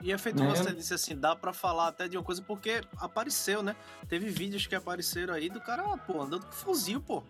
E 0.00 0.12
é 0.12 0.18
feito 0.18 0.42
né? 0.42 0.50
você 0.50 0.72
disse 0.72 0.94
assim, 0.94 1.16
dá 1.16 1.34
para 1.34 1.52
falar 1.52 1.88
até 1.88 2.06
de 2.06 2.16
uma 2.16 2.22
coisa 2.22 2.42
porque 2.42 2.80
apareceu, 2.98 3.62
né? 3.62 3.74
Teve 4.08 4.28
vídeos 4.28 4.66
que 4.66 4.74
apareceram 4.74 5.34
aí 5.34 5.48
do 5.48 5.60
cara, 5.60 5.82
pô, 5.96 6.22
andando 6.22 6.46
com 6.46 6.52
fuzil, 6.52 7.00
pô. 7.00 7.22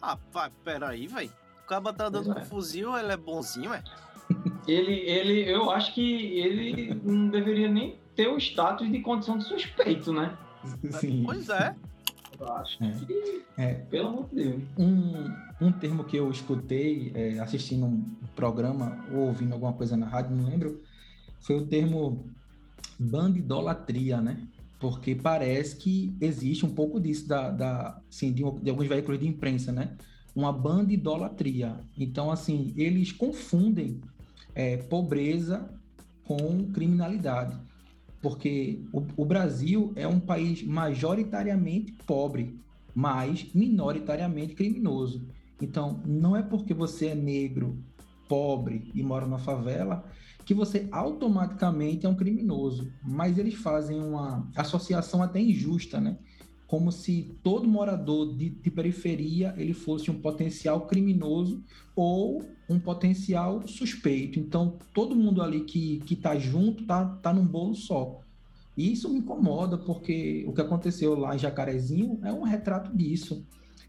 Ah, 0.00 0.18
vai, 0.30 0.50
peraí, 0.62 1.06
velho. 1.06 1.32
O 1.64 1.66
cara 1.66 1.92
tá 1.92 2.06
andando 2.06 2.32
com 2.32 2.38
é. 2.38 2.44
fuzil, 2.44 2.96
ele 2.96 3.12
é 3.12 3.16
bonzinho, 3.16 3.72
é? 3.72 3.82
Ele, 4.68 4.92
ele, 4.92 5.50
eu 5.52 5.72
acho 5.72 5.92
que 5.92 6.38
ele 6.38 6.94
não 7.02 7.28
deveria 7.28 7.68
nem 7.68 7.98
ter 8.14 8.28
o 8.28 8.36
status 8.38 8.90
de 8.90 9.00
condição 9.00 9.38
de 9.38 9.44
suspeito, 9.44 10.12
né? 10.12 10.36
Sim. 11.00 11.22
Pois 11.24 11.48
é. 11.48 11.74
Eu 12.38 12.52
acho 12.54 12.82
é. 12.82 12.90
que, 13.06 13.42
é. 13.56 13.74
pelo 13.74 14.08
amor 14.08 14.28
de 14.30 14.36
Deus. 14.36 14.62
Um, 14.78 15.66
um 15.66 15.72
termo 15.72 16.04
que 16.04 16.16
eu 16.16 16.30
escutei 16.30 17.12
é, 17.14 17.38
assistindo 17.38 17.86
um 17.86 18.04
programa 18.34 19.04
ou 19.12 19.28
ouvindo 19.28 19.52
alguma 19.52 19.72
coisa 19.72 19.96
na 19.96 20.06
rádio, 20.06 20.34
não 20.34 20.48
lembro, 20.48 20.82
foi 21.40 21.56
o 21.56 21.66
termo 21.66 22.26
bandidolatria, 22.98 24.20
né? 24.20 24.48
porque 24.82 25.14
parece 25.14 25.76
que 25.76 26.12
existe 26.20 26.66
um 26.66 26.74
pouco 26.74 26.98
disso 26.98 27.28
da, 27.28 27.50
da 27.52 28.00
assim, 28.10 28.32
de, 28.32 28.42
de, 28.42 28.68
alguns 28.68 28.88
veículos 28.88 29.20
de 29.20 29.28
imprensa, 29.28 29.70
né? 29.70 29.96
Uma 30.34 30.52
banda 30.52 30.92
idolatria. 30.92 31.78
Então, 31.96 32.32
assim, 32.32 32.74
eles 32.76 33.12
confundem 33.12 34.00
é, 34.56 34.78
pobreza 34.78 35.70
com 36.24 36.68
criminalidade, 36.72 37.56
porque 38.22 38.80
o, 38.92 39.02
o 39.16 39.24
Brasil 39.24 39.92
é 39.96 40.06
um 40.06 40.20
país 40.20 40.62
majoritariamente 40.62 41.92
pobre, 42.06 42.58
mas 42.94 43.46
minoritariamente 43.52 44.54
criminoso. 44.54 45.26
Então, 45.60 46.00
não 46.06 46.36
é 46.36 46.42
porque 46.42 46.72
você 46.72 47.08
é 47.08 47.14
negro, 47.14 47.82
pobre 48.28 48.90
e 48.94 49.02
mora 49.02 49.26
na 49.26 49.38
favela 49.38 50.04
que 50.44 50.54
você 50.54 50.88
automaticamente 50.90 52.06
é 52.06 52.08
um 52.08 52.14
criminoso, 52.14 52.90
mas 53.02 53.38
eles 53.38 53.54
fazem 53.54 54.00
uma 54.00 54.48
associação 54.56 55.22
até 55.22 55.40
injusta, 55.40 56.00
né? 56.00 56.18
Como 56.72 56.90
se 56.90 57.36
todo 57.42 57.68
morador 57.68 58.34
de, 58.34 58.48
de 58.48 58.70
periferia 58.70 59.54
ele 59.58 59.74
fosse 59.74 60.10
um 60.10 60.18
potencial 60.18 60.86
criminoso 60.86 61.62
ou 61.94 62.42
um 62.66 62.80
potencial 62.80 63.68
suspeito. 63.68 64.40
Então, 64.40 64.78
todo 64.94 65.14
mundo 65.14 65.42
ali 65.42 65.64
que, 65.64 65.98
que 66.06 66.16
tá 66.16 66.34
junto 66.38 66.86
tá, 66.86 67.04
tá 67.04 67.30
num 67.30 67.44
bolo 67.44 67.74
só. 67.74 68.20
E 68.74 68.90
isso 68.90 69.10
me 69.10 69.18
incomoda, 69.18 69.76
porque 69.76 70.46
o 70.48 70.54
que 70.54 70.62
aconteceu 70.62 71.14
lá 71.14 71.34
em 71.34 71.38
Jacarezinho 71.38 72.18
é 72.24 72.32
um 72.32 72.42
retrato 72.42 72.96
disso. 72.96 73.44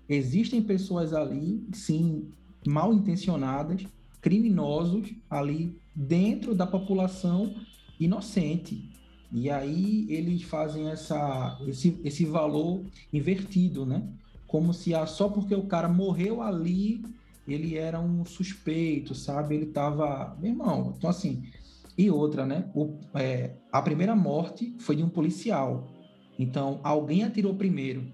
Existem 0.09 0.61
pessoas 0.61 1.13
ali, 1.13 1.65
sim, 1.71 2.27
mal 2.67 2.93
intencionadas, 2.93 3.81
criminosos 4.19 5.09
ali 5.29 5.73
dentro 5.95 6.53
da 6.53 6.67
população 6.67 7.55
inocente. 7.97 8.91
E 9.33 9.49
aí 9.49 10.05
eles 10.09 10.43
fazem 10.43 10.89
essa, 10.89 11.59
esse, 11.67 11.99
esse 12.03 12.23
valor 12.23 12.85
invertido, 13.11 13.83
né? 13.83 14.07
Como 14.45 14.71
se 14.71 14.93
ah, 14.93 15.07
só 15.07 15.27
porque 15.27 15.55
o 15.55 15.65
cara 15.65 15.89
morreu 15.89 16.43
ali, 16.43 17.03
ele 17.47 17.75
era 17.75 17.99
um 17.99 18.23
suspeito, 18.23 19.15
sabe? 19.15 19.55
Ele 19.55 19.65
tava. 19.65 20.37
Meu 20.39 20.51
irmão, 20.51 20.93
então 20.95 21.09
assim. 21.09 21.43
E 21.97 22.09
outra, 22.09 22.45
né? 22.45 22.69
O, 22.75 22.95
é, 23.15 23.55
a 23.71 23.81
primeira 23.81 24.15
morte 24.15 24.75
foi 24.79 24.95
de 24.95 25.03
um 25.03 25.09
policial. 25.09 25.87
Então, 26.37 26.79
alguém 26.83 27.23
atirou 27.23 27.55
primeiro. 27.55 28.11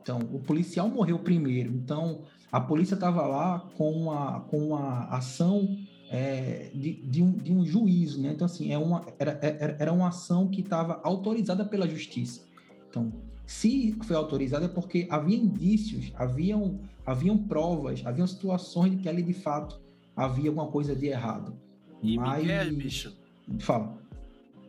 Então, 0.00 0.20
o 0.32 0.38
policial 0.38 0.88
morreu 0.88 1.18
primeiro. 1.18 1.72
Então, 1.72 2.22
a 2.50 2.60
polícia 2.60 2.94
estava 2.94 3.26
lá 3.26 3.60
com 3.76 3.90
uma, 3.90 4.40
com 4.42 4.68
uma 4.68 5.04
ação 5.06 5.76
é, 6.10 6.70
de, 6.72 6.94
de, 6.94 7.22
um, 7.22 7.32
de 7.32 7.52
um 7.52 7.64
juízo, 7.64 8.20
né? 8.20 8.32
Então, 8.32 8.44
assim, 8.44 8.72
é 8.72 8.78
uma, 8.78 9.04
era, 9.18 9.38
era, 9.42 9.76
era 9.78 9.92
uma 9.92 10.08
ação 10.08 10.48
que 10.48 10.60
estava 10.60 11.00
autorizada 11.02 11.64
pela 11.64 11.88
justiça. 11.88 12.42
Então, 12.88 13.12
se 13.46 13.96
foi 14.02 14.16
autorizada 14.16 14.66
é 14.66 14.68
porque 14.68 15.06
havia 15.10 15.36
indícios, 15.36 16.12
haviam, 16.16 16.80
haviam 17.04 17.38
provas, 17.38 18.04
haviam 18.04 18.26
situações 18.26 18.92
de 18.92 18.98
que 18.98 19.08
ali, 19.08 19.22
de 19.22 19.32
fato, 19.32 19.80
havia 20.14 20.50
alguma 20.50 20.68
coisa 20.68 20.94
de 20.94 21.06
errado. 21.06 21.56
E 22.02 22.16
Mas... 22.18 22.42
Miguel, 22.42 22.74
bicho... 22.74 23.16
Fala. 23.60 23.96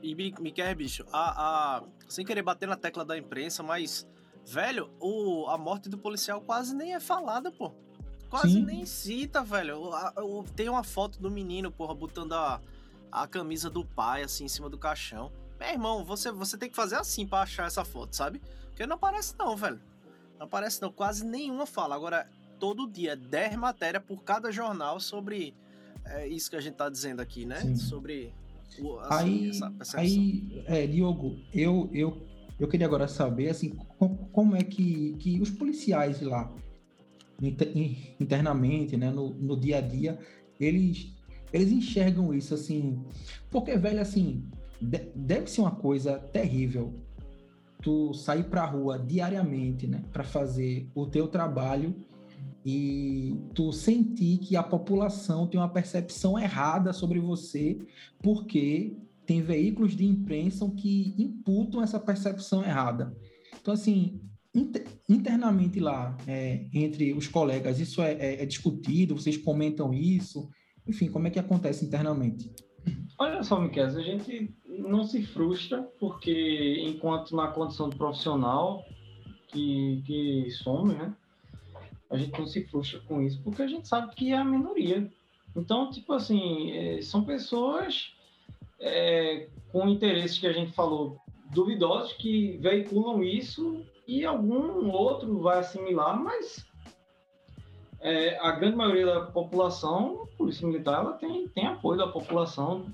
E 0.02 0.14
Miguel, 0.14 0.76
bicho, 0.76 1.06
a, 1.12 1.78
a... 1.78 1.84
sem 2.08 2.24
querer 2.24 2.44
bater 2.44 2.68
na 2.68 2.76
tecla 2.76 3.04
da 3.04 3.18
imprensa, 3.18 3.64
mas, 3.64 4.08
velho, 4.46 4.90
o, 5.00 5.48
a 5.48 5.58
morte 5.58 5.90
do 5.90 5.98
policial 5.98 6.40
quase 6.42 6.76
nem 6.76 6.94
é 6.94 7.00
falada, 7.00 7.52
pô. 7.52 7.74
Quase 8.30 8.52
Sim. 8.52 8.66
nem 8.66 8.86
cita, 8.86 9.42
velho. 9.42 9.82
Tem 10.56 10.68
uma 10.68 10.84
foto 10.84 11.20
do 11.20 11.32
menino, 11.32 11.72
porra, 11.72 11.94
botando 11.94 12.34
a, 12.34 12.62
a 13.12 13.28
camisa 13.28 13.70
do 13.70 13.86
pai, 13.86 14.24
assim, 14.24 14.46
em 14.46 14.50
cima 14.50 14.70
do 14.70 14.78
caixão. 14.78 15.32
Meu 15.60 15.70
irmão, 15.70 16.06
você, 16.06 16.32
você 16.32 16.58
tem 16.58 16.70
que 16.70 16.76
fazer 16.76 16.96
assim 16.96 17.26
pra 17.26 17.42
achar 17.42 17.68
essa 17.68 17.84
foto, 17.84 18.16
sabe? 18.16 18.42
Porque 18.68 18.86
não 18.86 18.96
aparece 18.96 19.34
não, 19.40 19.56
velho. 19.56 19.82
Não 20.38 20.46
aparece 20.46 20.82
não. 20.82 20.92
Quase 20.92 21.26
nenhuma 21.26 21.66
fala. 21.66 21.96
Agora, 21.96 22.28
todo 22.60 22.88
dia, 22.88 23.16
10 23.16 23.56
matérias 23.56 24.04
por 24.04 24.24
cada 24.24 24.52
jornal 24.52 25.00
sobre 25.00 25.56
é, 26.06 26.28
isso 26.28 26.50
que 26.50 26.56
a 26.56 26.62
gente 26.62 26.76
tá 26.76 26.90
dizendo 26.90 27.22
aqui, 27.22 27.46
né? 27.46 27.62
Sim. 27.62 27.76
Sobre 27.76 28.34
o, 28.80 29.00
assim, 29.00 29.52
aí. 29.96 30.64
Aí, 30.68 30.84
é, 30.84 30.88
Diogo, 30.88 31.40
eu, 31.54 31.90
eu, 31.94 32.22
eu 32.60 32.68
queria 32.68 32.86
agora 32.86 33.08
saber, 33.08 33.50
assim, 33.50 33.70
como, 33.98 34.30
como 34.32 34.56
é 34.56 34.64
que, 34.64 35.16
que 35.20 35.40
os 35.40 35.50
policiais 35.50 36.22
lá 36.22 36.52
internamente, 38.20 38.98
né, 38.98 39.12
no, 39.12 39.34
no 39.34 39.60
dia 39.60 39.78
a 39.78 39.82
dia, 39.82 40.20
eles, 40.60 41.14
eles 41.54 41.72
enxergam 41.72 42.34
isso 42.34 42.54
assim, 42.54 43.04
porque, 43.50 43.78
velho, 43.78 44.02
assim, 44.02 44.46
deve 44.82 45.50
ser 45.50 45.62
uma 45.62 45.72
coisa 45.72 46.20
terrível 46.20 46.94
tu 47.82 48.14
sair 48.14 48.44
pra 48.46 48.66
rua 48.66 48.98
diariamente, 48.98 49.88
né, 49.88 50.04
para 50.12 50.24
fazer 50.24 50.90
o 50.96 51.06
teu 51.06 51.28
trabalho 51.28 51.96
e 52.66 53.40
tu 53.54 53.72
sentir 53.72 54.40
que 54.40 54.56
a 54.56 54.64
população 54.64 55.48
tem 55.48 55.60
uma 55.60 55.70
percepção 55.70 56.38
errada 56.38 56.92
sobre 56.92 57.20
você, 57.20 57.78
porque 58.22 58.98
tem 59.26 59.42
veículos 59.42 59.96
de 59.96 60.06
imprensa 60.06 60.70
que 60.72 61.14
imputam 61.18 61.82
essa 61.82 62.00
percepção 62.00 62.64
errada. 62.64 63.16
Então, 63.62 63.74
assim, 63.74 64.20
internamente 65.08 65.80
lá, 65.80 66.18
é, 66.28 66.66
entre 66.74 67.14
os 67.14 67.28
colegas, 67.28 67.80
isso 67.80 68.02
é, 68.02 68.14
é, 68.14 68.44
é, 68.44 68.46
discutido? 68.46 69.16
Vocês 69.16 69.38
comentam 69.38 69.94
isso? 69.94 70.50
Enfim, 70.88 71.10
como 71.10 71.28
é 71.28 71.30
que 71.30 71.40
acontece 71.40 71.86
internamente? 71.86 72.52
Olha 73.20 73.44
só, 73.44 73.60
Miquel, 73.60 73.86
a 73.86 74.02
gente 74.02 74.54
não 74.66 75.04
se 75.04 75.24
frustra, 75.24 75.84
porque 76.00 76.82
enquanto 76.84 77.36
na 77.36 77.48
condição 77.48 77.90
de 77.90 77.96
profissional 77.96 78.84
que, 79.48 80.04
que 80.06 80.52
somos, 80.52 80.96
né? 80.96 81.14
A 82.10 82.18
gente 82.18 82.40
não 82.40 82.48
se 82.48 82.64
frustra 82.66 83.00
com 83.02 83.22
isso, 83.22 83.42
porque 83.44 83.62
a 83.62 83.68
gente 83.68 83.88
sabe 83.88 84.16
que 84.16 84.32
é 84.32 84.38
a 84.38 84.46
minoria. 84.46 85.12
Então, 85.56 85.90
tipo 85.90 86.14
assim, 86.14 86.72
é, 86.72 87.02
são 87.02 87.24
pessoas 87.24 88.14
é, 88.80 89.48
com 89.72 89.88
interesses 89.90 90.38
que 90.40 90.48
a 90.48 90.54
gente 90.54 90.72
falou 90.72 91.18
duvidosos 91.52 92.14
que 92.14 92.58
veiculam 92.58 93.24
isso 93.24 93.84
e 94.08 94.26
algum 94.26 94.90
outro 94.90 95.42
vai 95.42 95.60
assimilar, 95.60 96.18
mas 96.22 96.66
é, 98.00 98.38
a 98.40 98.52
grande 98.52 98.78
maioria 98.78 99.06
da 99.06 99.22
população, 99.22 100.24
a 100.24 100.38
Polícia 100.38 100.66
Militar, 100.66 101.02
ela 101.02 101.14
tem, 101.14 101.48
tem 101.50 101.68
apoio 101.68 101.98
da 101.98 102.08
população, 102.08 102.86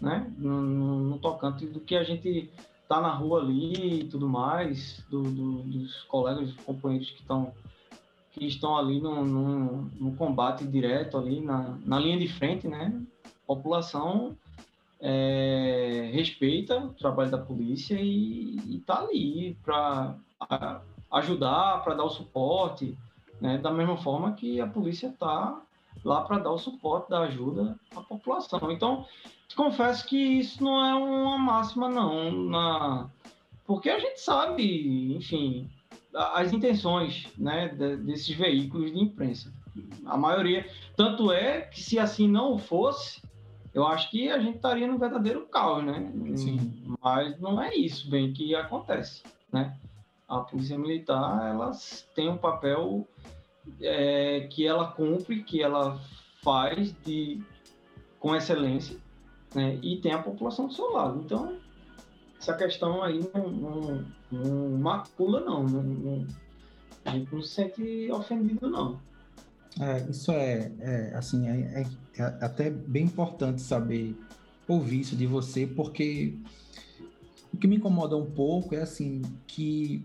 né? 0.00 0.32
No, 0.38 0.60
no, 0.60 0.98
no 1.00 1.18
tocante 1.18 1.66
do 1.66 1.80
que 1.80 1.96
a 1.96 2.04
gente 2.04 2.50
tá 2.88 3.00
na 3.00 3.12
rua 3.12 3.40
ali 3.40 4.00
e 4.00 4.04
tudo 4.04 4.28
mais, 4.28 5.04
do, 5.10 5.22
do, 5.22 5.62
dos 5.62 6.02
colegas, 6.04 6.52
dos 6.52 6.64
companheiros 6.64 7.10
que 7.10 7.20
estão 7.20 7.52
que 8.32 8.44
estão 8.46 8.76
ali 8.76 9.00
no, 9.00 9.24
no, 9.24 9.82
no, 9.98 10.14
combate 10.14 10.66
direto 10.66 11.16
ali 11.16 11.40
na, 11.40 11.78
na 11.86 11.98
linha 11.98 12.18
de 12.18 12.28
frente, 12.28 12.68
né? 12.68 12.92
A 13.24 13.46
população 13.46 14.36
é, 15.00 16.10
respeita 16.12 16.78
o 16.78 16.92
trabalho 16.92 17.30
da 17.30 17.38
polícia 17.38 17.98
e 17.98 18.76
está 18.76 19.00
ali 19.00 19.56
para 19.64 20.18
ajudar, 21.10 21.82
para 21.82 21.94
dar 21.94 22.04
o 22.04 22.10
suporte, 22.10 22.96
né? 23.40 23.58
da 23.58 23.70
mesma 23.70 23.96
forma 23.96 24.32
que 24.32 24.60
a 24.60 24.66
polícia 24.66 25.08
está 25.08 25.60
lá 26.04 26.22
para 26.22 26.38
dar 26.38 26.50
o 26.50 26.58
suporte, 26.58 27.10
dar 27.10 27.22
ajuda 27.22 27.78
à 27.94 28.00
população. 28.00 28.70
Então, 28.70 29.06
confesso 29.54 30.06
que 30.06 30.16
isso 30.16 30.62
não 30.62 30.84
é 30.84 30.94
uma 30.94 31.38
máxima, 31.38 31.88
não, 31.88 32.30
na... 32.30 33.10
porque 33.66 33.88
a 33.88 33.98
gente 33.98 34.20
sabe, 34.20 35.16
enfim, 35.16 35.70
as 36.14 36.52
intenções 36.52 37.28
né, 37.36 37.68
desses 37.68 38.34
veículos 38.36 38.92
de 38.92 39.00
imprensa. 39.00 39.52
A 40.06 40.16
maioria. 40.16 40.66
Tanto 40.96 41.30
é 41.30 41.62
que, 41.62 41.82
se 41.82 41.98
assim 41.98 42.26
não 42.26 42.58
fosse, 42.58 43.20
eu 43.74 43.86
acho 43.86 44.10
que 44.10 44.30
a 44.30 44.38
gente 44.38 44.56
estaria 44.56 44.86
no 44.86 44.98
verdadeiro 44.98 45.46
caos, 45.46 45.84
né? 45.84 46.10
Sim. 46.34 46.96
Mas 47.02 47.38
não 47.38 47.60
é 47.60 47.74
isso 47.74 48.08
bem 48.08 48.32
que 48.32 48.54
acontece, 48.54 49.22
né? 49.52 49.76
A 50.28 50.40
polícia 50.40 50.78
militar, 50.78 51.48
ela 51.48 51.70
tem 52.14 52.28
um 52.28 52.36
papel 52.36 53.06
é, 53.80 54.48
que 54.50 54.66
ela 54.66 54.90
cumpre, 54.92 55.44
que 55.44 55.62
ela 55.62 56.00
faz 56.42 56.94
de 57.04 57.42
com 58.18 58.34
excelência, 58.34 58.96
né? 59.54 59.78
E 59.82 59.98
tem 59.98 60.12
a 60.12 60.22
população 60.22 60.66
do 60.66 60.74
seu 60.74 60.90
lado. 60.90 61.20
Então, 61.24 61.56
essa 62.38 62.54
questão 62.54 63.02
aí 63.02 63.20
não, 63.32 63.50
não, 63.50 64.04
não 64.32 64.78
macula, 64.78 65.40
não. 65.40 65.62
não, 65.64 65.82
não 65.82 66.26
a 67.04 67.10
gente 67.12 67.32
não 67.32 67.40
se 67.40 67.54
sente 67.54 68.10
ofendido, 68.10 68.68
não. 68.68 69.00
É, 69.80 70.10
isso 70.10 70.32
é, 70.32 70.72
é 70.80 71.14
assim, 71.14 71.46
é, 71.48 71.82
é, 71.82 71.86
é, 72.18 72.22
até 72.40 72.70
bem 72.70 73.04
importante 73.04 73.62
saber 73.62 74.16
ouvir 74.66 75.00
isso 75.00 75.14
de 75.14 75.26
você, 75.26 75.66
porque 75.66 76.34
o 77.52 77.56
que 77.56 77.68
me 77.68 77.76
incomoda 77.76 78.16
um 78.16 78.28
pouco 78.28 78.74
é 78.74 78.82
assim 78.82 79.22
que 79.46 80.02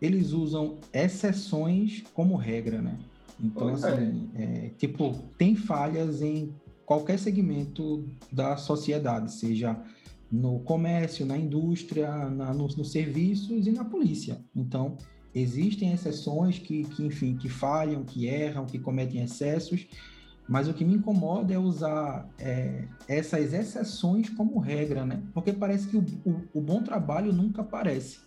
eles 0.00 0.32
usam 0.32 0.78
exceções 0.92 2.04
como 2.14 2.36
regra, 2.36 2.80
né? 2.80 2.98
Então, 3.40 3.68
assim, 3.68 4.30
é, 4.34 4.70
tipo, 4.76 5.14
tem 5.36 5.54
falhas 5.54 6.22
em 6.22 6.52
qualquer 6.84 7.18
segmento 7.18 8.04
da 8.32 8.56
sociedade, 8.56 9.32
seja 9.32 9.80
no 10.30 10.58
comércio, 10.60 11.24
na 11.24 11.36
indústria, 11.36 12.28
na, 12.28 12.52
nos, 12.52 12.76
nos 12.76 12.90
serviços 12.90 13.66
e 13.66 13.70
na 13.70 13.84
polícia. 13.84 14.40
Então, 14.54 14.96
Existem 15.34 15.92
exceções 15.92 16.58
que, 16.58 16.84
que, 16.84 17.04
enfim, 17.04 17.36
que 17.36 17.48
falham, 17.48 18.04
que 18.04 18.26
erram, 18.26 18.64
que 18.64 18.78
cometem 18.78 19.22
excessos, 19.22 19.86
mas 20.48 20.66
o 20.68 20.74
que 20.74 20.84
me 20.84 20.94
incomoda 20.94 21.52
é 21.52 21.58
usar 21.58 22.28
é, 22.38 22.86
essas 23.06 23.52
exceções 23.52 24.30
como 24.30 24.58
regra, 24.58 25.04
né? 25.04 25.22
Porque 25.34 25.52
parece 25.52 25.86
que 25.88 25.96
o, 25.96 26.04
o, 26.24 26.42
o 26.54 26.60
bom 26.60 26.82
trabalho 26.82 27.32
nunca 27.32 27.60
aparece. 27.60 28.20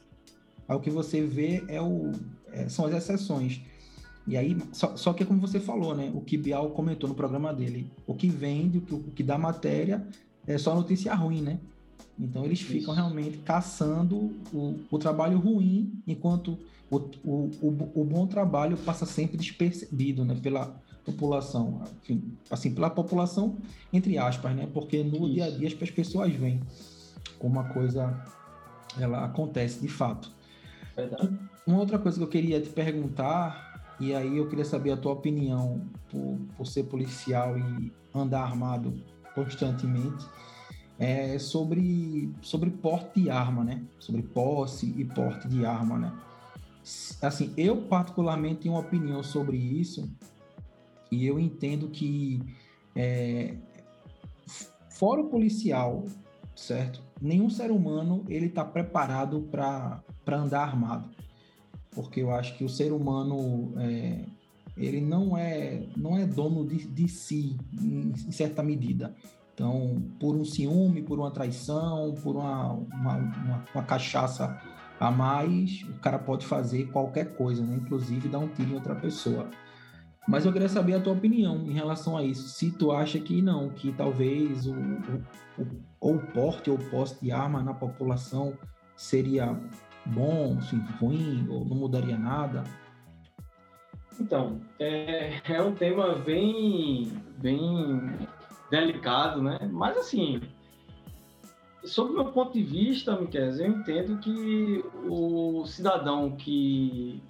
Aí 0.71 0.77
o 0.77 0.79
que 0.79 0.89
você 0.89 1.21
vê 1.21 1.65
é 1.67 1.81
o, 1.81 2.13
é, 2.53 2.69
são 2.69 2.85
as 2.85 2.93
exceções. 2.93 3.59
E 4.25 4.37
aí, 4.37 4.57
só, 4.71 4.95
só, 4.95 5.11
que 5.11 5.25
como 5.25 5.41
você 5.41 5.59
falou, 5.59 5.93
né? 5.93 6.09
O 6.15 6.21
que 6.21 6.37
Bial 6.37 6.69
comentou 6.69 7.09
no 7.09 7.15
programa 7.15 7.53
dele, 7.53 7.91
o 8.07 8.15
que 8.15 8.29
vende, 8.29 8.77
o 8.77 8.81
que, 8.81 8.93
o 8.93 8.99
que 8.99 9.21
dá 9.21 9.37
matéria 9.37 10.07
é 10.47 10.57
só 10.57 10.73
notícia 10.73 11.13
ruim, 11.13 11.41
né? 11.41 11.59
Então 12.17 12.45
eles 12.45 12.61
ficam 12.61 12.93
Isso. 12.93 13.01
realmente 13.01 13.39
caçando 13.39 14.31
o, 14.53 14.79
o 14.89 14.97
trabalho 14.97 15.37
ruim, 15.39 15.91
enquanto 16.07 16.57
o, 16.89 16.97
o, 16.97 17.51
o, 17.61 17.91
o, 18.01 18.05
bom 18.05 18.25
trabalho 18.25 18.77
passa 18.77 19.05
sempre 19.05 19.35
despercebido 19.35 20.23
né, 20.23 20.39
pela 20.41 20.73
população. 21.03 21.81
Enfim, 22.01 22.31
assim, 22.49 22.73
pela 22.73 22.89
população, 22.89 23.57
entre 23.91 24.17
aspas, 24.17 24.55
né? 24.55 24.69
Porque 24.73 25.03
no 25.03 25.25
Isso. 25.25 25.33
dia 25.33 25.45
a 25.45 25.49
dia 25.49 25.67
as 25.67 25.73
pessoas 25.73 26.33
veem 26.33 26.61
como 27.37 27.59
a 27.59 27.65
coisa 27.65 28.23
ela 28.97 29.25
acontece 29.25 29.81
de 29.81 29.89
fato. 29.89 30.39
Verdade. 31.01 31.39
Uma 31.65 31.79
outra 31.79 31.97
coisa 31.97 32.17
que 32.17 32.23
eu 32.23 32.27
queria 32.27 32.61
te 32.61 32.69
perguntar, 32.69 33.95
e 33.99 34.13
aí 34.13 34.37
eu 34.37 34.47
queria 34.47 34.65
saber 34.65 34.91
a 34.91 34.97
tua 34.97 35.13
opinião 35.13 35.81
por, 36.09 36.39
por 36.57 36.67
ser 36.67 36.83
policial 36.83 37.57
e 37.57 37.91
andar 38.13 38.43
armado 38.43 38.93
constantemente 39.33 40.25
é 40.99 41.39
sobre, 41.39 42.31
sobre 42.41 42.69
porte 42.69 43.21
de 43.21 43.29
arma, 43.29 43.63
né? 43.63 43.83
Sobre 43.99 44.21
posse 44.21 44.93
e 44.95 45.03
porte 45.03 45.47
de 45.47 45.65
arma, 45.65 45.97
né? 45.97 46.13
Assim, 47.21 47.53
eu 47.57 47.77
particularmente 47.83 48.61
tenho 48.61 48.75
uma 48.75 48.81
opinião 48.81 49.23
sobre 49.23 49.57
isso, 49.57 50.09
E 51.11 51.25
eu 51.25 51.39
entendo 51.39 51.89
que, 51.89 52.41
é, 52.95 53.55
fora 54.89 55.21
o 55.21 55.29
policial, 55.29 56.05
certo? 56.55 57.01
Nenhum 57.21 57.49
ser 57.49 57.69
humano 57.71 58.23
ele 58.29 58.45
está 58.45 58.63
preparado 58.63 59.41
para 59.51 60.01
andar 60.27 60.61
armado, 60.61 61.09
porque 61.91 62.21
eu 62.21 62.31
acho 62.31 62.57
que 62.57 62.63
o 62.63 62.69
ser 62.69 62.91
humano 62.91 63.73
é, 63.77 64.25
ele 64.77 65.01
não 65.01 65.37
é 65.37 65.87
não 65.95 66.17
é 66.17 66.25
dono 66.25 66.65
de, 66.65 66.87
de 66.87 67.07
si 67.07 67.57
em, 67.73 68.13
em 68.27 68.31
certa 68.31 68.63
medida. 68.63 69.13
Então, 69.53 70.01
por 70.19 70.35
um 70.35 70.45
ciúme, 70.45 71.03
por 71.03 71.19
uma 71.19 71.29
traição, 71.29 72.15
por 72.23 72.35
uma, 72.35 72.71
uma, 72.71 73.15
uma, 73.17 73.65
uma, 73.75 73.83
cachaça 73.83 74.59
a 74.99 75.11
mais, 75.11 75.83
o 75.83 75.99
cara 75.99 76.17
pode 76.17 76.45
fazer 76.45 76.87
qualquer 76.91 77.35
coisa, 77.35 77.63
né? 77.63 77.75
inclusive 77.75 78.29
dar 78.29 78.39
um 78.39 78.47
tiro 78.47 78.71
em 78.71 78.75
outra 78.75 78.95
pessoa. 78.95 79.47
Mas 80.27 80.45
eu 80.45 80.53
queria 80.53 80.69
saber 80.69 80.95
a 80.95 80.99
tua 80.99 81.13
opinião 81.13 81.57
em 81.67 81.73
relação 81.73 82.15
a 82.15 82.23
isso. 82.23 82.47
Se 82.47 82.71
tu 82.71 82.91
acha 82.91 83.19
que 83.19 83.41
não, 83.41 83.69
que 83.69 83.91
talvez 83.91 84.65
o, 84.65 84.73
o, 84.73 85.61
o, 85.99 86.15
o 86.15 86.19
porte 86.19 86.69
ou 86.69 86.77
posse 86.77 87.19
de 87.21 87.31
arma 87.31 87.61
na 87.61 87.73
população 87.73 88.53
seria 88.95 89.59
bom, 90.05 90.57
assim, 90.57 90.79
ruim, 90.99 91.47
ou 91.49 91.65
não 91.65 91.75
mudaria 91.75 92.17
nada? 92.17 92.63
Então, 94.19 94.61
é, 94.79 95.41
é 95.43 95.61
um 95.61 95.73
tema 95.73 96.15
bem, 96.15 97.11
bem 97.37 98.11
delicado, 98.69 99.41
né? 99.41 99.57
Mas 99.71 99.97
assim, 99.97 100.41
sob 101.83 102.13
meu 102.13 102.25
ponto 102.31 102.53
de 102.53 102.63
vista, 102.63 103.19
Miquel, 103.19 103.49
eu 103.49 103.67
entendo 103.67 104.17
que 104.19 104.83
o 105.07 105.65
cidadão 105.65 106.35
que 106.35 107.21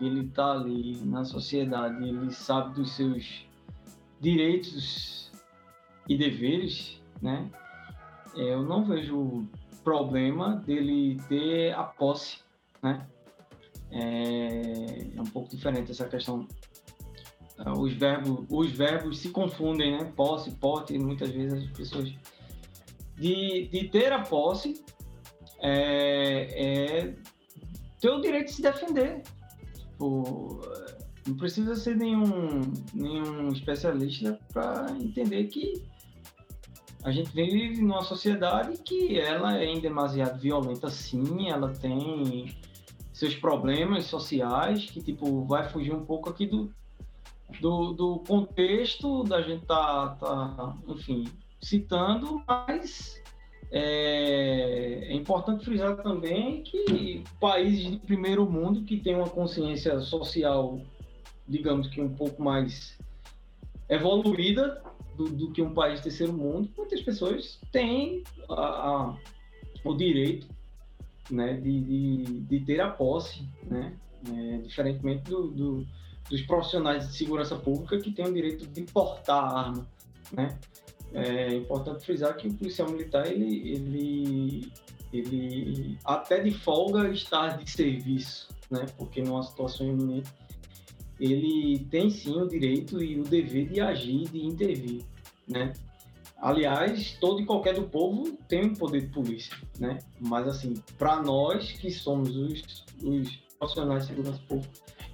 que 0.00 0.06
ele 0.06 0.22
está 0.22 0.52
ali 0.52 0.96
na 1.04 1.26
sociedade, 1.26 2.02
ele 2.02 2.32
sabe 2.32 2.74
dos 2.74 2.92
seus 2.92 3.46
direitos 4.18 5.30
e 6.08 6.16
deveres, 6.16 6.98
né? 7.20 7.50
É, 8.34 8.54
eu 8.54 8.62
não 8.62 8.82
vejo 8.82 9.46
problema 9.82 10.56
dele 10.56 11.20
ter 11.28 11.72
a 11.72 11.84
posse, 11.84 12.38
né? 12.82 13.06
É, 13.90 15.16
é 15.16 15.20
um 15.20 15.26
pouco 15.26 15.48
diferente 15.48 15.90
essa 15.90 16.08
questão. 16.08 16.46
Os 17.78 17.92
verbos, 17.92 18.46
os 18.48 18.70
verbos 18.70 19.18
se 19.18 19.30
confundem, 19.30 19.98
né? 19.98 20.12
Posse, 20.16 20.52
pote, 20.52 20.98
muitas 20.98 21.30
vezes 21.30 21.64
as 21.64 21.70
pessoas 21.76 22.12
de, 23.16 23.68
de 23.68 23.88
ter 23.88 24.12
a 24.12 24.20
posse 24.20 24.82
é, 25.60 27.02
é 27.02 27.14
ter 28.00 28.10
o 28.10 28.20
direito 28.20 28.46
de 28.46 28.52
se 28.54 28.62
defender, 28.62 29.22
Tipo, 30.00 30.62
não 31.28 31.36
precisa 31.36 31.76
ser 31.76 31.94
nenhum, 31.94 32.24
nenhum 32.94 33.48
especialista 33.48 34.40
para 34.50 34.90
entender 34.98 35.44
que 35.44 35.82
a 37.02 37.10
gente 37.10 37.30
vive 37.30 37.80
numa 37.80 38.02
sociedade 38.02 38.78
que 38.82 39.18
ela 39.18 39.56
é 39.56 39.78
demasiado 39.80 40.38
violenta 40.38 40.90
sim, 40.90 41.48
ela 41.48 41.72
tem 41.72 42.54
seus 43.12 43.34
problemas 43.34 44.04
sociais, 44.04 44.84
que 44.86 45.02
tipo, 45.02 45.44
vai 45.44 45.68
fugir 45.68 45.94
um 45.94 46.04
pouco 46.04 46.28
aqui 46.28 46.46
do, 46.46 46.70
do, 47.60 47.92
do 47.92 48.18
contexto 48.20 49.24
da 49.24 49.40
gente 49.42 49.64
tá, 49.64 50.16
tá, 50.20 50.76
enfim, 50.88 51.26
citando, 51.60 52.42
mas 52.46 53.20
é, 53.70 55.08
é, 55.08 55.14
importante 55.14 55.64
frisar 55.64 55.96
também 56.02 56.62
que 56.62 57.24
países 57.38 57.90
de 57.90 57.98
primeiro 57.98 58.50
mundo 58.50 58.84
que 58.84 58.98
têm 58.98 59.14
uma 59.14 59.28
consciência 59.28 60.00
social, 60.00 60.80
digamos 61.46 61.88
que 61.88 62.00
um 62.00 62.14
pouco 62.14 62.42
mais 62.42 62.98
evoluída 63.88 64.82
do, 65.20 65.28
do 65.28 65.52
que 65.52 65.60
um 65.60 65.74
país 65.74 66.00
terceiro 66.00 66.32
mundo, 66.32 66.70
muitas 66.76 67.02
pessoas 67.02 67.60
têm 67.70 68.22
a, 68.48 68.54
a, 68.54 69.16
o 69.84 69.94
direito 69.94 70.46
né, 71.30 71.54
de, 71.54 71.80
de, 71.80 72.40
de, 72.40 72.60
ter 72.60 72.80
a 72.80 72.88
posse, 72.88 73.46
né, 73.64 73.94
é, 74.26 74.58
diferentemente 74.58 75.24
do, 75.24 75.48
do, 75.48 75.86
dos 76.28 76.40
profissionais 76.42 77.08
de 77.08 77.14
segurança 77.14 77.56
pública 77.56 77.98
que 77.98 78.10
têm 78.12 78.26
o 78.26 78.32
direito 78.32 78.66
de 78.66 78.82
portar 78.82 79.44
a 79.44 79.60
arma. 79.60 79.86
Né? 80.32 80.58
É 81.12 81.54
importante 81.54 82.04
frisar 82.04 82.36
que 82.36 82.48
o 82.48 82.54
policial 82.54 82.88
militar, 82.88 83.26
ele, 83.26 83.68
ele, 83.68 84.72
ele 85.12 85.98
até 86.04 86.40
de 86.40 86.52
folga 86.52 87.08
está 87.10 87.48
de 87.48 87.68
serviço, 87.68 88.48
né? 88.70 88.86
Porque 88.96 89.20
numa 89.20 89.42
situação 89.42 89.88
iminente, 89.88 90.30
ele 91.20 91.80
tem 91.90 92.08
sim 92.08 92.34
o 92.40 92.48
direito 92.48 93.02
e 93.02 93.20
o 93.20 93.24
dever 93.24 93.68
de 93.68 93.80
agir, 93.80 94.28
de 94.30 94.44
intervir, 94.44 95.04
né? 95.46 95.74
Aliás, 96.38 97.18
todo 97.20 97.42
e 97.42 97.44
qualquer 97.44 97.74
do 97.74 97.82
povo 97.82 98.32
tem 98.48 98.64
o 98.64 98.76
poder 98.76 99.02
de 99.02 99.08
polícia, 99.08 99.54
né? 99.78 99.98
Mas 100.18 100.48
assim, 100.48 100.74
para 100.96 101.22
nós 101.22 101.72
que 101.72 101.90
somos 101.90 102.34
os, 102.34 102.84
os 103.02 103.36
profissionais 103.58 104.04
de 104.04 104.08
segurança 104.08 104.40
pública, 104.48 104.72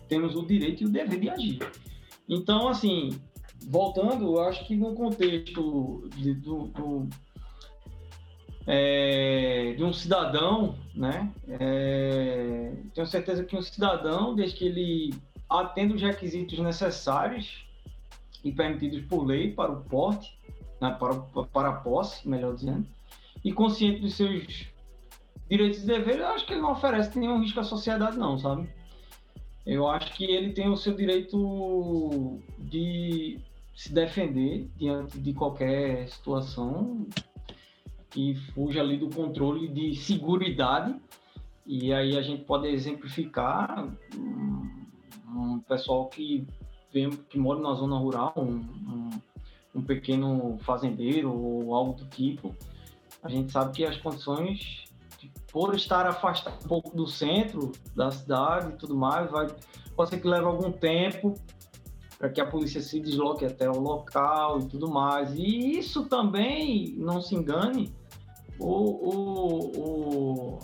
temos 0.08 0.36
o 0.36 0.46
direito 0.46 0.84
e 0.84 0.86
o 0.86 0.88
dever 0.88 1.18
de 1.18 1.28
agir. 1.28 1.58
Então, 2.28 2.68
assim, 2.68 3.10
voltando, 3.68 4.36
eu 4.36 4.40
acho 4.42 4.64
que 4.66 4.76
no 4.76 4.94
contexto 4.94 6.08
de, 6.16 6.34
do, 6.34 6.68
do 6.68 7.08
é, 8.64 9.74
de 9.76 9.82
um 9.82 9.92
cidadão, 9.92 10.76
né? 10.94 11.32
É, 11.48 12.72
tenho 12.94 13.06
certeza 13.06 13.44
que 13.44 13.56
um 13.56 13.62
cidadão, 13.62 14.34
desde 14.34 14.56
que 14.56 14.64
ele 14.64 15.14
atenda 15.48 15.94
os 15.94 16.02
requisitos 16.02 16.58
necessários 16.58 17.66
e 18.44 18.52
permitidos 18.52 19.00
por 19.06 19.24
lei 19.24 19.52
para 19.52 19.72
o 19.72 19.82
porte, 19.82 20.36
né, 20.80 20.96
para, 20.98 21.14
para 21.44 21.68
a 21.68 21.72
posse, 21.72 22.28
melhor 22.28 22.54
dizendo, 22.54 22.86
e 23.44 23.52
consciente 23.52 24.00
dos 24.00 24.14
seus 24.14 24.66
direitos 25.48 25.82
e 25.82 25.86
deveres, 25.86 26.20
eu 26.20 26.28
acho 26.28 26.46
que 26.46 26.52
ele 26.52 26.62
não 26.62 26.72
oferece 26.72 27.18
nenhum 27.18 27.40
risco 27.40 27.60
à 27.60 27.64
sociedade, 27.64 28.18
não, 28.18 28.38
sabe? 28.38 28.68
Eu 29.64 29.88
acho 29.88 30.12
que 30.14 30.24
ele 30.24 30.52
tem 30.52 30.68
o 30.68 30.76
seu 30.76 30.94
direito 30.94 32.40
de 32.58 33.38
se 33.74 33.92
defender 33.92 34.68
diante 34.76 35.18
de 35.18 35.32
qualquer 35.32 36.08
situação 36.08 37.06
que 38.10 38.34
fuja 38.54 38.80
ali 38.80 38.96
do 38.96 39.10
controle 39.10 39.68
de 39.68 39.94
segurança 39.96 40.98
e 41.66 41.92
aí 41.92 42.16
a 42.16 42.22
gente 42.22 42.44
pode 42.44 42.68
exemplificar 42.68 43.88
um, 45.28 45.60
pessoal 45.60 46.06
que 46.08 46.46
vem, 46.92 47.10
que 47.10 47.38
mora 47.38 47.60
na 47.60 47.74
zona 47.74 47.96
rural, 47.98 48.32
um, 48.36 48.60
um, 48.60 49.10
um, 49.74 49.82
pequeno 49.82 50.58
fazendeiro 50.62 51.32
ou 51.32 51.74
algo 51.74 51.94
do 51.94 52.06
tipo. 52.06 52.54
A 53.22 53.28
gente 53.28 53.52
sabe 53.52 53.72
que 53.72 53.84
as 53.84 53.96
condições, 53.96 54.84
por 55.50 55.74
estar 55.74 56.06
afastado 56.06 56.64
um 56.64 56.68
pouco 56.68 56.96
do 56.96 57.06
centro 57.06 57.72
da 57.94 58.10
cidade 58.10 58.70
e 58.70 58.76
tudo 58.76 58.96
mais, 58.96 59.30
vai, 59.30 59.46
pode 59.94 60.10
ser 60.10 60.20
que 60.20 60.28
leve 60.28 60.46
algum 60.46 60.70
tempo 60.70 61.34
para 62.18 62.30
que 62.30 62.40
a 62.40 62.46
polícia 62.46 62.80
se 62.80 62.98
desloque 63.00 63.44
até 63.44 63.68
o 63.68 63.78
local 63.78 64.60
e 64.60 64.66
tudo 64.66 64.88
mais. 64.88 65.34
E 65.34 65.78
isso 65.78 66.06
também, 66.06 66.94
não 66.96 67.20
se 67.20 67.34
engane, 67.34 67.92
o, 68.58 68.72
o, 69.10 69.80
o 69.80 70.58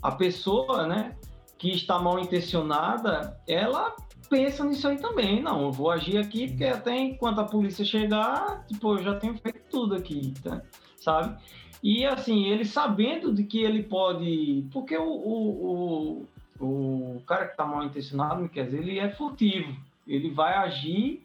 a 0.00 0.12
pessoa, 0.12 0.86
né, 0.86 1.16
que 1.58 1.70
está 1.70 1.98
mal 1.98 2.18
intencionada, 2.18 3.40
ela 3.46 3.94
pensa 4.30 4.64
nisso 4.64 4.88
aí 4.88 4.98
também. 4.98 5.42
Não, 5.42 5.62
eu 5.62 5.72
vou 5.72 5.90
agir 5.90 6.18
aqui 6.18 6.48
porque 6.48 6.64
até 6.64 6.96
enquanto 6.96 7.40
a 7.40 7.44
polícia 7.44 7.84
chegar, 7.84 8.64
tipo, 8.66 8.94
eu 8.94 9.02
já 9.02 9.14
tenho 9.16 9.36
feito 9.38 9.60
tudo 9.70 9.94
aqui, 9.94 10.32
tá? 10.42 10.62
sabe? 10.96 11.36
E 11.82 12.04
assim, 12.04 12.46
ele 12.46 12.64
sabendo 12.64 13.32
de 13.32 13.44
que 13.44 13.62
ele 13.62 13.82
pode. 13.82 14.66
Porque 14.72 14.96
o, 14.96 15.04
o, 15.04 16.26
o, 16.60 17.16
o 17.16 17.22
cara 17.26 17.46
que 17.46 17.52
está 17.52 17.64
mal 17.64 17.84
intencionado, 17.84 18.48
quer 18.48 18.64
dizer, 18.64 18.78
ele 18.78 18.98
é 18.98 19.10
furtivo 19.10 19.88
ele 20.08 20.30
vai 20.30 20.54
agir 20.54 21.22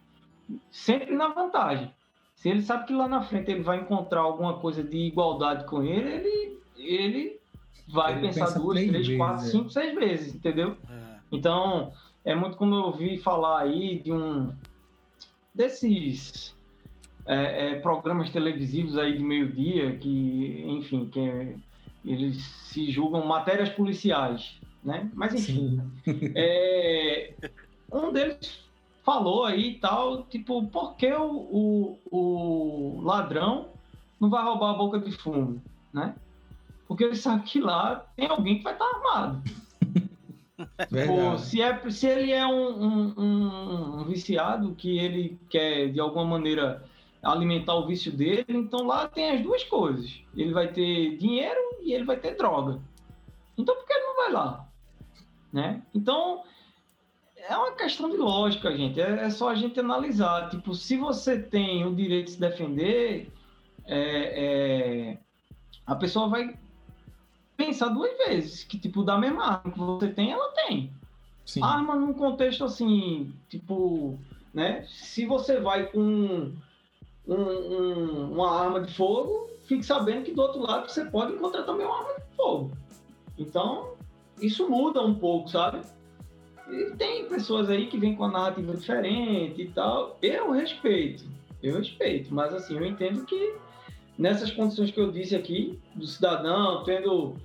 sempre 0.70 1.14
na 1.14 1.28
vantagem. 1.28 1.90
Se 2.36 2.50
ele 2.50 2.62
sabe 2.62 2.86
que 2.86 2.92
lá 2.92 3.08
na 3.08 3.22
frente 3.22 3.50
ele 3.50 3.62
vai 3.62 3.80
encontrar 3.80 4.20
alguma 4.20 4.58
coisa 4.58 4.84
de 4.84 4.98
igualdade 4.98 5.64
com 5.64 5.82
ele, 5.82 6.10
ele, 6.10 6.58
ele 6.76 7.40
vai 7.88 8.12
ele 8.12 8.28
pensar 8.28 8.50
duas, 8.58 8.78
três, 8.78 8.90
vezes, 8.90 9.16
quatro, 9.16 9.44
é. 9.46 9.48
cinco, 9.48 9.70
seis 9.70 9.94
vezes, 9.94 10.34
entendeu? 10.34 10.76
É. 10.90 11.16
Então, 11.30 11.92
é 12.24 12.34
muito 12.34 12.56
como 12.56 12.74
eu 12.74 12.82
ouvi 12.84 13.18
falar 13.18 13.60
aí 13.60 14.00
de 14.00 14.12
um 14.12 14.52
desses 15.54 16.54
é, 17.26 17.72
é, 17.72 17.80
programas 17.80 18.30
televisivos 18.30 18.98
aí 18.98 19.16
de 19.16 19.22
meio-dia 19.22 19.96
que, 19.96 20.64
enfim, 20.66 21.06
que 21.06 21.20
é, 21.20 21.56
eles 22.04 22.42
se 22.42 22.90
julgam 22.90 23.26
matérias 23.26 23.70
policiais, 23.70 24.60
né? 24.82 25.10
Mas 25.14 25.34
enfim, 25.34 25.80
é, 26.34 27.32
um 27.92 28.12
deles 28.12 28.64
falou 29.04 29.44
aí 29.44 29.70
e 29.70 29.78
tal, 29.78 30.24
tipo, 30.24 30.66
por 30.66 30.96
que 30.96 31.12
o, 31.12 31.30
o, 31.30 31.98
o, 32.10 33.00
ladrão 33.02 33.68
não 34.18 34.30
vai 34.30 34.42
roubar 34.42 34.70
a 34.70 34.78
boca 34.78 34.98
de 34.98 35.12
fumo, 35.12 35.62
né? 35.92 36.14
Porque 36.86 37.04
ele 37.04 37.16
sabe 37.16 37.44
que 37.44 37.60
lá 37.60 38.06
tem 38.16 38.28
alguém 38.28 38.58
que 38.58 38.64
vai 38.64 38.72
estar 38.72 38.84
armado. 38.84 39.42
Pô, 41.06 41.38
se, 41.38 41.60
é, 41.60 41.90
se 41.90 42.06
ele 42.06 42.32
é 42.32 42.46
um, 42.46 42.84
um, 42.84 44.00
um, 44.00 44.04
viciado 44.04 44.74
que 44.74 44.98
ele 44.98 45.38
quer, 45.48 45.90
de 45.90 46.00
alguma 46.00 46.24
maneira, 46.24 46.84
alimentar 47.22 47.74
o 47.74 47.86
vício 47.86 48.12
dele, 48.12 48.44
então 48.48 48.86
lá 48.86 49.08
tem 49.08 49.30
as 49.30 49.42
duas 49.42 49.64
coisas. 49.64 50.20
Ele 50.36 50.52
vai 50.52 50.68
ter 50.68 51.16
dinheiro 51.16 51.60
e 51.82 51.92
ele 51.92 52.04
vai 52.04 52.16
ter 52.16 52.36
droga. 52.36 52.80
Então 53.56 53.74
por 53.74 53.86
que 53.86 53.92
ele 53.92 54.06
não 54.06 54.16
vai 54.16 54.32
lá? 54.32 54.68
Né? 55.52 55.82
Então, 55.94 56.42
é 57.48 57.56
uma 57.56 57.72
questão 57.72 58.10
de 58.10 58.16
lógica, 58.16 58.76
gente. 58.76 59.00
É, 59.00 59.24
é, 59.24 59.30
só 59.30 59.50
a 59.50 59.54
gente 59.54 59.78
analisar. 59.78 60.48
Tipo, 60.50 60.74
se 60.74 60.96
você 60.96 61.38
tem 61.38 61.86
o 61.86 61.94
direito 61.94 62.26
de 62.26 62.32
se 62.32 62.40
defender, 62.40 63.32
é, 63.86 65.12
é, 65.16 65.18
a 65.86 65.94
pessoa 65.94 66.28
vai 66.28 66.58
pensar 67.56 67.88
duas 67.88 68.16
vezes. 68.18 68.64
Que, 68.64 68.78
tipo, 68.78 69.02
da 69.02 69.18
mesma 69.18 69.44
arma 69.44 69.72
que 69.72 69.78
você 69.78 70.08
tem, 70.08 70.32
ela 70.32 70.52
tem. 70.52 70.92
Sim. 71.44 71.62
Arma 71.62 71.94
num 71.96 72.14
contexto 72.14 72.64
assim, 72.64 73.32
tipo, 73.48 74.18
né? 74.52 74.84
Se 74.88 75.26
você 75.26 75.60
vai 75.60 75.86
com 75.86 76.00
um, 76.00 76.56
um, 77.26 78.32
uma 78.32 78.58
arma 78.58 78.80
de 78.80 78.94
fogo, 78.94 79.50
fique 79.66 79.84
sabendo 79.84 80.24
que 80.24 80.32
do 80.32 80.42
outro 80.42 80.60
lado 80.60 80.88
você 80.88 81.04
pode 81.04 81.34
encontrar 81.34 81.64
também 81.64 81.86
uma 81.86 81.98
arma 81.98 82.14
de 82.14 82.36
fogo. 82.36 82.70
Então, 83.38 83.94
isso 84.40 84.68
muda 84.68 85.02
um 85.02 85.14
pouco, 85.14 85.48
sabe? 85.48 85.80
E 86.70 86.92
tem 86.96 87.28
pessoas 87.28 87.68
aí 87.68 87.88
que 87.88 87.98
vêm 87.98 88.16
com 88.16 88.24
a 88.24 88.30
narrativa 88.30 88.74
diferente 88.74 89.60
e 89.60 89.68
tal. 89.68 90.16
Eu 90.22 90.50
respeito, 90.50 91.24
eu 91.62 91.76
respeito, 91.76 92.34
mas 92.34 92.54
assim, 92.54 92.76
eu 92.76 92.86
entendo 92.86 93.24
que 93.26 93.54
nessas 94.18 94.50
condições 94.50 94.90
que 94.90 95.00
eu 95.00 95.10
disse 95.10 95.34
aqui, 95.34 95.78
do 95.94 96.06
cidadão 96.06 96.82
tendo 96.84 97.36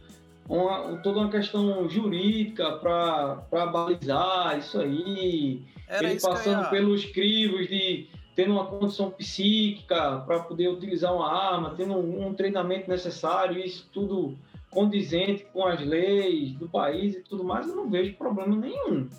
uma, 0.48 0.98
toda 0.98 1.20
uma 1.20 1.30
questão 1.30 1.88
jurídica 1.90 2.74
para 2.78 3.66
balizar 3.68 4.58
isso 4.58 4.80
aí, 4.80 5.64
Era 5.88 6.08
ele 6.08 6.16
isso 6.16 6.28
passando 6.28 6.70
pelos 6.70 7.06
crivos 7.06 7.68
de 7.68 8.08
tendo 8.36 8.54
uma 8.54 8.66
condição 8.66 9.12
psíquica 9.12 10.24
para 10.26 10.40
poder 10.40 10.70
utilizar 10.70 11.14
uma 11.14 11.30
arma, 11.30 11.74
tendo 11.76 11.94
um, 11.94 12.28
um 12.28 12.34
treinamento 12.34 12.90
necessário, 12.90 13.60
isso 13.60 13.90
tudo 13.92 14.38
condizente 14.70 15.46
com 15.52 15.66
as 15.66 15.82
leis 15.82 16.54
do 16.54 16.70
país 16.70 17.16
e 17.16 17.22
tudo 17.22 17.44
mais, 17.44 17.68
eu 17.68 17.76
não 17.76 17.90
vejo 17.90 18.14
problema 18.14 18.56
nenhum. 18.56 19.10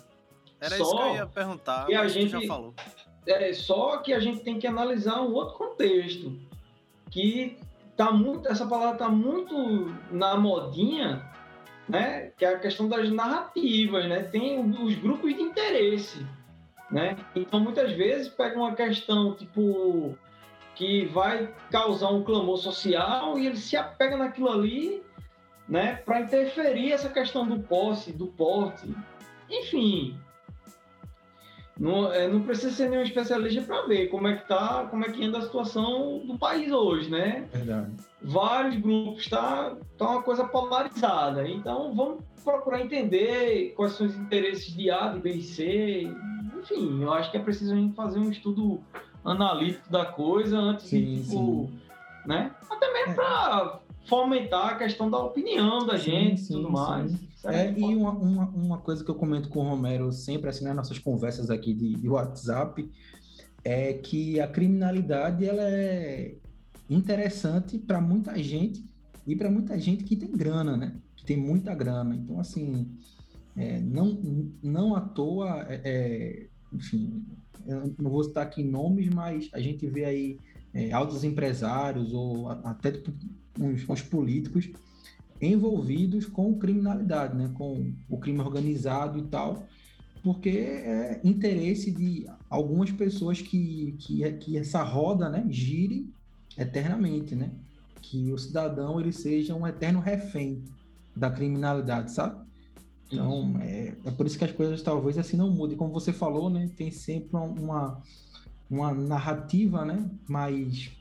Era 0.59 0.75
só 0.75 0.83
isso 0.83 0.95
que 0.95 1.03
eu 1.03 1.15
ia 1.15 1.25
perguntar, 1.27 1.85
que 1.85 1.93
a 1.93 2.07
gente 2.07 2.31
já 2.31 2.41
falou. 2.41 2.73
É, 3.25 3.53
só 3.53 3.97
que 3.97 4.13
a 4.13 4.19
gente 4.19 4.39
tem 4.39 4.57
que 4.57 4.65
analisar 4.65 5.21
um 5.21 5.33
outro 5.33 5.55
contexto, 5.55 6.35
que 7.11 7.57
tá 7.95 8.11
muito, 8.11 8.47
essa 8.47 8.65
palavra 8.65 8.97
tá 8.97 9.09
muito 9.09 9.93
na 10.09 10.35
modinha, 10.35 11.23
né? 11.87 12.31
Que 12.37 12.45
é 12.45 12.55
a 12.55 12.59
questão 12.59 12.89
das 12.89 13.11
narrativas, 13.11 14.07
né? 14.07 14.23
Tem 14.23 14.59
os 14.59 14.95
grupos 14.95 15.35
de 15.35 15.41
interesse, 15.41 16.25
né? 16.89 17.15
Então 17.35 17.59
muitas 17.59 17.91
vezes 17.91 18.29
pega 18.29 18.57
uma 18.57 18.73
questão 18.73 19.35
tipo 19.35 20.17
que 20.73 21.05
vai 21.07 21.53
causar 21.69 22.09
um 22.09 22.23
clamor 22.23 22.57
social 22.57 23.37
e 23.37 23.45
ele 23.45 23.57
se 23.57 23.75
apega 23.75 24.17
naquilo 24.17 24.49
ali 24.49 25.03
né, 25.67 25.95
para 26.05 26.21
interferir 26.21 26.91
essa 26.91 27.09
questão 27.09 27.47
do 27.47 27.59
posse, 27.59 28.11
do 28.11 28.27
porte, 28.27 28.93
enfim. 29.49 30.17
Não, 31.81 32.13
é, 32.13 32.27
não 32.27 32.43
precisa 32.43 32.69
ser 32.69 32.89
nenhum 32.91 33.01
especialista 33.01 33.63
para 33.63 33.87
ver 33.87 34.05
como 34.09 34.27
é 34.27 34.35
que 34.35 34.47
tá, 34.47 34.85
como 34.91 35.03
é 35.03 35.09
que 35.09 35.25
anda 35.25 35.39
a 35.39 35.41
situação 35.41 36.21
do 36.27 36.37
país 36.37 36.71
hoje, 36.71 37.09
né? 37.09 37.47
Verdade. 37.51 37.89
Vários 38.21 38.75
grupos 38.75 39.27
tá, 39.27 39.75
tá 39.97 40.09
uma 40.11 40.21
coisa 40.21 40.43
polarizada. 40.43 41.47
Então 41.49 41.91
vamos 41.95 42.23
procurar 42.43 42.81
entender 42.81 43.73
quais 43.75 43.93
são 43.93 44.05
os 44.05 44.15
interesses 44.15 44.71
de 44.75 44.91
A, 44.91 45.07
de 45.07 45.21
B 45.21 45.31
e 45.31 45.41
C. 45.41 46.07
Enfim, 46.59 47.01
eu 47.01 47.11
acho 47.11 47.31
que 47.31 47.37
é 47.37 47.41
preciso 47.41 47.73
a 47.73 47.77
gente 47.77 47.95
fazer 47.95 48.19
um 48.19 48.29
estudo 48.29 48.79
analítico 49.25 49.91
da 49.91 50.05
coisa 50.05 50.59
antes 50.59 50.85
sim, 50.85 51.03
de 51.03 51.23
tipo, 51.23 51.31
sim. 51.31 51.79
né? 52.27 52.51
Até 52.69 52.93
mesmo 52.93 53.13
é. 53.13 53.15
para 53.15 53.79
fomentar 54.05 54.67
a 54.67 54.75
questão 54.75 55.09
da 55.09 55.17
opinião 55.17 55.83
da 55.83 55.97
gente 55.97 56.43
e 56.43 56.47
tudo 56.47 56.69
mais. 56.69 57.11
É, 57.45 57.71
e 57.71 57.95
uma, 57.95 58.11
uma, 58.11 58.49
uma, 58.49 58.77
coisa 58.77 59.03
que 59.03 59.09
eu 59.09 59.15
comento 59.15 59.49
com 59.49 59.59
o 59.59 59.69
Romero 59.69 60.11
sempre, 60.11 60.49
assim, 60.49 60.63
nas 60.63 60.75
nossas 60.75 60.99
conversas 60.99 61.49
aqui 61.49 61.73
de, 61.73 61.95
de 61.95 62.07
WhatsApp, 62.07 62.87
é 63.63 63.93
que 63.93 64.39
a 64.39 64.47
criminalidade 64.47 65.45
ela 65.45 65.63
é 65.63 66.35
interessante 66.89 67.79
para 67.79 67.99
muita 67.99 68.37
gente 68.41 68.85
e 69.25 69.35
para 69.35 69.49
muita 69.49 69.79
gente 69.79 70.03
que 70.03 70.15
tem 70.15 70.31
grana, 70.31 70.77
né? 70.77 70.95
Que 71.15 71.25
tem 71.25 71.37
muita 71.37 71.73
grana. 71.73 72.15
Então, 72.15 72.39
assim, 72.39 72.87
é, 73.55 73.79
não, 73.79 74.19
não 74.61 74.95
à 74.95 75.01
toa, 75.01 75.65
é, 75.67 75.81
é 75.83 76.47
enfim, 76.71 77.23
eu 77.65 77.93
não 77.99 78.11
vou 78.11 78.23
citar 78.23 78.43
aqui 78.43 78.63
nomes, 78.63 79.09
mas 79.09 79.49
a 79.53 79.59
gente 79.59 79.85
vê 79.87 80.05
aí 80.05 80.39
é, 80.73 80.91
altos 80.91 81.23
empresários 81.23 82.13
ou 82.13 82.49
até 82.49 82.91
tipo, 82.91 83.11
uns, 83.59 83.87
uns 83.87 84.01
políticos 84.01 84.69
envolvidos 85.41 86.25
com 86.25 86.57
criminalidade, 86.57 87.35
né? 87.35 87.51
com 87.53 87.93
o 88.09 88.17
crime 88.17 88.39
organizado 88.39 89.17
e 89.17 89.23
tal, 89.23 89.67
porque 90.23 90.49
é 90.49 91.19
interesse 91.23 91.91
de 91.91 92.27
algumas 92.49 92.91
pessoas 92.91 93.41
que, 93.41 93.95
que, 93.99 94.31
que 94.33 94.57
essa 94.57 94.83
roda 94.83 95.29
né, 95.29 95.45
gire 95.49 96.13
eternamente, 96.57 97.35
né? 97.35 97.51
que 98.01 98.31
o 98.31 98.37
cidadão 98.37 98.99
ele 98.99 99.11
seja 99.11 99.55
um 99.55 99.65
eterno 99.65 99.99
refém 99.99 100.63
da 101.15 101.29
criminalidade, 101.29 102.11
sabe? 102.11 102.41
Então, 103.11 103.57
é, 103.59 103.93
é 104.05 104.11
por 104.11 104.25
isso 104.25 104.37
que 104.37 104.45
as 104.45 104.51
coisas 104.51 104.81
talvez 104.81 105.17
assim 105.17 105.35
não 105.35 105.51
mudem. 105.51 105.77
Como 105.77 105.91
você 105.91 106.13
falou, 106.13 106.49
né? 106.49 106.69
Tem 106.77 106.89
sempre 106.91 107.35
uma, 107.35 108.01
uma 108.69 108.93
narrativa, 108.93 109.83
né? 109.83 110.09
Mais, 110.29 110.91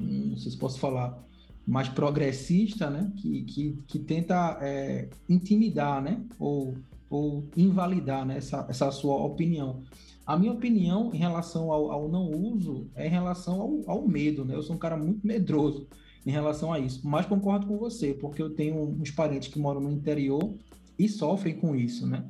hum, 0.00 0.28
não 0.30 0.36
sei 0.36 0.52
se 0.52 0.56
posso 0.56 0.78
falar, 0.78 1.20
mais 1.66 1.88
progressista, 1.88 2.90
né? 2.90 3.10
Que, 3.16 3.42
que, 3.44 3.78
que 3.86 3.98
tenta 3.98 4.58
é, 4.60 5.08
intimidar, 5.28 6.02
né? 6.02 6.20
Ou, 6.38 6.74
ou 7.08 7.44
invalidar 7.56 8.26
né? 8.26 8.36
essa, 8.38 8.66
essa 8.68 8.90
sua 8.90 9.16
opinião. 9.16 9.82
A 10.26 10.38
minha 10.38 10.52
opinião 10.52 11.10
em 11.12 11.18
relação 11.18 11.70
ao, 11.70 11.90
ao 11.90 12.08
não 12.08 12.30
uso 12.30 12.86
é 12.94 13.06
em 13.06 13.10
relação 13.10 13.60
ao, 13.60 13.80
ao, 13.86 14.08
medo, 14.08 14.44
né? 14.44 14.54
Eu 14.54 14.62
sou 14.62 14.74
um 14.74 14.78
cara 14.78 14.96
muito 14.96 15.26
medroso 15.26 15.86
em 16.24 16.30
relação 16.30 16.72
a 16.72 16.78
isso, 16.78 17.06
mas 17.06 17.26
concordo 17.26 17.66
com 17.66 17.76
você, 17.76 18.14
porque 18.14 18.42
eu 18.42 18.48
tenho 18.48 18.80
uns 18.80 19.10
parentes 19.10 19.48
que 19.48 19.58
moram 19.58 19.80
no 19.80 19.92
interior 19.92 20.54
e 20.98 21.08
sofrem 21.08 21.54
com 21.54 21.76
isso, 21.76 22.06
né? 22.06 22.24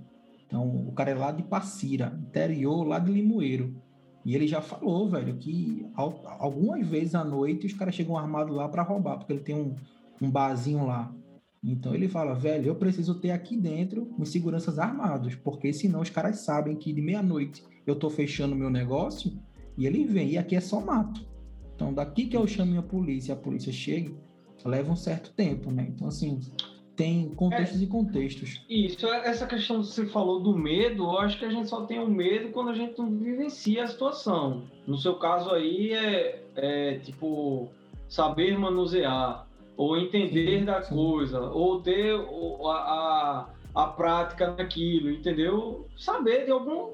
Então, 0.47 0.69
o 0.89 0.93
cara 0.93 1.11
é 1.11 1.15
lá 1.15 1.31
de 1.31 1.43
Passira, 1.45 2.19
interior, 2.29 2.85
lá 2.85 2.99
de 2.99 3.13
Limoeiro. 3.13 3.75
E 4.25 4.35
ele 4.35 4.47
já 4.47 4.63
falou, 4.63 5.09
velho, 5.09 5.37
que 5.37 5.87
algumas 5.95 6.87
vezes 6.87 7.15
à 7.15 7.23
noite 7.23 7.67
os 7.67 7.75
caras 7.75 7.95
chegam 7.95 8.17
armados 8.17 8.57
lá 8.57 8.69
para 8.69 8.83
roubar, 8.83 9.19
porque 9.19 9.33
ele 9.33 9.43
tem 9.43 9.55
um, 9.55 9.77
um 10.21 10.31
barzinho 10.31 10.87
lá. 10.87 11.15
Então 11.63 11.95
ele 11.95 12.09
fala, 12.09 12.35
velho, 12.35 12.67
eu 12.67 12.75
preciso 12.75 13.15
ter 13.17 13.31
aqui 13.31 13.57
dentro 13.57 14.11
uns 14.19 14.31
seguranças 14.31 14.79
armados, 14.79 15.35
porque 15.35 15.73
senão 15.73 16.01
os 16.01 16.11
caras 16.11 16.41
sabem 16.41 16.77
que 16.77 16.93
de 16.93 17.03
meia-noite 17.03 17.63
eu 17.87 17.97
tô 17.97 18.09
fechando 18.09 18.57
meu 18.57 18.71
negócio 18.71 19.33
e 19.77 19.87
ele 19.87 20.05
vem, 20.05 20.31
e 20.31 20.39
aqui 20.39 20.57
é 20.57 20.61
só 20.61 20.81
mato. 20.81 21.27
Então 21.75 21.93
daqui 21.93 22.27
que 22.27 22.37
eu 22.37 22.47
chamo 22.47 22.79
a 22.79 22.83
polícia, 22.83 23.35
a 23.35 23.37
polícia 23.37 23.73
chega, 23.73 24.15
leva 24.65 24.93
um 24.93 24.97
certo 24.97 25.33
tempo, 25.35 25.71
né? 25.71 25.87
Então 25.95 26.09
assim, 26.09 26.41
tem 26.97 27.31
contextos 27.31 27.81
é, 27.81 27.85
e 27.85 27.87
contextos. 27.87 28.65
Isso, 28.69 29.07
essa 29.07 29.47
questão 29.47 29.81
que 29.81 29.87
você 29.89 30.07
falou 30.07 30.41
do 30.41 30.57
medo, 30.57 31.05
eu 31.05 31.19
acho 31.19 31.39
que 31.39 31.45
a 31.45 31.51
gente 31.51 31.69
só 31.69 31.85
tem 31.87 31.99
o 31.99 32.09
medo 32.09 32.51
quando 32.51 32.71
a 32.71 32.75
gente 32.75 32.99
não 32.99 33.11
vivencia 33.11 33.85
a 33.85 33.87
situação. 33.87 34.65
No 34.87 34.97
seu 34.97 35.15
caso 35.17 35.51
aí 35.51 35.93
é, 35.93 36.43
é 36.55 36.99
tipo 36.99 37.69
saber 38.09 38.57
manusear, 38.57 39.47
ou 39.77 39.97
entender 39.97 40.61
sim, 40.61 40.65
da 40.65 40.83
sim. 40.83 40.95
coisa, 40.95 41.41
ou 41.41 41.81
ter 41.81 42.15
a, 42.15 42.71
a, 42.71 43.49
a 43.75 43.87
prática 43.89 44.53
naquilo, 44.53 45.11
entendeu? 45.11 45.89
Saber 45.97 46.45
de 46.45 46.53
algum 46.53 46.93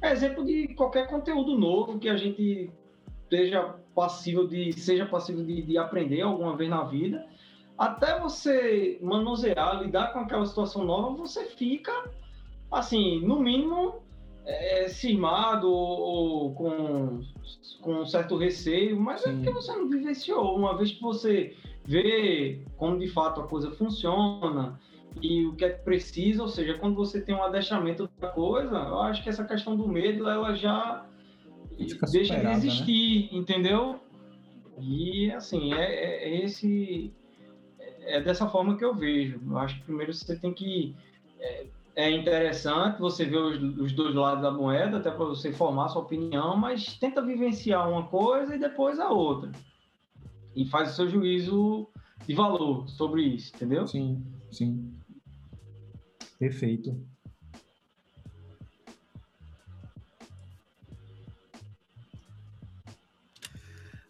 é 0.00 0.12
exemplo 0.12 0.44
de 0.44 0.68
qualquer 0.74 1.08
conteúdo 1.08 1.58
novo 1.58 1.98
que 1.98 2.08
a 2.08 2.16
gente 2.16 2.70
esteja 3.24 3.74
passível 3.94 4.46
de 4.46 4.72
seja 4.72 5.06
passível 5.06 5.44
de, 5.44 5.62
de 5.62 5.78
aprender 5.78 6.20
alguma 6.20 6.56
vez 6.56 6.68
na 6.68 6.84
vida 6.84 7.24
até 7.82 8.16
você 8.16 8.96
manusear, 9.02 9.82
lidar 9.82 10.12
com 10.12 10.20
aquela 10.20 10.46
situação 10.46 10.84
nova, 10.84 11.16
você 11.16 11.46
fica, 11.46 11.92
assim, 12.70 13.20
no 13.26 13.40
mínimo, 13.40 14.02
é, 14.46 14.86
cismado 14.86 15.68
ou, 15.68 16.00
ou, 16.00 16.54
com, 16.54 17.20
com 17.80 17.94
um 18.02 18.06
certo 18.06 18.36
receio, 18.36 19.00
mas 19.00 19.22
é 19.22 19.24
Sim. 19.24 19.30
é 19.30 19.34
porque 19.34 19.50
você 19.50 19.72
não 19.72 19.88
vivenciou. 19.88 20.56
Uma 20.56 20.76
vez 20.76 20.92
que 20.92 21.02
você 21.02 21.56
vê 21.84 22.64
como 22.76 23.00
de 23.00 23.08
fato 23.08 23.40
a 23.40 23.48
coisa 23.48 23.72
funciona 23.72 24.78
e 25.20 25.44
o 25.44 25.56
que 25.56 25.64
é 25.64 25.70
que 25.70 25.82
precisa, 25.82 26.40
ou 26.40 26.48
seja, 26.48 26.78
quando 26.78 26.94
você 26.94 27.20
tem 27.20 27.34
um 27.34 27.42
adestramento 27.42 28.08
da 28.20 28.28
coisa, 28.28 28.76
eu 28.76 29.00
acho 29.00 29.24
que 29.24 29.28
essa 29.28 29.44
questão 29.44 29.76
do 29.76 29.88
medo, 29.88 30.28
ela 30.28 30.54
já 30.54 31.04
deixa 32.12 32.36
de 32.36 32.44
né? 32.44 32.52
existir, 32.52 33.32
né? 33.32 33.38
entendeu? 33.38 33.98
E, 34.78 35.32
assim, 35.32 35.74
é, 35.74 35.82
é, 35.82 36.28
é 36.28 36.44
esse 36.44 37.12
é 38.04 38.20
dessa 38.20 38.48
forma 38.48 38.76
que 38.76 38.84
eu 38.84 38.94
vejo. 38.94 39.40
Eu 39.46 39.58
acho 39.58 39.76
que 39.76 39.84
primeiro 39.84 40.12
você 40.12 40.36
tem 40.36 40.52
que 40.52 40.94
é, 41.38 41.66
é 41.94 42.10
interessante 42.10 43.00
você 43.00 43.24
ver 43.24 43.38
os, 43.38 43.78
os 43.78 43.92
dois 43.92 44.14
lados 44.14 44.42
da 44.42 44.50
moeda, 44.50 44.98
até 44.98 45.10
para 45.10 45.24
você 45.24 45.52
formar 45.52 45.88
sua 45.88 46.02
opinião, 46.02 46.56
mas 46.56 46.96
tenta 46.98 47.20
vivenciar 47.20 47.88
uma 47.88 48.06
coisa 48.06 48.54
e 48.54 48.58
depois 48.58 48.98
a 48.98 49.10
outra. 49.10 49.50
E 50.54 50.64
faz 50.66 50.92
o 50.92 50.96
seu 50.96 51.08
juízo 51.08 51.88
de 52.26 52.34
valor 52.34 52.88
sobre 52.88 53.22
isso, 53.22 53.52
entendeu? 53.54 53.86
Sim, 53.86 54.24
sim. 54.50 54.92
Perfeito. 56.38 56.96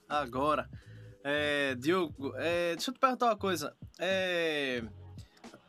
Agora, 0.08 0.68
é, 1.24 1.74
Diogo, 1.76 2.34
é, 2.36 2.74
deixa 2.74 2.90
eu 2.90 2.94
te 2.94 3.00
perguntar 3.00 3.26
uma 3.26 3.36
coisa. 3.36 3.74
É, 4.04 4.82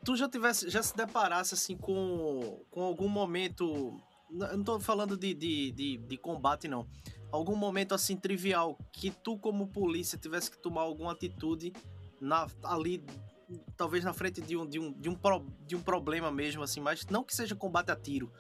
tu 0.04 0.16
já 0.16 0.28
tivesse, 0.28 0.68
já 0.68 0.82
se 0.82 0.98
deparasse 0.98 1.54
assim 1.54 1.78
com, 1.78 2.60
com 2.72 2.82
algum 2.82 3.08
momento. 3.08 3.96
Eu 4.32 4.58
não 4.58 4.64
tô 4.64 4.80
falando 4.80 5.16
de, 5.16 5.36
de, 5.36 5.72
de, 5.72 5.98
de 5.98 6.18
combate, 6.18 6.68
não. 6.68 6.88
Algum 7.32 7.56
momento 7.56 7.94
assim 7.94 8.16
trivial 8.18 8.76
que 8.92 9.12
tu, 9.12 9.38
como 9.38 9.68
polícia, 9.68 10.18
tivesse 10.18 10.50
que 10.50 10.58
tomar 10.58 10.82
alguma 10.82 11.12
atitude 11.12 11.72
na, 12.20 12.48
ali, 12.64 13.04
talvez 13.78 14.04
na 14.04 14.14
frente 14.14 14.42
de 14.42 14.58
um, 14.58 14.66
de, 14.66 14.80
um, 14.80 14.92
de, 14.94 15.10
um 15.10 15.16
pro, 15.16 15.46
de 15.68 15.76
um 15.76 15.82
problema 15.82 16.32
mesmo, 16.32 16.64
assim, 16.64 16.82
mas 16.82 17.06
não 17.06 17.24
que 17.24 17.36
seja 17.36 17.56
combate 17.56 17.92
a 17.92 17.96
tiro, 17.96 18.32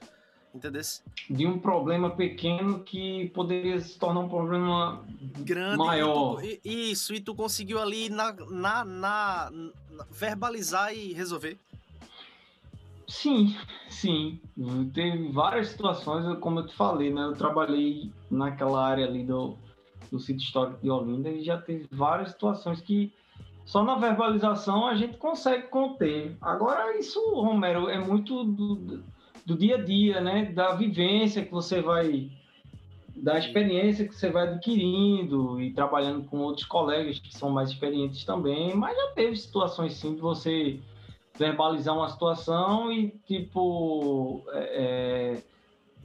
Entendeu? 0.53 0.83
De 1.27 1.47
um 1.47 1.57
problema 1.57 2.11
pequeno 2.11 2.83
que 2.83 3.31
poderia 3.33 3.79
se 3.79 3.97
tornar 3.97 4.19
um 4.19 4.29
problema 4.29 5.03
grande 5.39 5.77
maior. 5.77 6.43
E 6.45 6.57
tu, 6.57 6.69
isso, 6.69 7.15
e 7.15 7.19
tu 7.19 7.33
conseguiu 7.33 7.81
ali 7.81 8.07
na, 8.07 8.31
na, 8.31 8.85
na, 8.85 9.51
verbalizar 10.09 10.93
e 10.93 11.13
resolver? 11.13 11.57
Sim, 13.07 13.55
sim. 13.89 14.39
Teve 14.93 15.31
várias 15.31 15.67
situações, 15.67 16.25
como 16.39 16.59
eu 16.59 16.67
te 16.67 16.75
falei, 16.75 17.13
né? 17.13 17.23
Eu 17.23 17.33
trabalhei 17.33 18.11
naquela 18.29 18.85
área 18.85 19.05
ali 19.05 19.23
do, 19.23 19.55
do 20.11 20.19
sítio 20.19 20.43
histórico 20.43 20.81
de 20.81 20.89
Olinda 20.89 21.29
e 21.29 21.43
já 21.43 21.57
teve 21.57 21.87
várias 21.91 22.31
situações 22.31 22.81
que 22.81 23.11
só 23.65 23.83
na 23.83 23.95
verbalização 23.95 24.87
a 24.87 24.95
gente 24.95 25.17
consegue 25.17 25.67
conter. 25.67 26.35
Agora, 26.41 26.97
isso, 26.97 27.19
Romero, 27.35 27.89
é 27.89 27.97
muito 27.97 28.43
do, 28.43 29.03
do 29.45 29.57
dia 29.57 29.75
a 29.75 29.83
dia, 29.83 30.21
né? 30.21 30.45
Da 30.45 30.73
vivência 30.73 31.45
que 31.45 31.51
você 31.51 31.81
vai, 31.81 32.29
da 33.15 33.37
experiência 33.37 34.07
que 34.07 34.15
você 34.15 34.29
vai 34.29 34.47
adquirindo 34.47 35.61
e 35.61 35.71
trabalhando 35.71 36.25
com 36.27 36.39
outros 36.39 36.65
colegas 36.65 37.19
que 37.19 37.33
são 37.33 37.49
mais 37.49 37.69
experientes 37.69 38.23
também. 38.23 38.75
Mas 38.75 38.95
já 38.95 39.11
teve 39.11 39.35
situações 39.35 39.93
sim 39.93 40.15
de 40.15 40.21
você 40.21 40.79
verbalizar 41.37 41.95
uma 41.95 42.09
situação 42.09 42.91
e 42.91 43.09
tipo 43.25 44.43
é, 44.51 45.35
é 45.35 45.43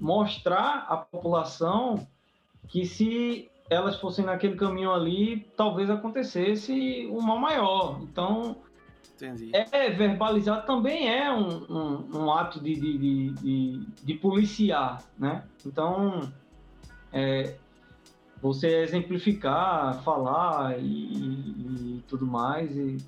mostrar 0.00 0.86
à 0.88 0.96
população 0.96 2.06
que 2.68 2.86
se 2.86 3.50
elas 3.70 3.96
fossem 3.96 4.24
naquele 4.24 4.56
caminho 4.56 4.92
ali, 4.92 5.46
talvez 5.56 5.90
acontecesse 5.90 7.06
um 7.10 7.20
mal 7.20 7.38
maior. 7.38 8.00
Então, 8.02 8.56
Entendi. 9.16 9.50
É, 9.52 9.90
verbalizar 9.90 10.64
também 10.64 11.12
é 11.12 11.32
um, 11.32 11.48
um, 11.68 12.18
um 12.18 12.32
ato 12.32 12.60
de, 12.60 12.74
de, 12.74 13.32
de, 13.32 13.86
de, 14.04 14.14
policiar, 14.14 15.02
né? 15.18 15.42
Então, 15.66 16.32
é, 17.12 17.56
você 18.40 18.82
exemplificar, 18.82 20.02
falar 20.02 20.78
e, 20.78 20.84
e 20.84 22.04
tudo 22.06 22.26
mais, 22.26 22.74
e 22.76 22.98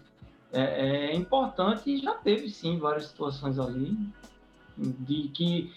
é, 0.53 1.11
é, 1.11 1.15
importante 1.15 1.91
e 1.91 1.99
já 1.99 2.15
teve 2.15 2.51
sim 2.51 2.79
várias 2.79 3.07
situações 3.07 3.59
ali 3.59 3.97
de 4.77 5.29
que 5.29 5.73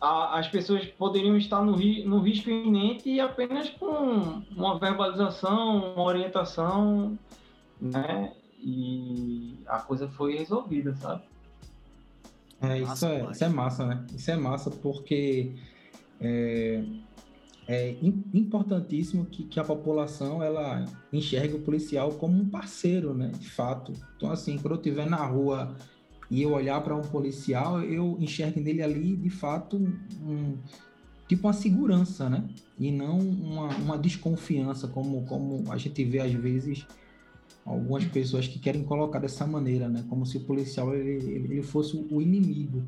a, 0.00 0.38
as 0.38 0.48
pessoas 0.48 0.84
poderiam 0.86 1.36
estar 1.36 1.62
no, 1.64 1.72
no 1.72 2.18
risco 2.20 2.50
iminente 2.50 3.08
e 3.08 3.20
apenas 3.20 3.70
com 3.70 4.42
uma 4.54 4.78
verbalização, 4.78 5.94
uma 5.94 6.02
orientação, 6.02 7.18
né? 7.80 8.32
e 8.62 9.58
a 9.66 9.80
coisa 9.80 10.08
foi 10.08 10.36
resolvida, 10.36 10.94
sabe? 10.94 11.22
É, 12.60 12.78
isso, 12.78 12.86
massa, 12.86 13.08
é, 13.08 13.30
isso 13.30 13.44
é 13.44 13.48
massa, 13.48 13.86
né? 13.86 14.06
Isso 14.14 14.30
é 14.30 14.36
massa 14.36 14.70
porque 14.70 15.52
é, 16.20 16.84
é 17.68 17.96
importantíssimo 18.34 19.24
que, 19.26 19.44
que 19.44 19.60
a 19.60 19.64
população 19.64 20.42
ela 20.42 20.84
enxergue 21.12 21.54
o 21.54 21.60
policial 21.60 22.12
como 22.12 22.36
um 22.40 22.48
parceiro, 22.48 23.14
né? 23.14 23.30
De 23.38 23.48
fato. 23.48 23.92
Então, 24.16 24.30
assim, 24.30 24.58
quando 24.58 24.74
eu 24.74 24.78
estiver 24.78 25.08
na 25.08 25.24
rua 25.24 25.76
e 26.30 26.42
eu 26.42 26.52
olhar 26.52 26.80
para 26.82 26.96
um 26.96 27.02
policial, 27.02 27.80
eu 27.82 28.16
enxergo 28.18 28.60
nele 28.60 28.82
ali, 28.82 29.16
de 29.16 29.30
fato, 29.30 29.76
um, 29.76 30.56
tipo 31.28 31.46
uma 31.46 31.52
segurança, 31.52 32.28
né? 32.28 32.48
E 32.78 32.90
não 32.90 33.18
uma, 33.18 33.68
uma 33.76 33.98
desconfiança, 33.98 34.88
como, 34.88 35.24
como 35.26 35.70
a 35.70 35.78
gente 35.78 36.04
vê 36.04 36.18
às 36.18 36.32
vezes 36.32 36.86
algumas 37.64 38.04
pessoas 38.06 38.48
que 38.48 38.58
querem 38.58 38.82
colocar 38.82 39.20
dessa 39.20 39.46
maneira, 39.46 39.88
né? 39.88 40.04
Como 40.08 40.26
se 40.26 40.36
o 40.36 40.40
policial 40.40 40.94
ele, 40.94 41.32
ele 41.32 41.62
fosse 41.62 41.96
o 41.96 42.20
inimigo. 42.20 42.82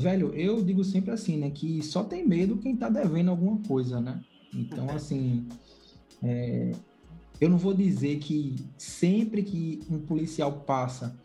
Velho, 0.00 0.32
eu 0.34 0.62
digo 0.62 0.82
sempre 0.82 1.10
assim, 1.10 1.36
né? 1.36 1.50
Que 1.50 1.82
só 1.82 2.02
tem 2.02 2.26
medo 2.26 2.56
quem 2.56 2.76
tá 2.76 2.88
devendo 2.88 3.30
alguma 3.30 3.58
coisa, 3.66 4.00
né? 4.00 4.20
Então, 4.54 4.88
assim, 4.90 5.46
é, 6.22 6.72
eu 7.40 7.48
não 7.48 7.58
vou 7.58 7.74
dizer 7.74 8.18
que 8.18 8.56
sempre 8.76 9.42
que 9.42 9.80
um 9.90 9.98
policial 9.98 10.52
passa, 10.52 11.18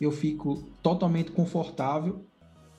eu 0.00 0.12
fico 0.12 0.64
totalmente 0.82 1.32
confortável, 1.32 2.24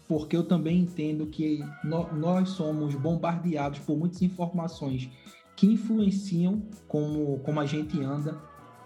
porque 0.08 0.36
eu 0.36 0.43
também 0.43 0.80
entendo 0.80 1.28
que 1.28 1.60
no, 1.84 2.14
nós 2.14 2.50
somos 2.50 2.95
bombardeados 2.95 3.80
por 3.80 3.97
muitas 3.97 4.22
informações 4.22 5.10
que 5.56 5.68
influenciam 5.68 6.64
como, 6.88 7.39
como 7.39 7.60
a 7.60 7.66
gente 7.66 8.02
anda, 8.02 8.39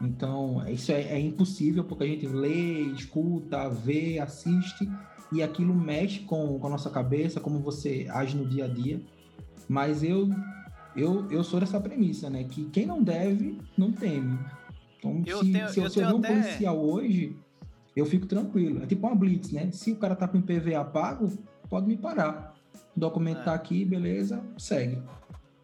então, 0.03 0.61
isso 0.68 0.91
é, 0.91 1.01
é, 1.01 1.20
impossível 1.20 1.84
porque 1.86 2.03
a 2.03 2.07
gente 2.07 2.28
lê, 2.28 2.82
escuta, 2.91 3.70
vê, 3.70 4.20
assiste 4.20 4.89
e 5.34 5.42
aquilo 5.42 5.74
mexe 5.74 6.20
com, 6.20 6.60
com 6.60 6.68
a 6.68 6.70
nossa 6.70 6.90
cabeça, 6.90 7.40
como 7.40 7.60
você 7.60 8.08
age 8.10 8.38
no 8.38 8.48
dia 8.48 8.66
a 8.66 8.68
dia. 8.68 9.02
Mas 9.68 10.04
eu, 10.04 10.30
eu, 10.96 11.30
eu 11.32 11.44
sou 11.44 11.60
dessa 11.60 11.80
premissa, 11.80 12.30
né? 12.30 12.44
Que 12.44 12.66
quem 12.66 12.86
não 12.86 13.02
deve, 13.02 13.60
não 13.78 13.92
teme. 13.92 14.38
Então, 15.00 15.24
eu 15.26 15.44
se, 15.44 15.52
tenho, 15.52 15.70
se 15.70 15.80
eu, 15.80 15.84
eu, 15.86 15.90
se 15.90 16.00
eu 16.00 16.08
ver 16.08 16.14
um 16.14 16.20
até... 16.20 16.28
policial 16.28 16.80
hoje, 16.80 17.36
eu 17.96 18.06
fico 18.06 18.28
tranquilo. 18.28 18.84
É 18.84 18.86
tipo 18.86 19.08
uma 19.08 19.16
blitz, 19.16 19.52
né? 19.52 19.72
Se 19.72 19.92
o 19.92 19.96
cara 19.98 20.16
tá 20.16 20.28
com 20.28 20.42
PVA 20.42 20.86
pago, 20.86 21.32
pode 21.70 21.88
me 21.88 21.98
parar. 21.98 22.54
Documentar 22.96 23.54
é. 23.54 23.56
aqui, 23.56 23.84
beleza, 23.84 24.44
segue. 24.58 25.02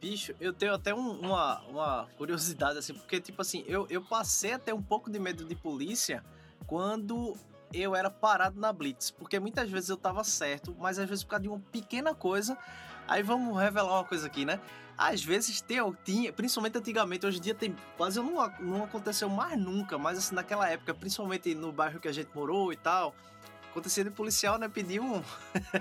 Bicho, 0.01 0.33
eu 0.39 0.53
tenho 0.53 0.73
até 0.73 0.95
um, 0.95 1.19
uma, 1.19 1.61
uma 1.67 2.07
curiosidade, 2.17 2.79
assim, 2.79 2.93
porque, 2.93 3.19
tipo 3.19 3.41
assim, 3.41 3.63
eu, 3.67 3.85
eu 3.89 4.01
passei 4.01 4.53
a 4.53 4.59
ter 4.59 4.73
um 4.73 4.81
pouco 4.81 5.11
de 5.11 5.19
medo 5.19 5.43
de 5.43 5.55
polícia 5.55 6.23
quando 6.65 7.35
eu 7.73 7.95
era 7.95 8.09
parado 8.09 8.59
na 8.59 8.71
Blitz. 8.71 9.11
Porque 9.11 9.39
muitas 9.39 9.69
vezes 9.69 9.89
eu 9.89 9.97
tava 9.97 10.23
certo, 10.23 10.75
mas 10.79 10.99
às 10.99 11.07
vezes 11.07 11.23
por 11.23 11.31
causa 11.31 11.43
de 11.43 11.49
uma 11.49 11.59
pequena 11.71 12.13
coisa. 12.13 12.57
Aí 13.07 13.23
vamos 13.23 13.59
revelar 13.59 13.93
uma 13.93 14.03
coisa 14.03 14.27
aqui, 14.27 14.45
né? 14.45 14.59
Às 14.97 15.23
vezes 15.23 15.61
tem, 15.61 15.79
principalmente 16.33 16.77
antigamente, 16.77 17.25
hoje 17.25 17.37
em 17.37 17.41
dia 17.41 17.55
tem 17.55 17.75
quase 17.95 18.19
não, 18.19 18.51
não 18.59 18.83
aconteceu 18.83 19.29
mais 19.29 19.57
nunca, 19.57 19.97
mas 19.97 20.17
assim, 20.17 20.35
naquela 20.35 20.69
época, 20.69 20.93
principalmente 20.93 21.55
no 21.55 21.71
bairro 21.71 22.01
que 22.01 22.07
a 22.07 22.11
gente 22.11 22.29
morou 22.35 22.73
e 22.73 22.75
tal, 22.75 23.15
acontecia 23.71 24.03
de 24.03 24.11
policial, 24.11 24.59
né, 24.59 24.67
pedir 24.67 24.99
um 24.99 25.23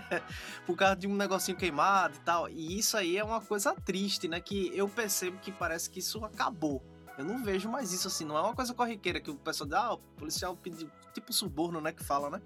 por 0.65 0.77
causa 0.77 0.97
de 0.97 1.07
um 1.09 1.17
negocinho 1.17 1.57
queimado 1.57 2.15
e 2.17 2.21
tal. 2.21 2.49
E 2.49 2.79
isso 2.79 2.97
aí 2.97 3.17
é 3.17 3.25
uma 3.25 3.41
coisa 3.41 3.75
triste, 3.75 4.29
né, 4.29 4.41
que 4.41 4.71
eu 4.75 4.89
percebo 4.89 5.39
que 5.39 5.51
parece 5.51 5.91
que 5.91 5.99
isso 5.99 6.25
acabou. 6.25 6.83
Eu 7.19 7.25
não 7.25 7.43
vejo 7.43 7.69
mais 7.69 7.93
isso 7.93 8.07
assim, 8.07 8.25
não 8.25 8.39
é 8.39 8.41
uma 8.41 8.55
coisa 8.55 8.73
corriqueira 8.73 9.21
que 9.21 9.29
o 9.31 9.35
pessoal 9.35 9.69
diz, 9.69 9.77
ah, 9.77 9.93
o 9.95 9.99
policial 10.17 10.57
pediu, 10.57 10.89
tipo 11.13 11.33
suborno, 11.33 11.81
né, 11.81 11.93
que 11.93 12.05
fala, 12.05 12.31
né? 12.31 12.41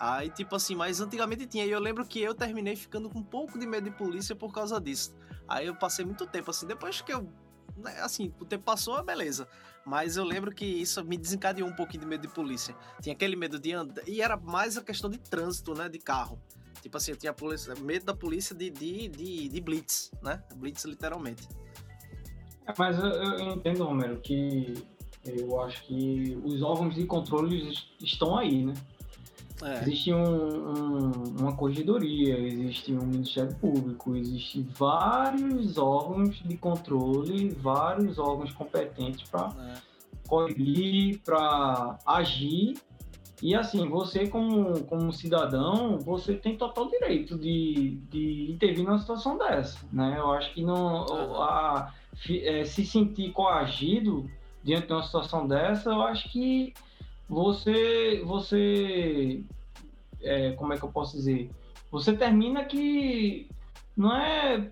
Aí, 0.00 0.30
tipo 0.30 0.56
assim, 0.56 0.74
mas 0.74 1.00
antigamente 1.00 1.46
tinha. 1.46 1.66
E 1.66 1.70
eu 1.70 1.80
lembro 1.80 2.06
que 2.06 2.20
eu 2.20 2.34
terminei 2.34 2.76
ficando 2.76 3.10
com 3.10 3.18
um 3.18 3.24
pouco 3.24 3.58
de 3.58 3.66
medo 3.66 3.90
de 3.90 3.96
polícia 3.96 4.34
por 4.34 4.52
causa 4.52 4.80
disso. 4.80 5.14
Aí 5.46 5.66
eu 5.66 5.74
passei 5.74 6.04
muito 6.04 6.26
tempo, 6.26 6.50
assim, 6.50 6.66
depois 6.66 7.00
que 7.00 7.12
eu. 7.12 7.28
Né, 7.76 8.00
assim, 8.00 8.32
o 8.40 8.44
tempo 8.44 8.64
passou, 8.64 9.02
beleza. 9.04 9.48
Mas 9.84 10.16
eu 10.16 10.24
lembro 10.24 10.54
que 10.54 10.64
isso 10.64 11.04
me 11.04 11.16
desencadeou 11.16 11.68
um 11.68 11.74
pouquinho 11.74 12.02
de 12.02 12.06
medo 12.06 12.22
de 12.22 12.28
polícia. 12.28 12.76
Tinha 13.02 13.14
aquele 13.14 13.34
medo 13.34 13.58
de 13.58 13.72
andar. 13.72 14.06
E 14.08 14.22
era 14.22 14.36
mais 14.36 14.78
a 14.78 14.82
questão 14.82 15.10
de 15.10 15.18
trânsito, 15.18 15.74
né? 15.74 15.88
De 15.88 15.98
carro. 15.98 16.40
Tipo 16.80 16.96
assim, 16.96 17.10
eu 17.10 17.16
tinha 17.16 17.32
polícia, 17.32 17.74
medo 17.74 18.04
da 18.04 18.14
polícia 18.14 18.54
de, 18.54 18.70
de, 18.70 19.08
de, 19.08 19.48
de 19.48 19.60
blitz, 19.60 20.12
né? 20.22 20.42
Blitz 20.54 20.84
literalmente. 20.84 21.48
É, 22.68 22.74
mas 22.78 22.98
eu, 22.98 23.08
eu 23.08 23.48
entendo, 23.54 23.84
Romero, 23.84 24.18
que 24.20 24.74
eu 25.24 25.60
acho 25.62 25.82
que 25.84 26.38
os 26.44 26.62
órgãos 26.62 26.94
de 26.94 27.04
controle 27.04 27.72
estão 28.00 28.36
aí, 28.36 28.64
né? 28.64 28.74
É. 29.62 29.80
Existe 29.82 30.12
um, 30.12 30.22
um, 30.22 31.12
uma 31.40 31.56
corregedoria, 31.56 32.38
existe 32.38 32.92
um 32.92 33.04
Ministério 33.06 33.56
Público, 33.56 34.14
existem 34.14 34.62
vários 34.62 35.76
órgãos 35.78 36.36
de 36.44 36.56
controle, 36.56 37.48
vários 37.50 38.18
órgãos 38.18 38.52
competentes 38.52 39.28
para 39.28 39.50
é. 39.58 40.28
coibir, 40.28 41.20
para 41.24 41.98
agir 42.06 42.74
E 43.42 43.52
assim, 43.52 43.88
você 43.88 44.28
como, 44.28 44.84
como 44.84 45.12
cidadão, 45.12 45.98
você 45.98 46.34
tem 46.34 46.56
total 46.56 46.88
direito 46.88 47.36
de, 47.36 47.96
de 48.08 48.52
intervir 48.52 48.84
numa 48.84 48.98
situação 48.98 49.36
dessa, 49.36 49.80
né? 49.92 50.14
Eu 50.18 50.30
acho 50.32 50.54
que 50.54 50.62
não, 50.62 51.04
a, 51.42 51.92
é, 52.44 52.64
se 52.64 52.84
sentir 52.84 53.32
coagido 53.32 54.28
diante 54.62 54.86
de 54.86 54.92
uma 54.92 55.02
situação 55.02 55.46
dessa, 55.46 55.90
eu 55.90 56.02
acho 56.02 56.30
que 56.30 56.74
você, 57.28 58.22
você, 58.24 59.42
é, 60.20 60.52
como 60.52 60.72
é 60.72 60.78
que 60.78 60.84
eu 60.84 60.90
posso 60.90 61.16
dizer? 61.16 61.50
Você 61.90 62.12
termina 62.14 62.64
que 62.64 63.48
não 63.96 64.14
é 64.14 64.70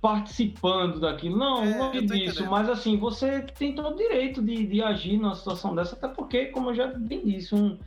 participando 0.00 1.00
daquilo. 1.00 1.36
Não, 1.36 1.62
é, 1.62 1.78
não 1.78 1.92
é 1.92 2.00
disso, 2.00 2.48
mas 2.48 2.68
assim, 2.68 2.96
você 2.96 3.42
tem 3.42 3.74
todo 3.74 3.94
o 3.94 3.96
direito 3.96 4.42
de, 4.42 4.66
de 4.66 4.82
agir 4.82 5.18
numa 5.18 5.34
situação 5.34 5.74
dessa, 5.74 5.96
até 5.96 6.08
porque, 6.08 6.46
como 6.46 6.70
eu 6.70 6.74
já 6.74 6.86
bem 6.86 7.24
disse, 7.24 7.54
um, 7.54 7.78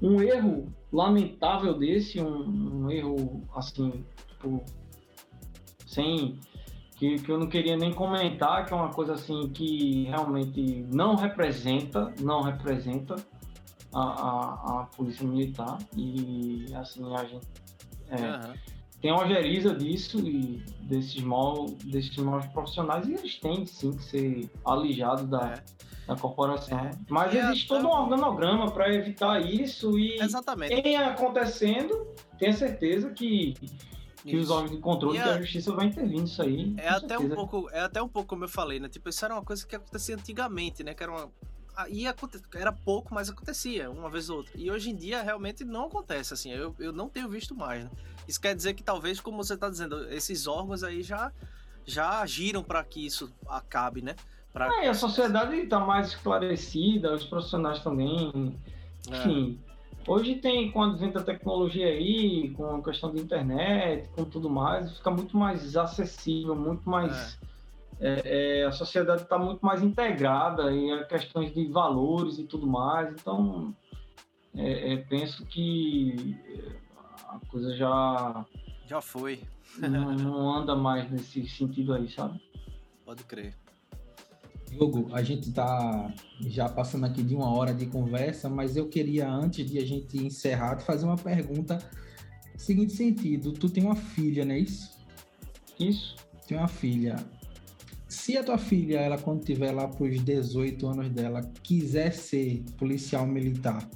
um 0.00 0.22
erro 0.22 0.72
lamentável 0.92 1.74
desse, 1.74 2.20
um, 2.20 2.84
um 2.84 2.90
erro 2.90 3.42
assim, 3.54 4.04
tipo, 4.28 4.64
sem. 5.86 6.38
Que, 7.00 7.18
que 7.18 7.32
eu 7.32 7.38
não 7.38 7.48
queria 7.48 7.76
nem 7.78 7.92
comentar, 7.92 8.66
que 8.66 8.74
é 8.74 8.76
uma 8.76 8.90
coisa 8.90 9.14
assim 9.14 9.48
que 9.48 10.04
realmente 10.04 10.86
não 10.92 11.16
representa, 11.16 12.12
não 12.20 12.42
representa 12.42 13.16
a, 13.92 14.00
a, 14.00 14.80
a 14.82 14.86
polícia 14.94 15.26
militar. 15.26 15.78
E 15.96 16.66
assim, 16.74 17.02
a 17.14 17.24
gente. 17.24 17.46
É, 18.10 18.46
uhum 18.46 18.54
tem 19.00 19.10
disso 19.78 20.18
e 20.20 20.62
desses 20.82 21.22
mal, 21.22 21.66
desses 21.84 22.14
maus 22.18 22.44
profissionais 22.46 23.08
e 23.08 23.14
eles 23.14 23.36
têm 23.36 23.64
sim 23.64 23.92
que 23.92 24.04
ser 24.04 24.50
alijados 24.64 25.26
da, 25.26 25.54
é. 25.54 26.06
da 26.06 26.16
corporação. 26.16 26.78
É. 26.78 26.90
Mas 27.08 27.32
e 27.32 27.38
existe 27.38 27.68
todo 27.68 27.86
um 27.86 27.90
organograma 27.90 28.70
para 28.70 28.92
evitar 28.94 29.40
isso 29.40 29.98
e 29.98 30.20
Exatamente. 30.20 30.74
em 30.74 30.96
acontecendo, 30.96 32.08
tenha 32.38 32.52
certeza 32.52 33.10
que 33.10 33.54
que 34.22 34.36
isso. 34.36 34.44
os 34.44 34.50
órgãos 34.50 34.70
de 34.72 34.78
controle 34.78 35.18
e 35.18 35.20
a, 35.20 35.34
a 35.34 35.40
justiça 35.40 35.72
vai 35.72 35.86
intervir 35.86 36.20
nisso 36.20 36.42
aí. 36.42 36.74
É 36.76 36.88
até 36.88 37.16
certeza. 37.16 37.32
um 37.32 37.36
pouco, 37.36 37.70
é 37.70 37.80
até 37.80 38.02
um 38.02 38.08
pouco 38.08 38.28
como 38.28 38.44
eu 38.44 38.48
falei, 38.48 38.78
né? 38.78 38.88
Tipo, 38.88 39.08
isso 39.08 39.24
era 39.24 39.34
uma 39.34 39.42
coisa 39.42 39.66
que 39.66 39.76
acontecia 39.76 40.14
antigamente, 40.14 40.82
né? 40.82 40.94
Que 40.94 41.02
era 41.02 41.12
uma 41.12 41.30
e 41.88 42.04
era 42.54 42.72
pouco, 42.72 43.14
mas 43.14 43.30
acontecia 43.30 43.90
uma 43.90 44.10
vez 44.10 44.28
ou 44.28 44.38
outra. 44.38 44.52
E 44.56 44.70
hoje 44.70 44.90
em 44.90 44.96
dia 44.96 45.22
realmente 45.22 45.64
não 45.64 45.86
acontece 45.86 46.34
assim. 46.34 46.50
Eu, 46.50 46.74
eu 46.78 46.92
não 46.92 47.08
tenho 47.08 47.28
visto 47.28 47.54
mais. 47.54 47.84
Né? 47.84 47.90
Isso 48.28 48.40
quer 48.40 48.54
dizer 48.54 48.74
que 48.74 48.82
talvez, 48.82 49.20
como 49.20 49.38
você 49.38 49.54
está 49.54 49.68
dizendo, 49.68 50.08
esses 50.12 50.46
órgãos 50.46 50.82
aí 50.82 51.02
já 51.02 51.32
já 51.86 52.20
agiram 52.20 52.62
para 52.62 52.84
que 52.84 53.04
isso 53.04 53.32
acabe, 53.48 54.02
né? 54.02 54.14
Pra... 54.52 54.84
É, 54.84 54.88
a 54.88 54.94
sociedade 54.94 55.56
está 55.56 55.80
mais 55.80 56.08
esclarecida, 56.08 57.14
os 57.14 57.24
profissionais 57.24 57.82
também. 57.82 58.54
É. 59.10 59.16
Enfim, 59.16 59.58
é. 59.66 59.69
Hoje 60.12 60.36
tem, 60.36 60.70
com 60.70 60.80
o 60.80 60.82
advento 60.82 61.14
da 61.14 61.24
tecnologia 61.24 61.86
aí, 61.86 62.50
com 62.50 62.76
a 62.76 62.82
questão 62.82 63.12
da 63.12 63.20
internet, 63.20 64.08
com 64.10 64.24
tudo 64.24 64.48
mais, 64.50 64.96
fica 64.96 65.10
muito 65.10 65.36
mais 65.36 65.76
acessível, 65.76 66.54
muito 66.54 66.88
mais. 66.88 67.38
É 67.46 67.50
é, 68.00 68.60
é, 68.60 68.64
a 68.64 68.72
sociedade 68.72 69.22
está 69.22 69.38
muito 69.38 69.60
mais 69.60 69.82
integrada 69.82 70.74
em 70.74 71.04
questões 71.06 71.52
de 71.52 71.66
valores 71.68 72.38
e 72.38 72.44
tudo 72.44 72.66
mais. 72.66 73.12
Então, 73.12 73.76
é, 74.54 74.94
é 74.94 74.96
penso 74.96 75.44
que 75.44 76.34
a 77.28 77.38
coisa 77.48 77.76
já 77.76 78.46
já 78.86 79.00
foi. 79.00 79.42
não, 79.78 80.14
não, 80.14 80.50
anda 80.56 80.74
mais 80.74 81.10
nesse 81.10 81.46
sentido 81.46 81.92
aí, 81.92 82.08
sabe? 82.08 82.40
Pode 83.04 83.22
crer. 83.24 83.54
Hugo, 84.78 85.08
a 85.12 85.22
gente 85.22 85.48
está 85.48 86.12
já 86.40 86.68
passando 86.68 87.06
aqui 87.06 87.22
de 87.22 87.34
uma 87.34 87.50
hora 87.50 87.74
de 87.74 87.86
conversa, 87.86 88.48
mas 88.48 88.76
eu 88.76 88.88
queria, 88.88 89.30
antes 89.30 89.68
de 89.68 89.78
a 89.78 89.86
gente 89.86 90.16
encerrar, 90.18 90.76
te 90.76 90.84
fazer 90.84 91.04
uma 91.04 91.16
pergunta 91.16 91.78
seguinte 92.56 92.92
sentido. 92.92 93.52
Tu 93.52 93.68
tem 93.68 93.84
uma 93.84 93.96
filha, 93.96 94.44
não 94.44 94.54
é 94.54 94.58
isso? 94.58 94.90
Isso. 95.78 96.16
Tem 96.46 96.56
uma 96.56 96.68
filha 96.68 97.16
se 98.10 98.36
a 98.36 98.42
tua 98.42 98.58
filha, 98.58 98.98
ela 98.98 99.16
quando 99.16 99.44
tiver 99.44 99.70
lá 99.70 99.86
pros 99.86 100.20
18 100.20 100.84
anos 100.84 101.08
dela, 101.10 101.42
quiser 101.62 102.12
ser 102.12 102.60
policial 102.76 103.24
militar, 103.24 103.88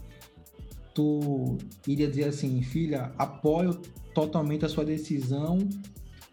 tu 0.95 1.59
iria 1.87 2.07
dizer 2.07 2.29
assim, 2.29 2.62
filha, 2.62 3.12
apoio 3.18 3.75
totalmente 4.14 4.64
a 4.64 4.68
sua 4.68 4.85
decisão 4.85 5.59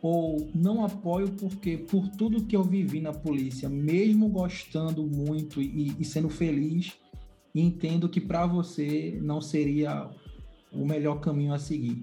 ou 0.01 0.49
não 0.53 0.83
apoio 0.83 1.29
porque 1.39 1.77
por 1.77 2.07
tudo 2.09 2.45
que 2.45 2.55
eu 2.55 2.63
vivi 2.63 2.99
na 2.99 3.13
polícia, 3.13 3.69
mesmo 3.69 4.27
gostando 4.27 5.03
muito 5.03 5.61
e, 5.61 5.95
e 5.99 6.03
sendo 6.03 6.29
feliz, 6.29 6.93
entendo 7.53 8.09
que 8.09 8.19
para 8.19 8.45
você 8.45 9.19
não 9.21 9.39
seria 9.39 10.09
o 10.71 10.85
melhor 10.85 11.19
caminho 11.19 11.53
a 11.53 11.59
seguir. 11.59 12.01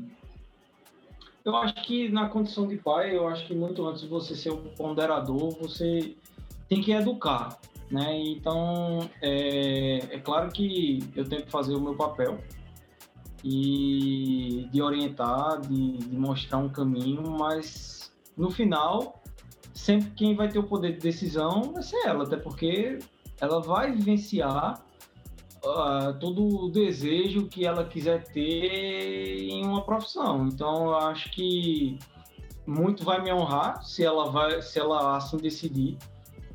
Eu 1.44 1.56
acho 1.56 1.74
que 1.82 2.08
na 2.10 2.28
condição 2.28 2.68
de 2.68 2.76
pai, 2.76 3.16
eu 3.16 3.26
acho 3.26 3.46
que 3.46 3.54
muito 3.54 3.86
antes 3.86 4.02
de 4.02 4.08
você 4.08 4.36
ser 4.36 4.52
um 4.52 4.68
ponderador, 4.76 5.56
você 5.58 6.14
tem 6.68 6.82
que 6.82 6.92
educar, 6.92 7.58
né? 7.90 8.20
Então, 8.20 9.08
é, 9.22 9.96
é 10.14 10.18
claro 10.18 10.52
que 10.52 10.98
eu 11.16 11.26
tenho 11.26 11.42
que 11.42 11.50
fazer 11.50 11.74
o 11.74 11.80
meu 11.80 11.94
papel 11.94 12.38
e 13.44 14.68
de 14.72 14.82
orientar, 14.82 15.60
de, 15.60 15.98
de 15.98 16.16
mostrar 16.16 16.58
um 16.58 16.68
caminho, 16.68 17.22
mas 17.38 18.12
no 18.36 18.50
final, 18.50 19.22
sempre 19.72 20.10
quem 20.10 20.34
vai 20.34 20.48
ter 20.48 20.58
o 20.58 20.64
poder 20.64 20.92
de 20.92 21.00
decisão 21.00 21.72
vai 21.72 21.82
ser 21.82 22.06
ela, 22.06 22.24
até 22.24 22.36
porque 22.36 22.98
ela 23.40 23.60
vai 23.60 23.92
vivenciar 23.92 24.82
uh, 25.64 26.18
todo 26.18 26.64
o 26.64 26.70
desejo 26.70 27.46
que 27.46 27.66
ela 27.66 27.84
quiser 27.84 28.24
ter 28.24 29.48
em 29.48 29.64
uma 29.64 29.82
profissão. 29.82 30.46
Então, 30.46 30.86
eu 30.86 30.96
acho 30.96 31.30
que 31.30 31.98
muito 32.66 33.04
vai 33.04 33.22
me 33.22 33.32
honrar 33.32 33.82
se 33.82 34.04
ela 34.04 34.30
vai, 34.30 34.60
se 34.60 34.78
ela 34.78 35.16
assim 35.16 35.38
decidir 35.38 35.96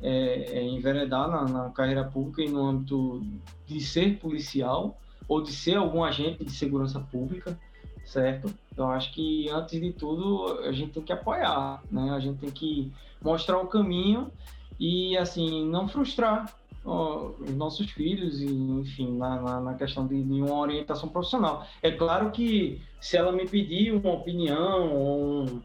é, 0.00 0.58
é 0.58 0.62
enveredar 0.62 1.28
na, 1.28 1.44
na, 1.44 1.70
carreira 1.70 2.04
pública 2.04 2.42
e 2.42 2.48
no 2.48 2.64
âmbito 2.64 3.22
de 3.66 3.80
ser 3.80 4.18
policial 4.18 5.00
ou 5.28 5.42
de 5.42 5.52
ser 5.52 5.76
algum 5.76 6.04
agente 6.04 6.44
de 6.44 6.52
segurança 6.52 7.00
pública, 7.00 7.58
certo? 8.04 8.52
Eu 8.76 8.86
acho 8.86 9.12
que 9.12 9.48
antes 9.48 9.80
de 9.80 9.92
tudo 9.92 10.60
a 10.60 10.72
gente 10.72 10.92
tem 10.92 11.02
que 11.02 11.12
apoiar, 11.12 11.82
né? 11.90 12.10
A 12.10 12.20
gente 12.20 12.38
tem 12.38 12.50
que 12.50 12.92
mostrar 13.22 13.58
o 13.58 13.66
caminho 13.66 14.30
e 14.78 15.16
assim 15.16 15.64
não 15.66 15.88
frustrar 15.88 16.52
os 16.84 17.54
nossos 17.54 17.90
filhos 17.90 18.42
e 18.42 18.46
enfim 18.46 19.16
na, 19.16 19.40
na, 19.40 19.60
na 19.60 19.74
questão 19.74 20.06
de, 20.06 20.22
de, 20.22 20.42
uma 20.42 20.58
orientação 20.58 21.08
profissional 21.08 21.66
é 21.82 21.90
claro 21.90 22.30
que 22.30 22.78
se 23.00 23.16
ela 23.16 23.32
me 23.32 23.48
pedir 23.48 23.94
uma 23.94 24.12
opinião 24.12 24.92
ou 24.92 25.44
um, 25.44 25.62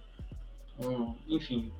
um, 0.81 1.15
enfim 1.27 1.73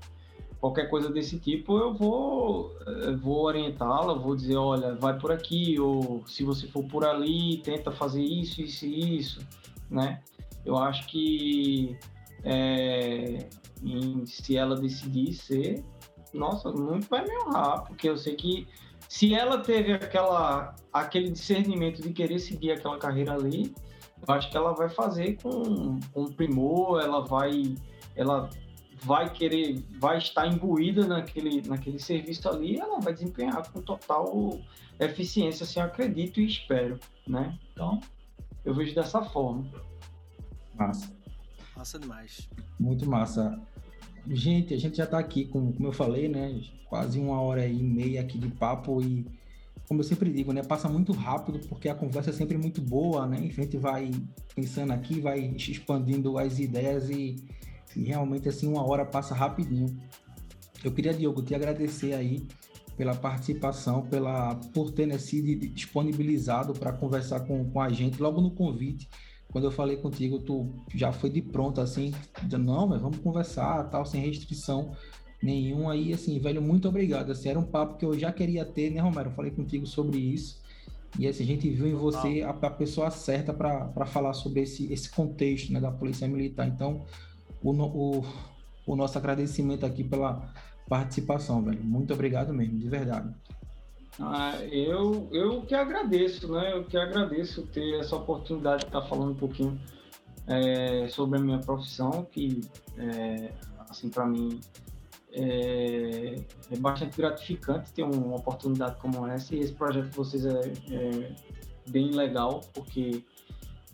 qualquer 0.59 0.89
coisa 0.89 1.09
desse 1.09 1.39
tipo 1.39 1.77
eu 1.77 1.93
vou 1.93 2.75
vou 3.21 3.43
orientá-la 3.43 4.13
vou 4.13 4.35
dizer 4.35 4.57
olha 4.57 4.95
vai 4.95 5.17
por 5.17 5.31
aqui 5.31 5.79
ou 5.79 6.23
se 6.27 6.43
você 6.43 6.67
for 6.67 6.83
por 6.83 7.05
ali 7.05 7.57
tenta 7.63 7.91
fazer 7.91 8.21
isso 8.21 8.61
isso 8.61 8.85
e 8.85 9.17
isso 9.17 9.39
né? 9.89 10.21
Eu 10.65 10.77
acho 10.77 11.07
que 11.07 11.97
é, 12.43 13.47
em, 13.81 14.25
se 14.25 14.55
ela 14.55 14.75
decidir 14.75 15.33
ser 15.33 15.83
nossa 16.33 16.71
muito 16.71 17.07
vai 17.09 17.23
me 17.23 17.37
honrar 17.39 17.83
porque 17.85 18.09
eu 18.09 18.17
sei 18.17 18.35
que 18.35 18.67
se 19.09 19.33
ela 19.33 19.57
teve 19.57 19.93
aquela, 19.93 20.75
aquele 20.93 21.31
discernimento 21.31 21.99
de 21.99 22.13
querer 22.13 22.37
seguir 22.37 22.73
aquela 22.73 22.99
carreira 22.99 23.33
ali, 23.33 23.73
eu 24.27 24.33
acho 24.33 24.51
que 24.51 24.55
ela 24.55 24.71
vai 24.73 24.87
fazer 24.87 25.35
com, 25.41 25.99
com 26.13 26.25
primor, 26.25 27.01
ela 27.01 27.25
vai, 27.25 27.75
ela 28.15 28.47
vai 29.03 29.31
querer, 29.31 29.83
vai 29.99 30.17
estar 30.17 30.47
imbuída 30.47 31.07
naquele, 31.07 31.61
naquele 31.67 31.99
serviço 31.99 32.47
ali, 32.49 32.79
ela 32.79 32.99
vai 32.99 33.13
desempenhar 33.13 33.69
com 33.71 33.81
total 33.81 34.59
eficiência, 34.99 35.63
assim, 35.63 35.79
acredito 35.79 36.39
e 36.39 36.47
espero, 36.47 36.99
né? 37.27 37.57
Então, 37.71 38.01
eu 38.65 38.73
vejo 38.73 38.93
dessa 38.93 39.23
forma. 39.23 39.69
Massa. 40.75 41.11
Massa 41.75 41.99
demais. 41.99 42.49
Muito 42.79 43.09
massa. 43.09 43.59
Gente, 44.27 44.73
a 44.73 44.77
gente 44.77 44.97
já 44.97 45.05
está 45.05 45.17
aqui, 45.17 45.45
com, 45.45 45.71
como 45.71 45.87
eu 45.87 45.93
falei, 45.93 46.27
né? 46.27 46.61
Quase 46.85 47.19
uma 47.19 47.41
hora 47.41 47.65
e 47.65 47.81
meia 47.81 48.21
aqui 48.21 48.37
de 48.37 48.49
papo 48.49 49.01
e, 49.01 49.25
como 49.87 50.01
eu 50.01 50.03
sempre 50.03 50.31
digo, 50.31 50.51
né? 50.51 50.61
Passa 50.61 50.89
muito 50.89 51.13
rápido 51.13 51.59
porque 51.67 51.87
a 51.87 51.95
conversa 51.95 52.31
é 52.31 52.33
sempre 52.33 52.57
muito 52.57 52.81
boa, 52.81 53.25
né? 53.25 53.37
A 53.37 53.61
gente 53.61 53.77
vai 53.77 54.11
pensando 54.53 54.91
aqui, 54.91 55.21
vai 55.21 55.39
expandindo 55.55 56.37
as 56.37 56.59
ideias 56.59 57.09
e, 57.09 57.37
e 57.95 58.03
realmente, 58.03 58.47
assim, 58.49 58.67
uma 58.67 58.85
hora 58.87 59.05
passa 59.05 59.33
rapidinho. 59.33 59.97
Eu 60.83 60.91
queria, 60.91 61.13
Diogo, 61.13 61.41
te 61.41 61.53
agradecer 61.53 62.13
aí 62.13 62.47
pela 62.95 63.15
participação, 63.15 64.01
pela, 64.07 64.55
por 64.73 64.91
ter 64.91 65.05
né, 65.05 65.17
sido 65.17 65.67
disponibilizado 65.67 66.73
para 66.73 66.91
conversar 66.91 67.41
com, 67.41 67.69
com 67.69 67.81
a 67.81 67.89
gente 67.89 68.21
logo 68.21 68.41
no 68.41 68.51
convite 68.51 69.09
quando 69.51 69.65
eu 69.65 69.71
falei 69.71 69.97
contigo, 69.97 70.39
tu 70.39 70.69
já 70.93 71.11
foi 71.11 71.29
de 71.29 71.41
pronto, 71.41 71.81
assim, 71.81 72.13
dizendo, 72.43 72.65
não, 72.65 72.87
mas 72.87 73.01
vamos 73.01 73.17
conversar, 73.17 73.83
tal, 73.89 74.05
sem 74.05 74.21
restrição 74.21 74.91
nenhuma. 75.41 75.93
Aí, 75.93 76.13
assim, 76.13 76.37
velho, 76.39 76.61
muito 76.61 76.87
obrigado. 76.87 77.31
Assim, 77.31 77.49
era 77.49 77.59
um 77.59 77.63
papo 77.63 77.97
que 77.97 78.05
eu 78.05 78.17
já 78.17 78.31
queria 78.31 78.63
ter, 78.63 78.91
né, 78.91 79.01
Romero? 79.01 79.29
Eu 79.29 79.33
falei 79.33 79.51
contigo 79.51 79.87
sobre 79.87 80.17
isso. 80.17 80.61
E 81.17 81.27
assim, 81.27 81.43
a 81.43 81.47
gente 81.47 81.67
viu 81.67 81.87
em 81.87 81.95
você 81.95 82.43
a, 82.43 82.51
a 82.51 82.69
pessoa 82.69 83.09
certa 83.09 83.51
para 83.51 84.05
falar 84.05 84.33
sobre 84.33 84.61
esse, 84.61 84.93
esse 84.93 85.09
contexto 85.09 85.73
né, 85.73 85.79
da 85.79 85.91
Polícia 85.91 86.27
Militar. 86.27 86.67
Então, 86.67 87.03
o, 87.63 87.71
o, 87.71 88.25
o 88.85 88.95
nosso 88.95 89.17
agradecimento 89.17 89.85
aqui 89.85 90.03
pela 90.03 90.53
participação, 90.87 91.63
velho. 91.63 91.83
Muito 91.83 92.13
obrigado 92.13 92.53
mesmo, 92.53 92.79
de 92.79 92.89
verdade. 92.89 93.33
Ah, 94.19 94.57
eu, 94.71 95.29
eu 95.31 95.61
que 95.61 95.73
agradeço, 95.73 96.51
né? 96.51 96.73
Eu 96.73 96.83
que 96.83 96.97
agradeço 96.97 97.65
ter 97.67 97.99
essa 97.99 98.15
oportunidade 98.15 98.81
de 98.81 98.87
estar 98.87 99.01
falando 99.03 99.31
um 99.31 99.35
pouquinho 99.35 99.79
é, 100.45 101.07
sobre 101.07 101.39
a 101.39 101.41
minha 101.41 101.59
profissão, 101.59 102.27
que, 102.29 102.59
é, 102.97 103.53
assim, 103.89 104.09
para 104.09 104.25
mim 104.25 104.59
é, 105.31 106.35
é, 106.71 106.77
bastante 106.79 107.15
gratificante 107.15 107.93
ter 107.93 108.03
uma 108.03 108.35
oportunidade 108.35 108.99
como 108.99 109.25
essa 109.27 109.55
e 109.55 109.59
esse 109.59 109.73
projeto 109.73 110.09
de 110.09 110.17
vocês 110.17 110.45
é, 110.45 110.59
é 110.91 111.35
bem 111.87 112.11
legal, 112.11 112.61
porque, 112.73 113.23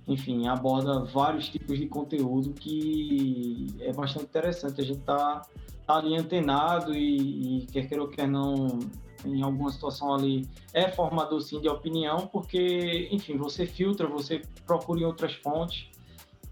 enfim, 0.08 0.47
aborda 0.47 1.03
vários 1.06 1.49
tipos 1.49 1.78
de 1.78 1.88
conteúdo 1.88 2.53
que 2.53 3.68
é 3.80 3.91
bastante 3.91 4.26
interessante. 4.26 4.82
A 4.82 4.84
gente 4.84 4.99
está 4.99 5.41
tá 5.86 5.97
ali 5.97 6.16
antenado 6.16 6.93
e, 6.93 7.64
e 7.64 7.66
quer 7.68 7.88
queira 7.88 8.03
ou 8.03 8.10
quer 8.10 8.28
não, 8.28 8.80
em 9.26 9.41
alguma 9.41 9.72
situação 9.72 10.14
ali 10.14 10.47
é 10.74 10.89
formador 10.89 11.41
sim 11.41 11.60
de 11.60 11.68
opinião, 11.68 12.28
porque, 12.28 13.10
enfim, 13.12 13.38
você 13.38 13.66
filtra, 13.66 14.08
você 14.08 14.41
procura 14.66 14.99
em 15.01 15.06
outras 15.06 15.34
fontes 15.36 15.88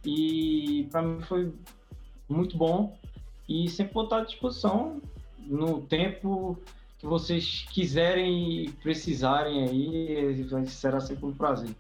e 0.06 0.88
para 0.92 1.02
mim 1.02 1.22
foi 1.22 1.54
muito 2.28 2.58
bom 2.58 2.98
e 3.48 3.70
sempre 3.70 3.94
vou 3.94 4.04
estar 4.04 4.20
à 4.20 4.24
disposição 4.24 5.02
no 5.38 5.82
tempo 5.82 6.58
que 6.98 7.06
vocês 7.06 7.66
quiserem 7.72 8.64
e 8.64 8.72
precisarem 8.72 9.64
aí, 9.68 10.68
será 10.68 11.00
sempre 11.00 11.26
um 11.26 11.34
prazer. 11.34 11.76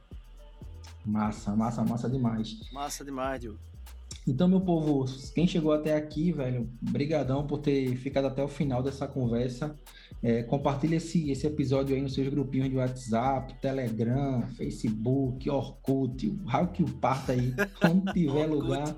Massa, 1.06 1.56
massa, 1.56 1.84
massa 1.84 2.10
demais. 2.10 2.60
Massa 2.72 3.04
demais, 3.04 3.40
Diogo. 3.42 3.60
Então, 4.26 4.48
meu 4.48 4.62
povo, 4.62 5.06
quem 5.36 5.46
chegou 5.46 5.74
até 5.74 5.96
aqui, 5.96 6.32
velho, 6.32 6.70
brigadão 6.82 7.46
por 7.46 7.58
ter 7.58 7.94
ficado 7.98 8.26
até 8.26 8.42
o 8.42 8.48
final 8.48 8.82
dessa 8.82 9.06
conversa. 9.06 9.76
É, 10.22 10.42
compartilha 10.44 10.96
esse, 10.96 11.30
esse 11.30 11.46
episódio 11.46 11.94
aí 11.94 12.02
nos 12.02 12.14
seus 12.14 12.30
grupinhos 12.30 12.70
de 12.70 12.78
WhatsApp, 12.78 13.54
Telegram, 13.60 14.48
Facebook, 14.56 15.50
Orkut, 15.50 16.30
o 16.30 16.46
raio 16.46 16.70
que 16.70 16.82
o 16.82 16.90
parta 16.90 17.34
aí, 17.34 17.54
onde 17.84 18.14
tiver 18.14 18.46
lugar, 18.46 18.96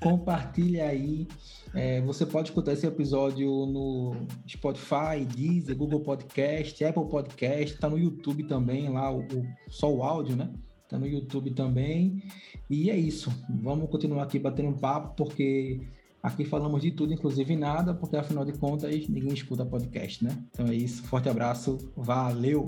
compartilha 0.00 0.86
aí. 0.86 1.28
É, 1.72 2.00
você 2.00 2.26
pode 2.26 2.48
escutar 2.48 2.72
esse 2.72 2.86
episódio 2.86 3.48
no 3.66 4.26
Spotify, 4.48 5.24
Deezer, 5.24 5.76
Google 5.76 6.00
Podcast, 6.00 6.84
Apple 6.84 7.08
Podcast, 7.08 7.78
tá 7.78 7.88
no 7.88 7.98
YouTube 7.98 8.42
também, 8.44 8.88
lá 8.88 9.12
o, 9.12 9.20
o 9.20 9.46
só 9.68 9.92
o 9.94 10.02
áudio, 10.02 10.34
né? 10.34 10.50
Tá 10.88 10.98
no 10.98 11.06
YouTube 11.06 11.50
também. 11.50 12.22
E 12.70 12.90
é 12.90 12.96
isso. 12.96 13.32
Vamos 13.48 13.90
continuar 13.90 14.22
aqui 14.22 14.38
batendo 14.38 14.68
um 14.68 14.78
papo, 14.78 15.14
porque 15.16 15.80
aqui 16.22 16.44
falamos 16.44 16.80
de 16.82 16.90
tudo, 16.92 17.12
inclusive 17.12 17.56
nada, 17.56 17.92
porque 17.94 18.16
afinal 18.16 18.44
de 18.44 18.52
contas 18.52 19.08
ninguém 19.08 19.32
escuta 19.32 19.64
podcast, 19.64 20.24
né? 20.24 20.36
Então 20.52 20.66
é 20.66 20.74
isso. 20.74 21.02
Forte 21.04 21.28
abraço. 21.28 21.78
Valeu! 21.96 22.64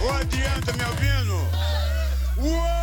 Ô, 0.00 0.08
adianta, 0.10 0.72
me 0.72 0.84
ouvindo? 0.84 2.54
Uou! 2.54 2.75